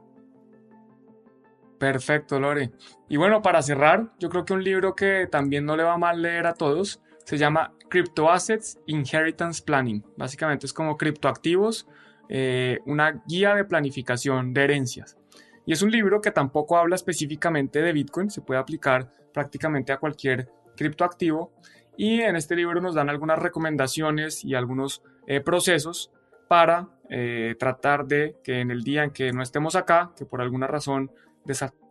Perfecto, 1.77 2.39
Lore. 2.39 2.71
Y 3.09 3.17
bueno, 3.17 3.41
para 3.41 3.61
cerrar, 3.61 4.13
yo 4.19 4.29
creo 4.29 4.45
que 4.45 4.53
un 4.53 4.63
libro 4.63 4.95
que 4.95 5.27
también 5.29 5.65
no 5.65 5.75
le 5.75 5.83
va 5.83 5.97
mal 5.97 6.21
leer 6.21 6.47
a 6.47 6.53
todos 6.53 7.01
se 7.27 7.37
llama 7.37 7.73
Crypto 7.89 8.29
Assets 8.31 8.79
Inheritance 8.85 9.63
Planning. 9.63 10.03
Básicamente 10.17 10.65
es 10.65 10.73
como 10.73 10.97
criptoactivos, 10.97 11.87
eh, 12.29 12.79
una 12.85 13.23
guía 13.27 13.55
de 13.55 13.65
planificación 13.65 14.53
de 14.53 14.63
herencias. 14.63 15.17
Y 15.65 15.73
es 15.73 15.81
un 15.81 15.91
libro 15.91 16.21
que 16.21 16.31
tampoco 16.31 16.77
habla 16.77 16.95
específicamente 16.95 17.81
de 17.81 17.91
Bitcoin, 17.91 18.29
se 18.29 18.41
puede 18.41 18.59
aplicar 18.59 19.11
prácticamente 19.33 19.91
a 19.91 19.97
cualquier 19.97 20.49
criptoactivo. 20.75 21.51
Y 21.97 22.21
en 22.21 22.35
este 22.35 22.55
libro 22.55 22.79
nos 22.79 22.95
dan 22.95 23.09
algunas 23.09 23.39
recomendaciones 23.39 24.45
y 24.45 24.55
algunos 24.55 25.03
eh, 25.25 25.41
procesos 25.41 26.11
para 26.47 26.87
eh, 27.09 27.55
tratar 27.59 28.05
de 28.05 28.37
que 28.43 28.61
en 28.61 28.71
el 28.71 28.83
día 28.83 29.03
en 29.03 29.11
que 29.11 29.31
no 29.31 29.41
estemos 29.41 29.75
acá, 29.75 30.11
que 30.15 30.25
por 30.25 30.41
alguna 30.41 30.67
razón 30.67 31.11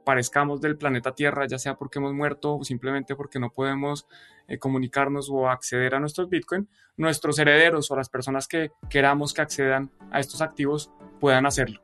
desaparezcamos 0.07 0.61
del 0.61 0.77
planeta 0.77 1.13
Tierra, 1.15 1.47
ya 1.47 1.59
sea 1.59 1.75
porque 1.75 1.99
hemos 1.99 2.15
muerto 2.15 2.57
o 2.57 2.65
simplemente 2.65 3.17
porque 3.17 3.41
no 3.41 3.51
podemos 3.51 4.07
eh, 4.47 4.57
comunicarnos 4.57 5.29
o 5.31 5.49
acceder 5.49 5.97
a 5.97 6.01
nuestros 6.01 6.29
Bitcoin, 6.29 6.69
nuestros 6.97 7.39
herederos 7.41 7.91
o 7.91 7.97
las 7.97 8.09
personas 8.09 8.47
que 8.47 8.71
queramos 8.89 9.35
que 9.35 9.43
accedan 9.43 9.91
a 10.13 10.21
estos 10.21 10.43
activos 10.43 10.93
puedan 11.19 11.45
hacerlo. 11.45 11.81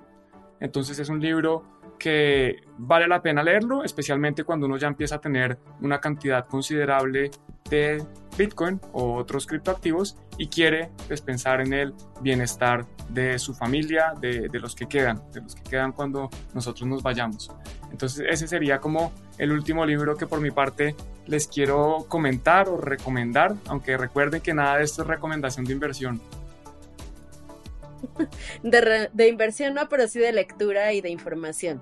Entonces 0.60 1.00
es 1.00 1.08
un 1.08 1.20
libro 1.20 1.64
que 1.98 2.60
vale 2.78 3.08
la 3.08 3.20
pena 3.22 3.42
leerlo, 3.42 3.82
especialmente 3.82 4.44
cuando 4.44 4.66
uno 4.66 4.76
ya 4.76 4.86
empieza 4.86 5.16
a 5.16 5.20
tener 5.20 5.58
una 5.80 6.00
cantidad 6.00 6.46
considerable 6.46 7.30
de 7.68 8.04
Bitcoin 8.38 8.80
o 8.92 9.14
otros 9.14 9.46
criptoactivos 9.46 10.16
y 10.38 10.46
quiere 10.46 10.90
pues, 11.08 11.20
pensar 11.20 11.60
en 11.60 11.72
el 11.72 11.94
bienestar 12.20 12.86
de 13.08 13.38
su 13.38 13.52
familia, 13.54 14.14
de, 14.20 14.48
de, 14.48 14.60
los 14.60 14.74
que 14.74 14.86
quedan, 14.86 15.22
de 15.32 15.40
los 15.40 15.54
que 15.54 15.62
quedan 15.62 15.92
cuando 15.92 16.30
nosotros 16.54 16.88
nos 16.88 17.02
vayamos. 17.02 17.50
Entonces 17.92 18.26
ese 18.28 18.48
sería 18.48 18.80
como 18.80 19.12
el 19.38 19.52
último 19.52 19.84
libro 19.84 20.16
que 20.16 20.26
por 20.26 20.40
mi 20.40 20.50
parte 20.50 20.96
les 21.26 21.46
quiero 21.46 22.06
comentar 22.08 22.68
o 22.68 22.78
recomendar, 22.78 23.54
aunque 23.66 23.96
recuerden 23.96 24.40
que 24.40 24.54
nada 24.54 24.78
de 24.78 24.84
esto 24.84 25.02
es 25.02 25.08
recomendación 25.08 25.64
de 25.66 25.72
inversión. 25.72 26.20
De, 28.64 29.28
inversión 29.28 29.74
no, 29.74 29.88
pero 29.88 30.08
sí 30.08 30.18
de 30.18 30.32
lectura 30.32 30.92
y 30.92 31.00
de 31.00 31.10
información. 31.10 31.80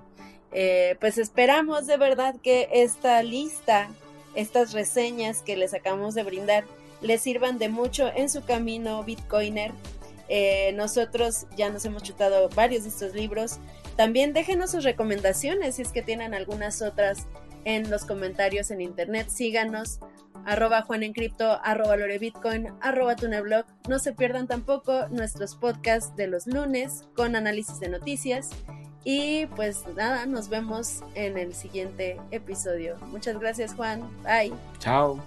Eh, 0.51 0.95
pues 0.99 1.17
esperamos 1.17 1.87
de 1.87 1.97
verdad 1.97 2.35
que 2.43 2.69
esta 2.71 3.23
lista, 3.23 3.89
estas 4.35 4.71
reseñas 4.71 5.41
que 5.41 5.55
les 5.55 5.73
acabamos 5.73 6.13
de 6.13 6.21
brindar, 6.21 6.65
les 7.01 7.21
sirvan 7.21 7.57
de 7.57 7.69
mucho 7.69 8.11
en 8.15 8.29
su 8.29 8.43
camino 8.43 9.03
Bitcoiner. 9.03 9.71
Eh, 10.29 10.73
nosotros 10.75 11.47
ya 11.57 11.71
nos 11.71 11.83
hemos 11.85 12.03
chutado 12.03 12.49
varios 12.49 12.83
de 12.83 12.89
estos 12.89 13.15
libros. 13.15 13.57
También 13.95 14.33
déjenos 14.33 14.71
sus 14.71 14.83
recomendaciones 14.83 15.75
si 15.75 15.81
es 15.81 15.91
que 15.91 16.01
tienen 16.01 16.33
algunas 16.33 16.81
otras 16.81 17.27
en 17.65 17.89
los 17.89 18.05
comentarios 18.05 18.71
en 18.71 18.81
internet. 18.81 19.29
Síganos, 19.29 19.99
arroba 20.45 20.81
Juan 20.81 21.03
en 21.03 21.13
arroba 21.63 21.97
Lore 21.97 22.17
Bitcoin, 22.17 22.69
arroba 22.81 23.15
Tuneblog. 23.15 23.65
No 23.87 23.99
se 23.99 24.13
pierdan 24.13 24.47
tampoco 24.47 25.07
nuestros 25.09 25.55
podcasts 25.55 26.15
de 26.15 26.27
los 26.27 26.47
lunes 26.47 27.03
con 27.15 27.35
análisis 27.35 27.79
de 27.79 27.89
noticias 27.89 28.49
y 29.03 29.47
pues 29.47 29.83
nada, 29.95 30.25
nos 30.25 30.49
vemos 30.49 31.03
en 31.15 31.37
el 31.37 31.53
siguiente 31.53 32.19
episodio. 32.31 32.97
Muchas 33.07 33.39
gracias 33.39 33.73
Juan. 33.73 34.01
Bye. 34.23 34.53
Chao. 34.79 35.19